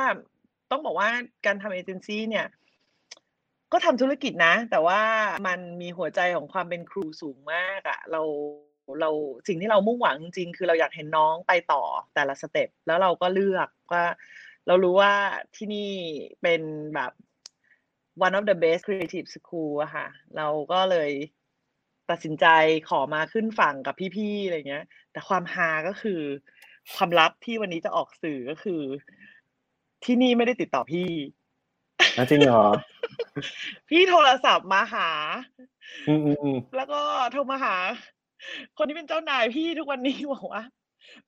[0.71, 1.09] ต้องบอกว่า
[1.47, 2.47] การทำเอเจนซี่เนี่ย
[3.73, 5.01] ก็ทำธุรกิจนะ แต่ว่า
[5.49, 8.23] มันมีหัวใจของความเป็นครูสูงมากอะเรา
[9.01, 9.11] เรา
[9.49, 11.83] สิ่งที่เรามุ่งหวังจริงๆคือเราอยากเห็นน้องไปต่อ
[12.15, 14.05] แต่ละสเต็ปแล้วเราก็เลือกว่า
[14.67, 15.13] เรารู้ว่า
[15.57, 15.91] ที่นี่
[16.43, 16.63] เป็น
[16.95, 17.13] แบบ
[18.27, 20.07] one of the best creative school อะค่ะ
[20.37, 21.11] เราก็เลย
[22.11, 22.47] ตัดสินใจ
[22.89, 26.21] ขอมาขึ้นฝั่งกับพี่ๆอะไรเงี้ย แต่ความฮาก็คือ
[26.95, 28.83] ความลับที่วันนี้จะออกสื่อก็คือ
[30.05, 31.11] ที่นี่ไม่ได้ติดต่อพี่
[32.31, 32.67] จริงเหรอ
[33.89, 35.09] พี่โทรศัพท์มาหา
[36.09, 37.01] อืมอืมอืมแล้วก็
[37.33, 37.77] โทรมาหา
[38.77, 40.63] คนที่เป็นเจ้านายพี่ทุกวันนี้บอกว่า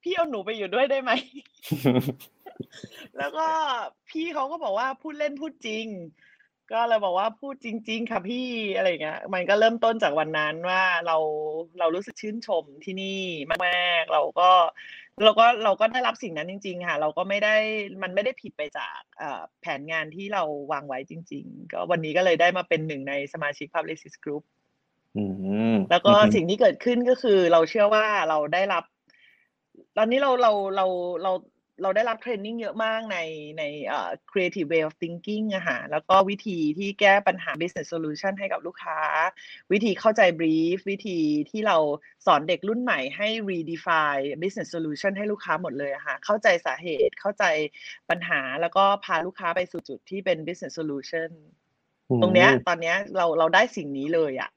[0.03, 1.11] พี่เอาหนูไปอยู่ด้วยได้ไหม
[3.19, 3.47] แล้วก็
[4.11, 5.87] พี่เขาก็บอกว่าพูดเล่นพูดจริง
[6.73, 11.17] ก็เลยบอกว่าพูดจริง ๆ ค่ะพี่อะไรอย่างเงี้ย มันก็เริ่มต้นจากวันนั้นว่าเรา
[11.79, 13.21] เรารู้สึกชื่นชมที่นี่
[13.67, 14.51] มากๆเราก็
[15.25, 17.57] เราก็เราก็ได้รับสิ่งนั้นจริง ๆ ค่ะ เราก็ไม่ได้
[18.03, 20.43] มันไม่ได้ผิดไปจากเอ่อแผนงานที่เรา
[20.73, 24.43] วางไว้จริง ๆ ก็วันนี้ก็เลยได้มาเป็นหนึ่งในสมาชิก Publicist Group
[25.17, 25.25] อื
[25.75, 28.85] มแล้วก็อืมสิ่งที่เกิดขึ้นก็คือเราเชื่อว่าเราได้รับ
[29.97, 30.87] ตอนนี้เราเราเรา
[31.23, 31.33] เรา
[31.83, 33.19] เราได้รับเทรนนิ่งเยอะมากใน
[33.59, 38.99] ในเอ่อ creative way of thinking อะค่ะแล้วก็วิธีที่แก้ปัญหา business solution ให้กับลูกค้า
[39.73, 41.19] วิธีเข้าใจ brief วิธี
[41.51, 41.77] ที่เรา
[42.27, 47.45] สอนเด็กรุ่นใหม่ให้ redefine business solution ให้ลูกค้าหมดเลยอะค่ะเข้าใจสาเหตุเข้าใจ
[48.11, 51.31] ปัญหาแล้วก็พาลูกค้าไปสู่จุดที่เป็น business solution
[52.21, 54.51] ตรงเนี้ยตอนเนี้ยเราเราได้สิ่งนี้เลยอะ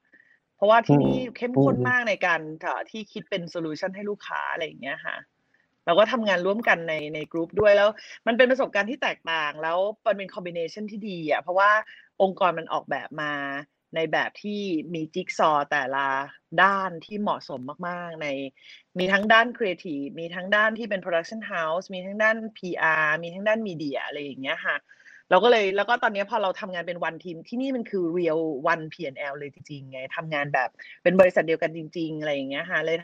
[0.56, 5.16] เพราะว่าที่นี่เข้มข้นอืมมากในการเอ่อที่คิดเป็น solution ให้ลูกค้าอะไรอย่างเงี้ยค่ะ
[5.86, 7.88] เราก็ทำงานร่วมกันในในกลุ่มด้วยแล้ว
[8.26, 11.70] มันเป็นประสบการณ์ที่แตกต่าง แล้วมันเป็น combination ที่ดีอะเพราะว่า
[12.22, 13.32] องค์กรมันออกแบบมา
[13.94, 14.60] ในแบบที่
[14.94, 16.06] มีจิ๊กซอว์แต่ละ
[16.62, 18.26] ด้านที่เหมาะสมมาก ๆ ใน
[18.98, 24.76] มีทั้งด้านครีเอทีฟมีทั้งด้านที่เป็น production house มีทั้งด้าน PR มีทั้งด้าน media อะไรอย่างเงี้ยค่ะ
[25.30, 28.40] เราก็เลยแล้วก็ตอนนี้พอเราทำงานเป็น one team ที่นี่มันคือ real
[28.72, 30.70] one P&L เลยจริงๆไงทำงานแบบ
[31.02, 32.96] เป็นบริษัทเดียวกันจริง ๆ อะไรอย่างเงี้ยค่ะเลย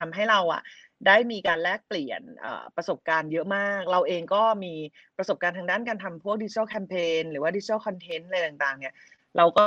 [0.00, 0.62] ทำให้เราอะ
[1.06, 4.74] ได้มีการแลกเปลี่ยนเอ่อประสบการณ์เยอะมาก เราเองก็มี
[5.18, 8.94] ประสบการณ์ทางด้านการทำพวก digital campaign หรือว่า digital content อะไรต่างๆเนี่ย
[9.36, 9.66] เราก็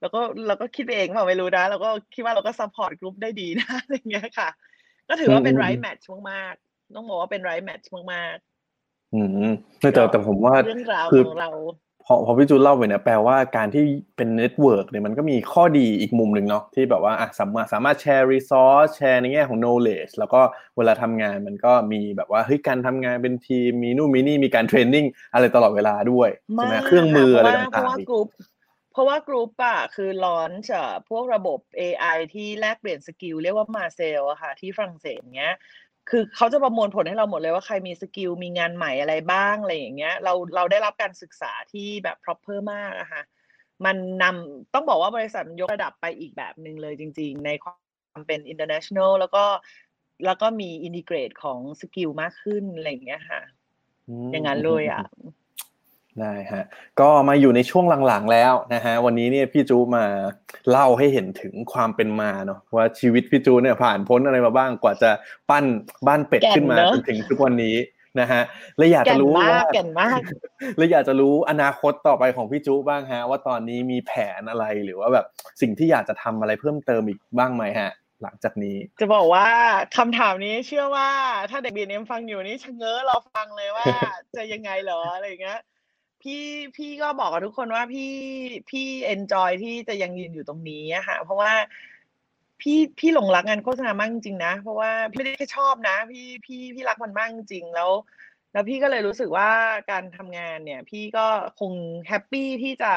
[0.00, 4.48] เราก็เราก็คิดไปเองเปล่าไม่รู้นะเราก็คิดว่าเราก็ support กลุ่มได้ดีนะอะไรอย่างเงี้ยค่ะ
[5.08, 8.36] ก็ถือว่าเป็นอืม right match มากๆต้องบอกว่าเป็น right match มาก
[9.14, 9.50] อืม
[9.80, 11.50] แต่แต่แต่ผมว่าๆเรื่องราวคือของเรา
[12.10, 13.84] พอพอพี่จูนเล่าไปเนี่ยแปลว่าการที่
[14.16, 20.40] เป็น network เนี่ยมันก็มีข้อดีอีกมุมหนึ่งเนาะที่แบบว่าอะสามารถสามารถ share resource share ในแง่ของ knowledge แล้วก็
[20.76, 28.28] เวลาทำงานมันก็มีแบบว่าเฮ้ยการทำงานเป็นทีมมีนู่นมีนี่มีการ training อะไรตลอดเวลาด้วยใช่ไหมมากเครื่องมืออะไรค่ะเพราะว่าเพราะต่างว่าๆอีกกรุ๊ป
[28.92, 35.54] เพราะว่ากรุ๊ปอะคือ launch พวกระบบ AI ที่แลกเปลี่ยน skill เรียกว่า Marcel อะค่ะที่ฝรั่งเศสเงี้ย
[36.10, 43.22] คือเขาจะประมวลผลให้เราหมดเลยว่าใครมี skill มีงานใหม่อะไรบ้างอะไรอย่างเงี้ย เราเราได้รับการศึกษาที่แบบ proper มากอะค่ะ
[43.84, 49.44] มันนำต้องบอกว่าบริษัทมันยกระดับไปอีกแบบหนึ่งเลยจริง ๆ ในความเป็น international แล้วก็
[50.26, 53.40] แล้วก็มี integrate ของ skill มากขึ้นอะไรอย่างเงี้ยค่ะ
[54.32, 55.02] อย่างนั้นเลยอะ
[56.22, 56.64] ได้ฮะ
[57.00, 60.04] ก็มาอยู่ในช่วงหลังๆแล้วนะฮะวันนี้เนี่ยพี่จูมา
[60.70, 65.10] เล่าให้เห็นถึงความเป็นมาเนาะว่าชีวิตพี่จูเนี่ยผ่านพ้นอะไรมาบ้างกว่าจะ
[65.50, 65.64] ปั้น
[66.06, 67.76] บ้านเป็ดแก่นขึ้นมาเนอะจนถึงทุกวันนี้
[68.20, 68.42] นะฮะ
[68.78, 70.20] และอยากแก่จะนรู้มาว่ากแก่นมาก
[70.76, 75.26] และอยากจะรู้อนาคตต่อไปของพี่จูบ้างฮะ ว่าตอนนี้มีแผนอะไรหรือว่าแบบ
[75.60, 77.92] สิ่งที่อยากจะทำอะไรเพิ่มเติมอีกบ้างไหมฮะ
[78.22, 79.46] หลังจากนี้ จะบอกว่า
[79.96, 81.08] คำถามนี้เชื่อว่า
[81.50, 83.86] ถ้าเด็ก B&M ฟังอยู่นี่ชะเง้อรอฟังเลยว่า
[84.36, 85.60] จะยังไงเหรออะไรอย่างเงี้ย
[86.28, 88.12] พี่พี่ก็บอกกับทุกคนว่าพี่
[88.70, 91.52] พี่ enjoy ที่จะยังยืนอยู่ตรงนี้อะค่ะ เพราะว่า
[92.60, 97.90] พี่พี่หลงรักงานโฆษณามากจริงนะ เพราะว่าพี่ไม่ได้แค่ชอบนะ พี่พี่พี่รักมันมากจริงแล้ว
[98.52, 99.50] แล้วพี่ก็เลยรู้สึกว่า
[99.90, 101.26] การทำงานเนี่ย พี่ก็
[101.60, 101.72] คง
[102.08, 102.92] happy ที่จะ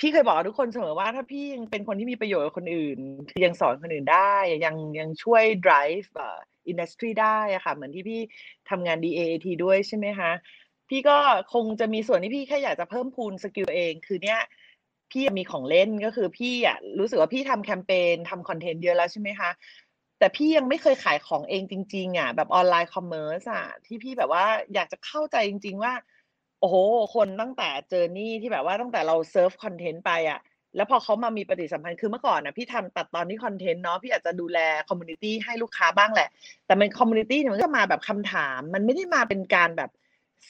[0.00, 2.98] พี่เคยบอกกับทุกคนเสมอว่าถ้าพี่ยังเป็นคนที่มีประโยชน์กับคนอื่น
[3.30, 6.38] คือยังสอนคนอื่นได้ ยังยังช่วย drive อ่อ
[6.70, 8.20] industry ได้อะค่ะ เหมือนที่พี่
[8.70, 10.30] ทำงาน DAAT ด้วยใช่ไหมคะ
[10.88, 11.16] พี่ก็
[11.54, 14.40] คงจะมีส่วนที่พี่แค่อยากจะเพิ่มพูน skill เอง คือเนี้ย
[15.10, 19.50] พี่มีของเล่นก็คือพี่อะรู้สึกว่าพี่ทำแคมเปญทำ content เยอะแล้วใช่ไหมคะ
[20.18, 25.92] แต่พี่ยังไม่เคยขายของเองจริง ๆ อะ แบบ online commerce อะที่พี่แบบว่าอยากจะเข้าใจจริง ๆ ว่า
[26.60, 26.76] โอ้โห
[27.14, 30.40] คนตั้งแต่เจอนี่ที่แบบว่าตั้งแต่เรา serve content ไปอะ
[30.76, 34.58] แล้วพอเขามามีปฏิสัมพันธ์คือเมื่อก่อนนะพี่ทำตัดตอนที่ content เนาะพี่อาจจะดูแล
[34.88, 36.28] community ให้ลูกค้าบ้างแหละ
[36.66, 39.90] แต่เป็น community มันก็มาแบบคำถาม มันไม่ได้มาเป็นการแบบ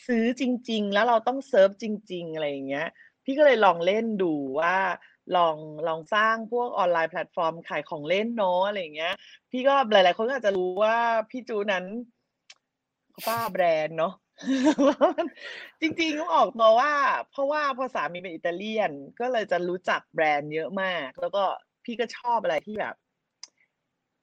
[0.07, 2.89] ซื้อจริง ๆ แล้วเราต้องเซิร์ฟจริง ๆ อะไรอย่างเงี้ย
[3.24, 4.76] พี่ก็เลยลองเล่นดูว่า
[5.36, 5.57] ลอง
[5.89, 9.14] ลองสร้างพวก online platform ขายของเล่นเนาะอะไรอย่างเงี้ย
[9.51, 10.97] พี่ก็หลาย ๆ คนก็อาจจะรู้ว่า
[11.30, 14.14] พี่จูนน่ะบ้าแบรนด์เนาะ
[15.80, 16.93] จริงๆต้องออกตัวว่า
[17.30, 21.45] เพราะว่าภาษามีเป็นอิตาเลียน ก็เลยจะรู้จักแบรนด์เยอะมาก แล้วก็
[21.84, 22.95] พี่ก็ชอบอะไรที่แบบ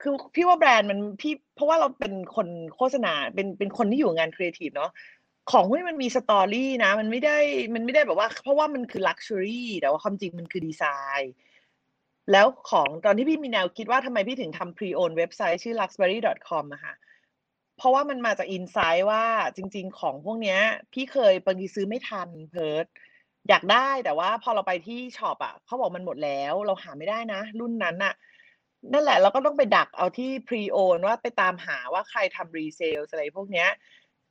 [0.02, 4.92] คือพี่ว่าแบรนด์มันพี่ เพราะว่าเราเป็นคนโฆษณาเป็นเป็นคนที่อยู่งานครีเอทีฟเนาะ
[5.52, 7.38] ของพวกนี้มันมี story นะ มันไม่ได้
[7.74, 10.84] มันไม่ได้แบบว่า เพราะว่ามันคือ luxury แต่ว่าความจริงมันคือดีไซ
[11.20, 11.34] น์
[12.32, 16.94] แล้วของตอนที่พี่มีแนวคิดว่าทำไมพี่ถึงทำ pre-owned เว็บไซต์ชื่อ luxury.com อะค่ะ
[17.78, 19.24] เพราะว่ามันมาจากอินไซต์ว่า
[19.56, 20.60] จริง ๆ ของพวกเนี้ย
[20.94, 22.86] พี่เคยบางทีซื้อไม่ทันเพิร์ด
[23.50, 28.14] อยากได้แต่ว่าพอเราไปที่ช็อปอะเขาบอกมันหมดแล้ว เราหาไม่ได้นะ รุ่นนั้นน่ะ
[28.94, 33.70] นั่นแหละเราก็ต้องไปดักเอาที่ pre-own ว่าไปตามหาว่าใครทำ resale อะไรพวกเนี้ย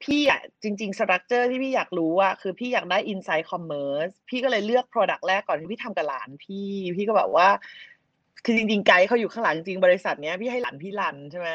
[0.03, 7.49] พี่อะจริงๆ structure ที่พี่อยากรู้อะคือพี่อยากได้ insight commerce พี่ก็เลยเลือก product แรกก่อนที่พี่ทำกับหลานพี่ พี่ก็แบบว่า
[8.45, 11.49] คือจริงๆไกด์เขาอยู่ข้างหลังจริงบริษัทเนี้ยพี่ให้หลานพี่รันใช่ไหม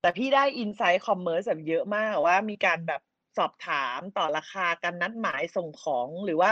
[0.00, 3.00] แต่พี่ได้ insight commerce แบบเยอะมากว่ามีการแบบ
[3.38, 6.50] สอบถามต่อราคาการนัดหมายส่งของหรือว่า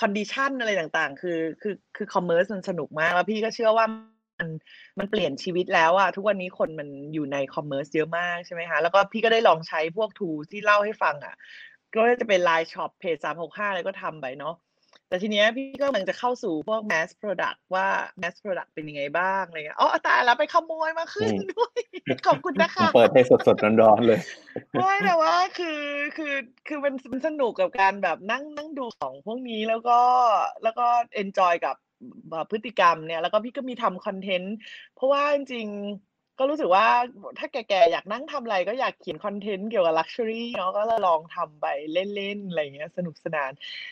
[0.00, 3.86] condition อะไรต่างๆ คือคือคือ commerce มันสนุกมาก แล้วพี่ก็เชื่อว่า
[4.42, 4.50] มัน
[4.98, 11.34] มันเปลี่ยนชีวิตแล้วอะทุกวันนี้คนมันอยู่ใน commerce เยอะมากใช่ไหมคะแล้วก็พี่ก็ได้ลองใช้พวก tools ที่เล่าให้ฟังอะ
[11.94, 14.54] ก็จะเป็น Line Shop เพจ365อะไรก็ทำไปเนาะ
[15.08, 17.86] แต่ทีเนี้ยพี่ก็กำลังจะเข้าสู่พวก mass product ว่า
[18.20, 21.80] mass product เป็นยังไงบ้างอะไรเงี้ยอ๋อตายแล้วไปขโมยมาขึ้นอืมด้วย
[22.26, 24.20] ขอบคุณนะคะ เปิดให้สดๆร้อนๆเลย
[24.76, 25.80] ไม่แต่ว่าคือ
[26.16, 26.34] คือ
[26.68, 29.98] คือมันมันสนุกกับการแบบนั่งนั่งดูของพวกนี้แล้วก็
[30.62, 31.91] แล้วก็ enjoy กับแบบ
[32.50, 34.54] พฤติกรรมเนี่ยแล้วก็พี่ก็มีทำคอนเทนต์
[34.94, 36.86] เพราะว่าจริงๆก็รู้สึกว่า
[37.38, 43.50] ถ้าแก่ๆอยากนั่งทำอะไรก็อยากเขียนคอนเทนต์เกี่ยวกับ luxury เนาะก็เลยลองทำไปเล่นๆอะไรเงี้ยสนุกสนาน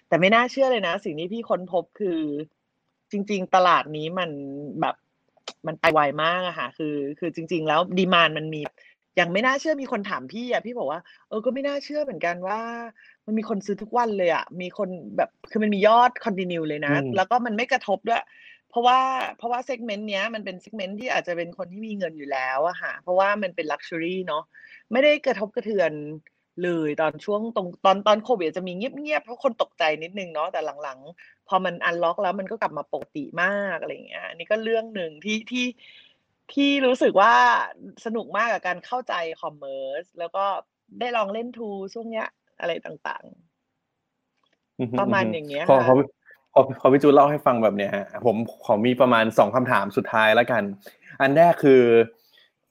[0.09, 2.21] แต่ไม่น่าเชื่อเลยนะ สิ่งที่พี่ค้นพบคือ
[3.11, 4.31] จริง ๆ ตลาดนี้มัน
[4.81, 4.95] แบบ
[5.67, 8.61] มันไปไวมากอะค่ะคือ คือจริง ๆ แล้ว demand มันมี
[9.19, 12.61] อย่างไม่น่าเชื่อมีคนถามพี่อะพี่บอกว่าเออก็ไม่น่าเชื่อเหมือนกันว่า
[13.31, 18.22] มันมีคนซื้อทุกวันเลยอะมีคนแบบคือมันมียอด continue เลยนะอืมแล้วก็มันไม่กระทบด้วย
[18.70, 19.01] เพราะว่า
[19.39, 24.43] เพราะว่า segment เนี้ยมันเป็น segment ที่อาจจะเป็นคนที่มีเงินอยู่แล้วอะค่ะ เพราะว่ามันเป็น luxury เนาะ
[24.93, 25.93] ไม่ได้กระทบกระเทือน
[26.64, 35.66] เลยตอนช่วงตรงตอนตอนโควิดจะมีเงียบๆเพราะคนตกใจนิดนึงเนาะแต่หลังๆ พอมัน unlock แล้วมันก็กลับมาปกติมากอะไรอย่างเงี้ยอันนี้ก็เรื่องหนึ่งที่ที่
[36.53, 37.35] ที่รู้สึกว่า
[38.05, 40.45] สนุกมากกับการเข้าใจ commerce แล้วก็
[41.01, 42.28] ได้ลองเล่น tool ช่วงเนี้ย
[42.61, 43.25] อะไรต่าง
[45.01, 45.95] ประมาณอย่างเงี้ยพอค่ะพอ
[46.53, 50.63] พอพอพี่จูเล่าให้ฟังแบบเนี้ยฮะผมขอมีประมาณสองคำถามสุดท้ายแล้วกัน
[51.21, 51.83] อันแรกคือ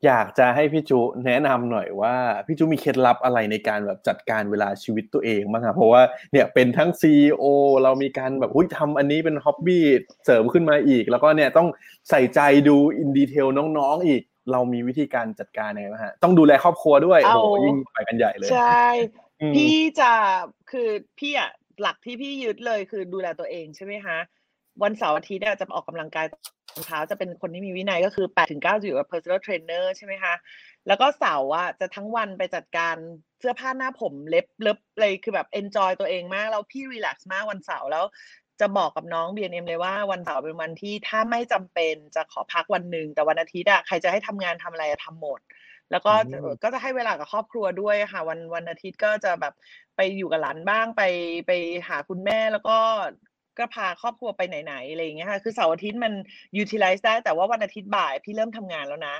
[0.06, 2.16] อยากจะให้พี่จูแนะนำหน่อยว่า
[2.46, 7.44] พี่จูมีเคล็ดลับอะไรในการแบบจัดการเวลาชีวิตตัวเองบ้างครับเพราะว่าเนี่ยเป็นทั้งซีอ
[7.84, 9.84] เรามีการแบบหุ้ยทำอันนี้เป็นฮ็อบบี้
[10.26, 11.68] เสริมขึ้นมาอีก แล้วก็เนี่ยต้อง
[12.10, 14.22] ใส่ใจดูอินดีเทลน้องๆอีก
[14.52, 20.12] เรามีวิธีการจัดการยังไงบ้างฮะ ต้องดูแลครอบครัวด้วย โอ้โหเอายิ่ยิ่งไปกันใหญ่เลย ใช่อืม พี่จะ
[20.72, 24.18] คือพี่อะหลักที่พี่ยึดเลยคือดูแลตัวเองใช่ไหมคะ
[24.84, 30.34] วันเสาร์อาทิตย์อะจะออกกำลังกายตอนเช้าจะเป็นคนที่มีวินัยก็คือแปดถึงเก้าจะอยู่กับ personal trainer ใช่ไหมคะ
[30.88, 32.96] แล้วก็เสาร์อะจะทั้งวันไปจัดการ
[33.40, 38.06] เสื้อผ้าหน้าผมเล็บเล็บเลยคือแบบ enjoy ตัวเองมากแล้วพี่ relax มากวันเสาร์แล้ว
[38.60, 45.40] จะบอกกับน้อง B&M เลยว่าวันเสาร์เป็นวันที่ถ้าไม่จำเป็นจะขอพักวันหนึ่งแต่วันอาทิตย์อะใครจะให้ทำงานทำอะไรอะทำหมด
[45.92, 49.54] แล้วก็จะอืมก็จะให้เวลากับครอบครัวด้วยค่ะวันวันอาทิตย์ก็จะแบบ
[49.96, 51.04] ไปอยู่กับหลานบ้างไป
[51.48, 51.52] ไป
[51.88, 52.78] หาคุณแม่แล้วก็
[53.58, 56.14] ก็พาครอบครัวไปไหนๆอะไรอย่างเงี้ยค่ะคือเสาร์อาทิตย์มัน
[56.62, 59.16] utilize ได้แต่ว่าวันอาทิตย์บ่ายพี่เริ่มทำงานแล้วนะ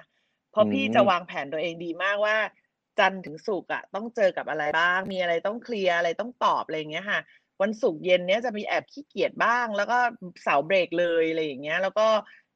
[0.52, 2.38] เพราะพี่จะวางแผนตัวเองดีมากว่า
[3.00, 7.20] จันทร์ถึงศุกร์อะต้องเจอกับอะไรบ้าง มีอะไรต้องเคลียร์อะไรต้องตอบอะไรอย่างเงี้ยค่ะ
[7.62, 9.98] วันศุกร์เย็นเนี้ยจะมีแอบขี้เกียจบ้าง แล้วก็
[10.44, 12.08] เสาร์เบรกเลยอะไรอย่างเงี้ย แล้วก็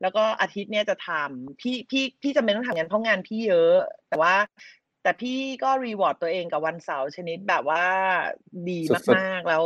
[0.03, 3.75] แล้วก็อาทิตย์เนี้ยจะทำพี่พี่พี่จำเป็นต้องทำงานเพราะงานพี่เยอะ
[4.09, 4.35] แต่ว่า
[5.03, 7.85] แต่พี่ก็รีวอร์ดตัวเองกับวันเสาร์ชนิดแบบว่า
[8.69, 9.63] ดีสุดๆมากๆแล้ว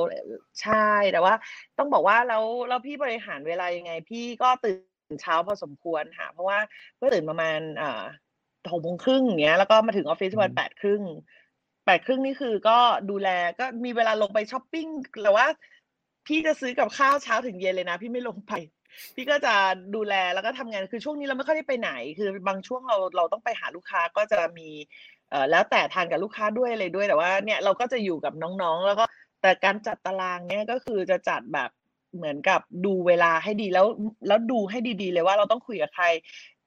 [0.62, 1.34] ใช่แต่ว่า
[1.78, 4.74] ต้องบอกว่าแล้วแล้วพี่บริหารเวลายังไง พี่ก็ตื่
[5.14, 6.60] นเช้าพอสมควรค่ะ เพราะว่า
[7.00, 8.04] ก็ตื่นประมาณอ่า
[8.72, 11.02] หกโมงครึ่งอย่างเงี้ยแล้วก็มาถึงออฟฟิศประมาณอืมแปดครึ่ง
[11.86, 12.78] แปดครึ่งนี่คือก็
[13.10, 13.30] ดูแล
[13.60, 14.88] ก็มีเวลาลงไปช้อปปิ้ง
[15.24, 15.48] แต่ว่า
[16.28, 18.52] พี่จะซื้อกับข้าวเช้าถึงเย็นเลยนะ พี่ไม่ลงไป
[19.16, 19.54] พี่ก็จะ
[19.96, 24.70] ดูแลแล้วก็ทำงานคือช่วงนี้เราไม่ค่อยได้ไปไหน คือบางช่วงเราเราต้องไปหาลูกค้าก็จะมี
[25.30, 29.06] เอ่อแล้วแต่ทานกับลูกค้าด้วยอะไรด้วยแต่ว่าเนี่ยเราก็จะอยู่กับน้องๆ แล้วก็
[29.42, 31.70] แต่การจัดตารางเนี่ยก็คือจะจัดแบบ
[32.16, 33.88] เหมือนกับดูเวลาให้ดีแล้ว
[34.28, 36.06] แล้วดูให้ดีๆ เลยว่าเราต้องคุยกับใคร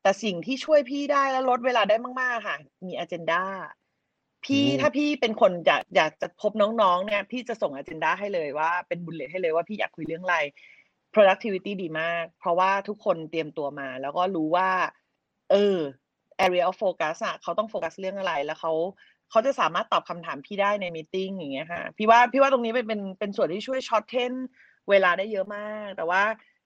[0.03, 2.57] แต่สิ่งที่ช่วยพี่ได้แล้วลดเวลาได้มากๆค่ะ
[2.87, 3.43] มี agenda
[4.45, 10.39] พี่อืมถ้าพี่เป็นคนอยากอยากจะพบน้องๆเนี่ยพี่จะส่ง agenda ให้เลยว่าเป็นบุลเลตให้เลยว่าพี่อยากคุยเรื่องอะไร
[11.15, 14.71] productivity ดีมาก เพราะว่าทุกคนเตรียมตัวมา แล้วก็รู้ว่า
[15.51, 15.79] เออ
[16.45, 18.73] area of focus อะเขาต้องโฟกัสเรื่องอะไรแล้วเขา
[19.31, 24.33] เขาจะสามารถตอบคำถามพี่ได้ในมีติ้งอย่างเงี้ยค่ะพี่ว่าพี่ว่าตรงนี้เป็นเป็นเป็นส่วนที่ช่วยช็อตเทน
[24.91, 26.23] เวลาได้เยอะมาก แต่ว่า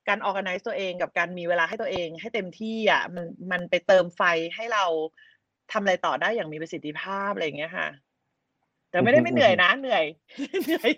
[0.09, 4.22] การ organize ตัวเองกับการมีเวลาให้ตัวเอง ให้เต็มที่อะมันมันไปเติมไฟ
[4.55, 4.84] ให้เรา
[5.72, 7.88] ทำอะไรต่อได้อย่างมีประสิทธิภาพอะไรอย่างเงี้ยค่ะ
[8.90, 10.05] แต่ไม่ได้ไม่เหนื่อยนะเหนื่อย
[10.64, 10.92] เหนื่อย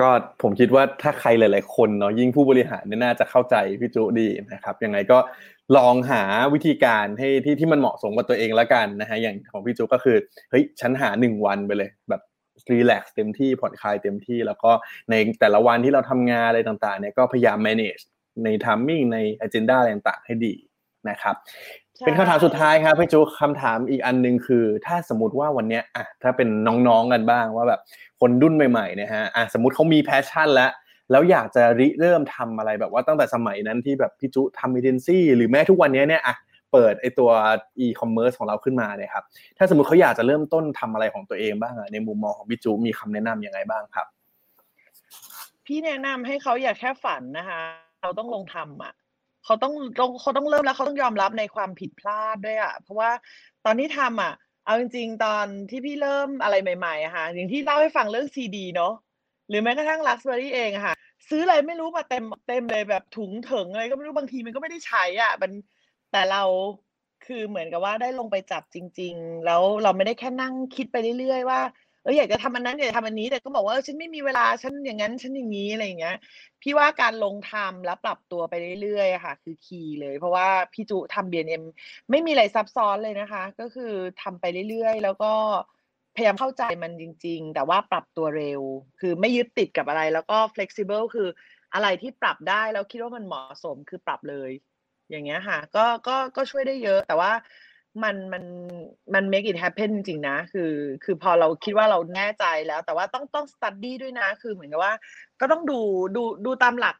[0.00, 0.08] ก็
[0.42, 5.18] ผมคิดว่าถ้าใครหลาย ๆ คนเนาะยิ่งผู้บริหารเนี่ยน่าจะเข้าใจพี่จุดีนะครับยังไงก็
[5.76, 6.22] ลองหา
[6.54, 10.16] วิธีการให้ที่ที่มันเหมาะสมกับตัวเองแล้วกันนะฮะอย่างของพี่จุก็คือ
[10.50, 12.22] เฮ้ยฉันหาหนึ่งวันไปเลยแบบ
[12.72, 14.70] relax เต็มที่ผ่อนคลายเต็มที่ แล้วก็
[15.10, 18.02] ในแต่ละวันที่เราทำงานอะไรต่าง ๆ เนี่ยก็พยายาม manage
[18.44, 20.54] ใน timing ใน agenda อะไรต่าง ๆ ให้ดี
[21.10, 21.36] นะครับ
[22.06, 27.80] เป็นคำถามสุดท้ายครับพี่จุคำถามอีกอันหนึงคือ ถ้าสมมติว่าวันเนี้ยอะถ้าเป็นน้องๆกันบ้างว่าแบบ
[28.20, 30.70] คนรุ่นใหม่ๆเนี่ยฮะอะสมมติเขามี passion แล้ว
[31.10, 36.34] แล้วอยากจะริเริ่มทำอะไรแบบว่าตั้งแต่สมัยนั้นที่แบบพี่จุทำเอเจนซี่หรือแม้ทุกวันนี้เนี่ยอะ
[36.72, 37.30] เปิดไอตัว
[37.84, 39.24] e-commerce ของเราขึ้นมาเนี่ยครับ
[39.58, 44.06] ถ้าสมมติเขาอยากจะเริ่มต้นทำอะไรของตัวเองบ้างอะในมุมมองของพี่จุมีคำแนะนำยังไงบ้างครับ
[45.66, 47.60] พี่แนะนำให้เขาอย่าแค่ฝันนะคะ
[48.02, 48.92] เราต้องลงทำอะ
[49.50, 53.10] เขาต้องต้องเขาต้องเริ่มแล้วเขาต้องยอมรับในความผิดพลาดด้วยอะเพราะว่า
[53.64, 54.32] ตอนที่ทำอะ
[54.64, 58.92] เอาจริงๆ ตอนที่พี่เริ่มอะไรใหม่ๆอะค่ะ อย่างที่เล่าให้ฟังเรื่องซีดีเนาะ
[59.48, 60.94] หรือแม้กระทั่ง Raspberry เองอะค่ะ
[61.28, 65.52] ซื้ออะไรไม่รู้มาเต็มเต็มเลยแบบถุงเถิงอะไรก็ไม่รู้บางทีมันก็ไม่ได้ใช้อะมัน
[66.12, 66.42] แต่เรา
[67.26, 71.60] คือเหมือนกับว่าได้ลงไปจับจริง ๆ แล้วเราไม่ได้แค่นั่งคิดไปเรื่อยๆว่า
[72.02, 76.16] เอออยากจะทำอันนั้นอยากจะทำอันนี้แต่ก็บอกว่าเออฉันไม่มีเวลาฉันอย่างนั้นฉันอย่างนี้อะไรอย่างเงี้ย
[76.62, 81.62] พี่ว่าการลงทำแล้วปรับตัวไปเรื่อยๆค่ะ คือคีย์เลย เพราะว่าพี่จุทำ B&M
[82.10, 83.92] ไม่มีอะไรซับซ้อนเลยนะคะ ก็คือ
[84.22, 85.32] ทำไปเรื่อยๆ แล้วก็
[86.16, 88.62] พยายามเข้าใจมันจริง ๆ แต่ว่าปรับตัวเร็ว
[89.00, 91.28] คือไม่ยึดติดกับอะไร แล้วก็ flexible คือ
[91.74, 94.50] อะไรที่ปรับได้แล้วคิดว่ามันเหมาะสมคือปรับเลย
[95.10, 97.32] อย่างเงี้ยค่ะ ก็ก็ก็ช่วยได้เยอะแต่ว่า
[98.02, 98.44] มันมัน
[99.14, 100.72] มัน make it happen จริงๆนะ คือ
[101.04, 104.94] คือพอเราคิดว่าเราแน่ใจแล้ว แต่ว่าต้องต้อง study ด้วยนะ คือเหมือนกับว่า
[105.40, 105.80] ก็ต้องดู
[106.16, 106.96] ดูดูตามหลัก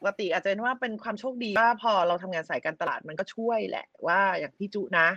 [0.00, 5.08] ปกติอาจจะเป็นว่าเป็นความโชคดีว่าพอเราทำงานสายการตลาดมันก็ช่วยแหละ ว่าอย่างพี่จุนะ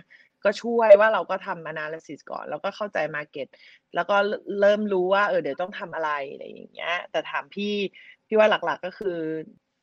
[0.44, 3.48] ก็ช่วยว่าเราก็ทำ analysis ก่อน แล้วก็เข้าใจ market
[3.94, 4.16] แล้วก็
[4.60, 7.74] เริ่มรู้ว่าเออเดี๋ยวต้องทำอะไรอะไรอย่างเงี้ย แต่ถามพี่
[8.26, 9.18] พี่ว่าหลักๆก็คือ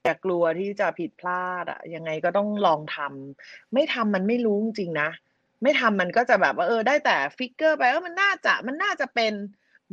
[0.05, 5.09] อย่ากลัวที่จะผิดพลาดอะยังไงก็ต้องลองทำไม่ทำมันไม่รู้จริงๆนะ
[5.63, 9.33] ไม่ทำมันก็จะแบบว่าเออได้แต่ฟิกเกอร์ไปเออมันน่าจะมันน่าจะเป็น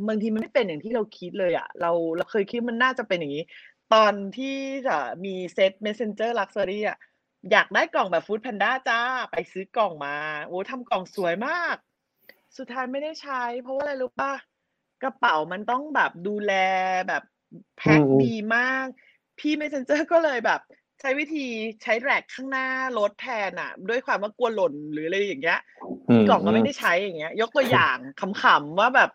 [0.07, 3.43] บางทีมันไม่เป็นอย่างที่เราคิดเลยอะเราเราเคยคิดมันน่าจะเป็นอย่างนี้
[3.93, 4.57] ตอนที่
[4.87, 6.97] จะมีเซต Messenger Luxury อะ
[7.51, 9.01] อยากได้กล่องแบบ Food Panda จ้า
[9.31, 10.15] ไปซื้อกล่องมา
[10.47, 11.75] โอ้ทำกล่องสวยมาก
[12.57, 14.33] สุดท้ายไม่ได้ใช้ เพราะว่าอะไรรู้ป่ะ
[15.03, 16.53] กระเป๋ามันต้องแบบดูแล
[17.07, 17.23] แบบ
[17.77, 18.87] แพ็คอืม ดีมาก
[19.39, 20.61] พี่ Messenger ก็เลยแบบ
[20.99, 21.45] ใช้วิธี
[21.83, 22.67] ใช้แร็กข้างหน้า
[22.97, 25.59] รถแทนอะด้วยความว่ากลัวหล่นหรืออะไรอย่างเงี้ย
[26.09, 27.97] อืมกล่องก็ไม่ได้ใช้อย่างเงี้ย ยกตัวอย่าง
[28.41, 29.09] ขำๆว่าแบบ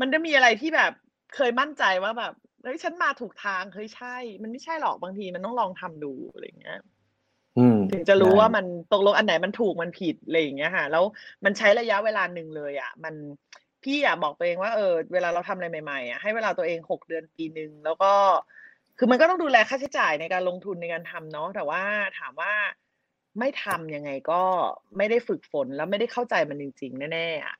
[0.00, 0.92] มันจะมีอะไรที่แบบ
[1.34, 2.32] เคยมั่นใจว่าแบบ
[2.62, 6.78] เฮ้ยฉันมาถูกทางเฮ้ยใช่ มันไม่ใช่หรอกบางทีมันต้องลองทำดูอะไรอย่างเงี้ย
[7.58, 11.04] อืมถึงจะรู้ได้ว่ามันตกลงอันไหนมันถูกมันผิดอะไรอย่างเงี้ยค่ะ แล้ว
[11.44, 13.14] มันใช้ระยะเวลาหนึ่งเลย อะ มัน
[13.82, 18.12] พี่อยากบอกตัวเองว่าเออเวลาเราทำอะไรใหม่ๆอะให้เวลาตัวเองหกเดือนปีหนึ่งแล้วก็
[18.98, 21.82] คือมันก็ต้องดูแลค่าใช้จ่ายในการลงทุนในการทำเนาะแต่ว่า
[22.18, 22.52] ถามว่า
[23.38, 24.42] ไม่ทำยังไงก็
[24.96, 27.56] ไม่ได้ฝึกฝนแล้วไม่ได้เข้าใจมันจริง ๆ แน่ๆอะ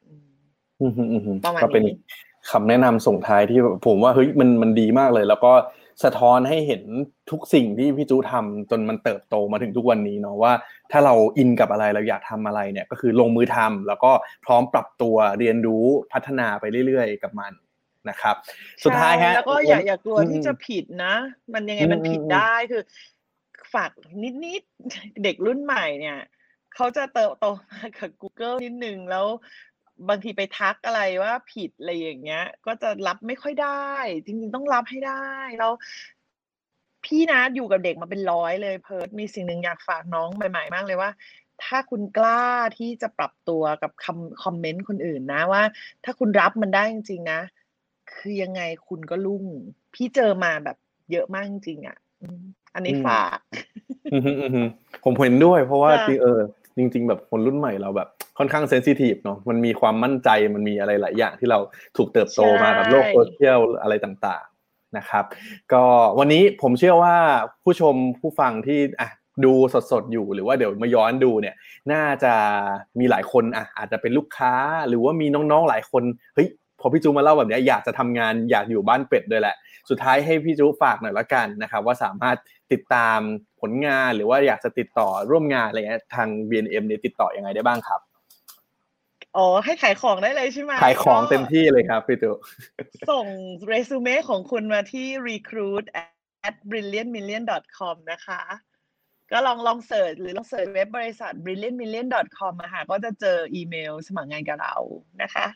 [0.81, 1.97] อืมอืมอืมอืมประมาณก็เป็นนี้
[2.51, 5.53] คำแนะนำส่งท้ายที่ผมว่าเฮ้ยมันมันดีมากเลย แล้วก็
[6.05, 6.83] สะท้อนให้เห็น
[7.31, 10.53] ทุกสิ่งที่พี่จูทำจนมันเติบโตมาถึงทุกวันนี้เนาะว่า
[10.93, 14.13] ถ้าเราอินกับอะไรเราอยากทำอะไรเนี่ย ก็คือลงมือทำแล้วก็
[14.45, 17.53] พร้อมปรับตัวเรียนรู้พัฒนาไปเรื่อย ๆ กับมัน
[18.09, 18.37] นะครับ
[18.85, 21.15] สุดท้ายใช่ฮะแล้วก็อย่าอย่ากลัวอืมที่จะผิดนะ
[21.55, 22.83] มันยังไงมันอืมผิดอืมได้คือ
[23.75, 23.91] ฝาก
[24.45, 26.19] นิดๆเด็กรุ่นใหม่เนี่ย
[26.75, 29.27] เขาจะเติบโตมากับ Google นิดนึงแล้ว
[30.09, 33.91] บางทีไปทักอะไรว่าผิดอะไรอย่างเงี้ย ก็จะรับไม่ค่อยได้
[34.25, 35.27] จริง ๆ ต้องรับให้ได้
[35.59, 35.73] แล้ว
[37.05, 41.11] พี่นะอยู่กับเด็กมาเป็นร้อยเลยเพิร์ดมีสิ่งหนึ่งอยากฝากน้องใหม่ ๆ มากเลยว่า
[41.65, 42.45] ถ้าคุณกล้า
[42.79, 45.63] ที่จะปรับตัวกับคำคอมเมนต์คนอื่นนะว่า
[46.05, 47.41] ถ้าคุณรับมันได้จริง ๆ นะ
[48.15, 49.45] คือยังไงคุณก็รุ่ง
[49.95, 50.77] พี่เจอมาแบบ
[51.13, 52.43] เยอะมากจริงๆอะอืม
[52.75, 53.39] อันนี้อืมฝาก
[54.13, 54.69] อืมอืมอืม
[55.05, 56.41] ผมเห็นด้วยเพราะว่าค่ะจริงเออ
[56.77, 61.59] จริง ๆ แบบคนรุ่นใหม่เราแบบค่อนข้าง sensitive เนาะมันมีความมั่นใจมันมีอะไรหลายอย่างที่เรา
[61.97, 65.25] ถูกเติบโตมากับโลกโซเชียลอะไรต่างๆนะครับ
[65.73, 65.83] ก็
[66.19, 67.17] วันนี้ผมเชื่อว่า
[67.65, 69.09] ผู้ชมผู้ฟังที่อะ
[69.45, 69.53] ดู
[69.93, 71.55] สดๆอยู่หรือว่าเดี๋ยวมาย้อนดูเนี่ย
[71.93, 72.33] น่าจะ
[72.99, 74.53] มีหลายคนอะอาจจะเป็นลูกค้า
[74.89, 76.03] หรือว่ามีน้องๆหลายคน
[76.35, 76.49] เฮ้ย
[76.81, 79.57] พอพี่จูมาเล่าแบบเนี้ยอยากจะทำงานอยากอยู่บ้านเป็ดด้วยแหละ
[79.91, 82.37] สุดท้ายให้พี่จูฝากหน่อยละกันนะครับว่าสามารถ
[82.73, 83.19] ติดตาม
[83.61, 88.01] ผลงานหรือว่าอยากจะติดต่อร่วมงานอะไรเงี้ยทาง BNM เนี่ยติดต่อยังไงได้บ้างครับ
[89.37, 92.31] อ๋อให้ขายของได้เลยใช่ไหมขายของก็เต็มที่เลยครับพี่จู
[93.11, 93.27] ส่ง
[93.67, 95.85] เรซูเม่ของคุณมาที่ recruit
[96.49, 97.45] at brilliantmillion
[97.77, 98.41] com นะคะ
[99.33, 102.07] ก็ลองลองเสิร์ชหรือลองเสิร์ชเว็บบริษัท brilliantmillion
[102.39, 104.75] com อะค่ะก็จะเจออีเมลสมัครงานกับเรา
[105.23, 105.47] นะคะ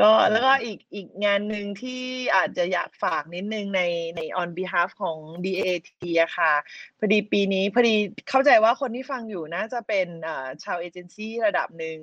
[0.00, 2.02] ก็แล้วก็อีกอีกงานหนึ่งที่
[2.36, 3.82] อาจจะอยากฝากนิดนึงใน
[4.16, 5.88] ใน on behalf ของ DAT
[6.22, 6.52] อะค่ะ
[6.98, 7.94] พอดีปีนี้พอดี
[8.28, 11.98] เข้าใจว่าคนที่ฟังอยู่น่าจะเป็นเอ่อชาวเอเจนซี่ระดับหนึ่ง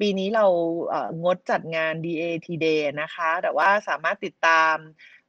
[0.00, 0.46] ปีนี้เรา
[0.88, 4.76] เอ่องดจัดงาน DAT Day นะคะ แต่ว่าสามารถติดตาม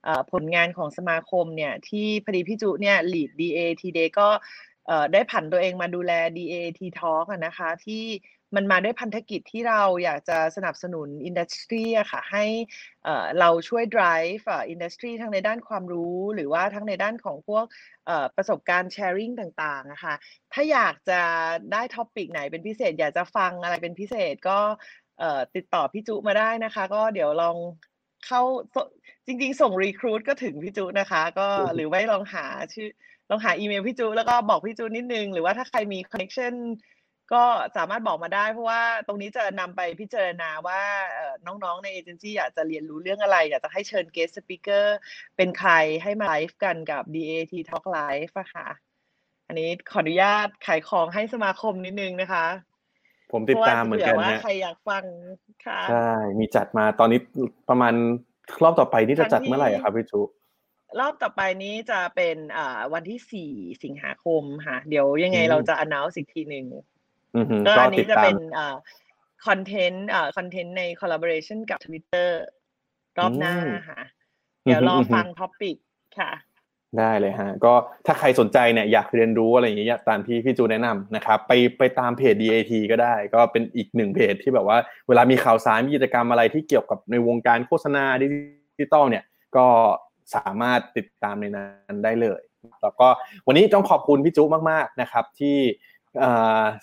[0.04, 4.30] เอ่อผลงานของสมาคมเนี่ยที่พอดีพี่จุเนี่ย lead DAT Day ก็
[4.88, 8.04] เอ่อได้ผันตัวเองมาดูแล DAT Talk อะนะคะที่
[8.56, 12.46] มันมาด้วยพันธกิจที่เราอยากจะสนับสนุน industry อะค่ะให้
[13.04, 17.66] เอ่อเราช่วย drive เอ่ industry ทั้งในด้านความรู้ หรือว่าทั้งในด้านของพวก
[18.06, 20.14] เอ่อประสบการณ์ sharing ต่างๆนะคะ
[20.54, 21.22] ถ้าอยากจะ
[21.72, 24.60] ได้ topic ไหนเป็นพิเศษ อยากจะฟังอะไรเป็นพิเศษก็
[25.20, 27.58] เอ่อติดต่อพี่จุมาได้นะคะ ก็เดี๋ยวลอง
[28.28, 28.42] เข้า
[28.74, 28.76] ส
[29.26, 32.90] จริง ๆ ส่ง request ก็ถึงพี่จุนะคะ ก็หรือไม่ลองหาชื่อ
[33.30, 36.54] ลองหาอีเมลพี่จุแล้วก็บอกพี่จุนิดนึง หรือว่าถ้าใครมีคอนเน c t ชัน
[37.34, 37.44] ก็
[37.78, 40.82] สามารถบอกมาได้เพราะว่าตรงนี้จะนำไปพิจารณาว่า
[41.14, 44.86] เอ่อน้องๆในเอเจนซี่อยากจะเรียนรู้เรื่องอะไร อยากจะให้เชิญ guest speaker
[45.38, 45.72] เป็นใคร
[46.04, 48.68] ให้มาไลฟ์กันกับ DAT Talk Live อะค่ะ
[49.48, 52.46] อันนี้ขออนุญาตขายของให้สมาคมนิดนึงนะคะ
[53.32, 55.04] ผมติดตามเหมือนกันพราะว่าฮะเผื่อว่าใครอยากฟัง
[55.66, 57.20] ค่ะใช่มีจัดมาตอนนี้
[57.70, 57.94] ประมาณ
[58.64, 60.20] รอบต่อไปนี่จะจัดครั้งที่เมื่อไหร่อะครับพี่จู
[61.00, 63.52] รอบต่อไปนี้จะเป็นอ่าวันที่สี่
[63.84, 66.95] สิงหาคมค่ะ เดี๋ยวยังไงอืมเราจะ announce อีกทีหนึ่งอือฮึ
[67.68, 68.76] ก็ก็อันตินี้ดจะตาเป็มนอ่า
[69.48, 72.30] คอนเทนต์อ่าคอนเทนต์ใน collaboration กับ Twitter
[73.20, 74.02] รอบหน้าอืมค่ะ
[74.64, 75.78] เดี๋ยวรออือฮึฟัง topic
[76.20, 76.32] ค่ะ
[77.00, 77.74] ได้เลยฮะ ก็
[78.06, 88.28] ถ้าใครสนใจเนี่ยอยากเรียนรู้อะไรอย่างเงี้ยตามที่พี่จูแนะนำนะครับ ไปไปตามเพจ DAT ก็ได้ ก็เป็นอีกหนึ่งเพจที่แบบว่า เวลามีข่าวสารมีกิจกรรมอะไรที่เกี่ยวกับในวงการโฆษณาดิ
[88.80, 89.24] จิตอลเนี่ย
[89.58, 89.68] ก็
[90.36, 92.42] สามารถติดตามในนั้นได้เลย
[92.82, 93.08] แล้วก็
[93.48, 95.58] วันนี้ต้องขอบคุณพี่จุมากๆนะครับที่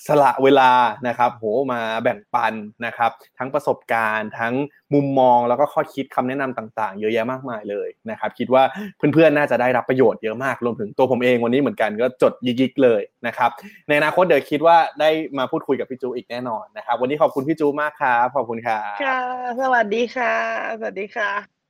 [0.06, 0.70] สละเวลา
[1.08, 2.54] นะครับโหมาแบ่งปัน
[2.86, 4.54] นะครับ ทั้งประสบการณ์ ทั้ง
[4.94, 8.62] มุมมองแล้วก็ข้อคิดคำแนะนำต่างๆ เยอะแยะมากมายเลยนะครับ คิดว่า
[8.96, 13.50] เพื่อนๆน่าจะได้รับประโยชน์เยอะมากรวมถึงตัวผมเองวันนี้เหมือนกันก็จดยิกๆเลยนะครับ
[13.88, 19.20] ในอนาคตเดี๋ยวคิดว่าได้มาพูดคุยกับพี่จูอีกแน่นอนนะครับ วันนี้ขอบคุณพี่จูมากครับขอบคุณครับค่ะ
[19.60, 20.34] สวัสดีค่ะ
[20.78, 21.61] สวัสดีค่ะ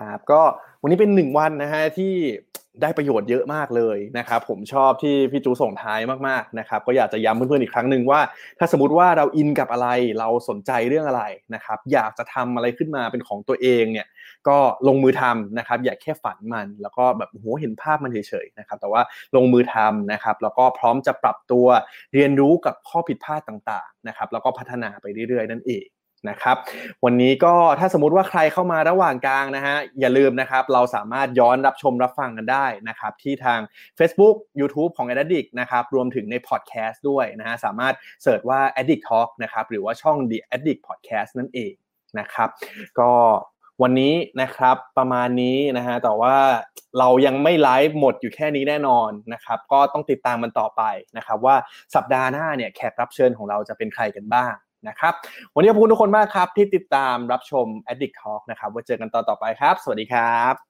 [0.00, 0.42] ครับก็
[0.82, 2.14] วันนี้เป็นหนึ่งวันนะฮะที่
[2.82, 8.20] ได้ประโยชน์เยอะมากเลยนะครับผมชอบที่พี่จูส่งท้ายมากๆนะครับก็อยากจะย้ำเพื่อนๆอีกครั้งหนึ่งว่า
[8.58, 11.22] ถ้าสมมติว่าเราอินกับอะไรเราสนใจเรื่องอะไร
[11.54, 14.06] นะครับอยากจะทำอะไรขึ้นมาเป็นของตัวเองเนี่ย
[14.48, 14.58] ก็
[14.88, 19.02] ลงมือทำนะครับอย่าแค่ฝันมัน แล้วก็แบบโหเห็นภาพมันเฉยๆนะครับแต่ว่า
[19.36, 21.66] ลงมือทำนะครับแล้วก็พร้อมจะปรับตัว
[22.14, 25.86] เรียนรู้กับข้อผิดพลาดต่างๆนะครับแล้วก็พัฒนาไปเรื่อยๆนั่นเอง
[26.28, 26.56] นะครับ
[27.04, 33.60] วันนี้ก็ถ้าสมมติว่าใครเข้ามาระหว่างกลางนะฮะอย่าลืมนะครับเราสามารถย้อนรับชมรับฟังกันได้นะครับที่ทาง
[33.98, 41.72] Facebook YouTube ของ Addict นะครับรวมถึงในพอดแคสต์ด้วยนะฮะสามารถเสิร์ชว่า Addict Talk นะครับหรือว่าช่อง The Addict Podcast นั่นเอง
[42.18, 42.48] นะครับ
[43.00, 43.12] ก็
[43.82, 46.36] วันนี้นะครับประมาณนี้นะฮะแต่ว่า
[46.98, 50.82] เรายังไม่ไลฟ์หมดอยู่แค่นี้แน่นอนนะครับ ก็ต้องติดตามมันต่อไป
[51.16, 51.56] นะครับว่า
[51.94, 54.54] สัปดาห์หน้าเนี่ยแขกรับเชิญของเราจะเป็นใครกันบ้าง
[54.88, 55.14] นะครับ
[55.54, 60.69] วันนี้ขอบคุณทุกคนมากครับที่ติดตามรับชม Addict Talk นะครับไว้เจอกันตอนต่อไปครับ สวัสดีครับ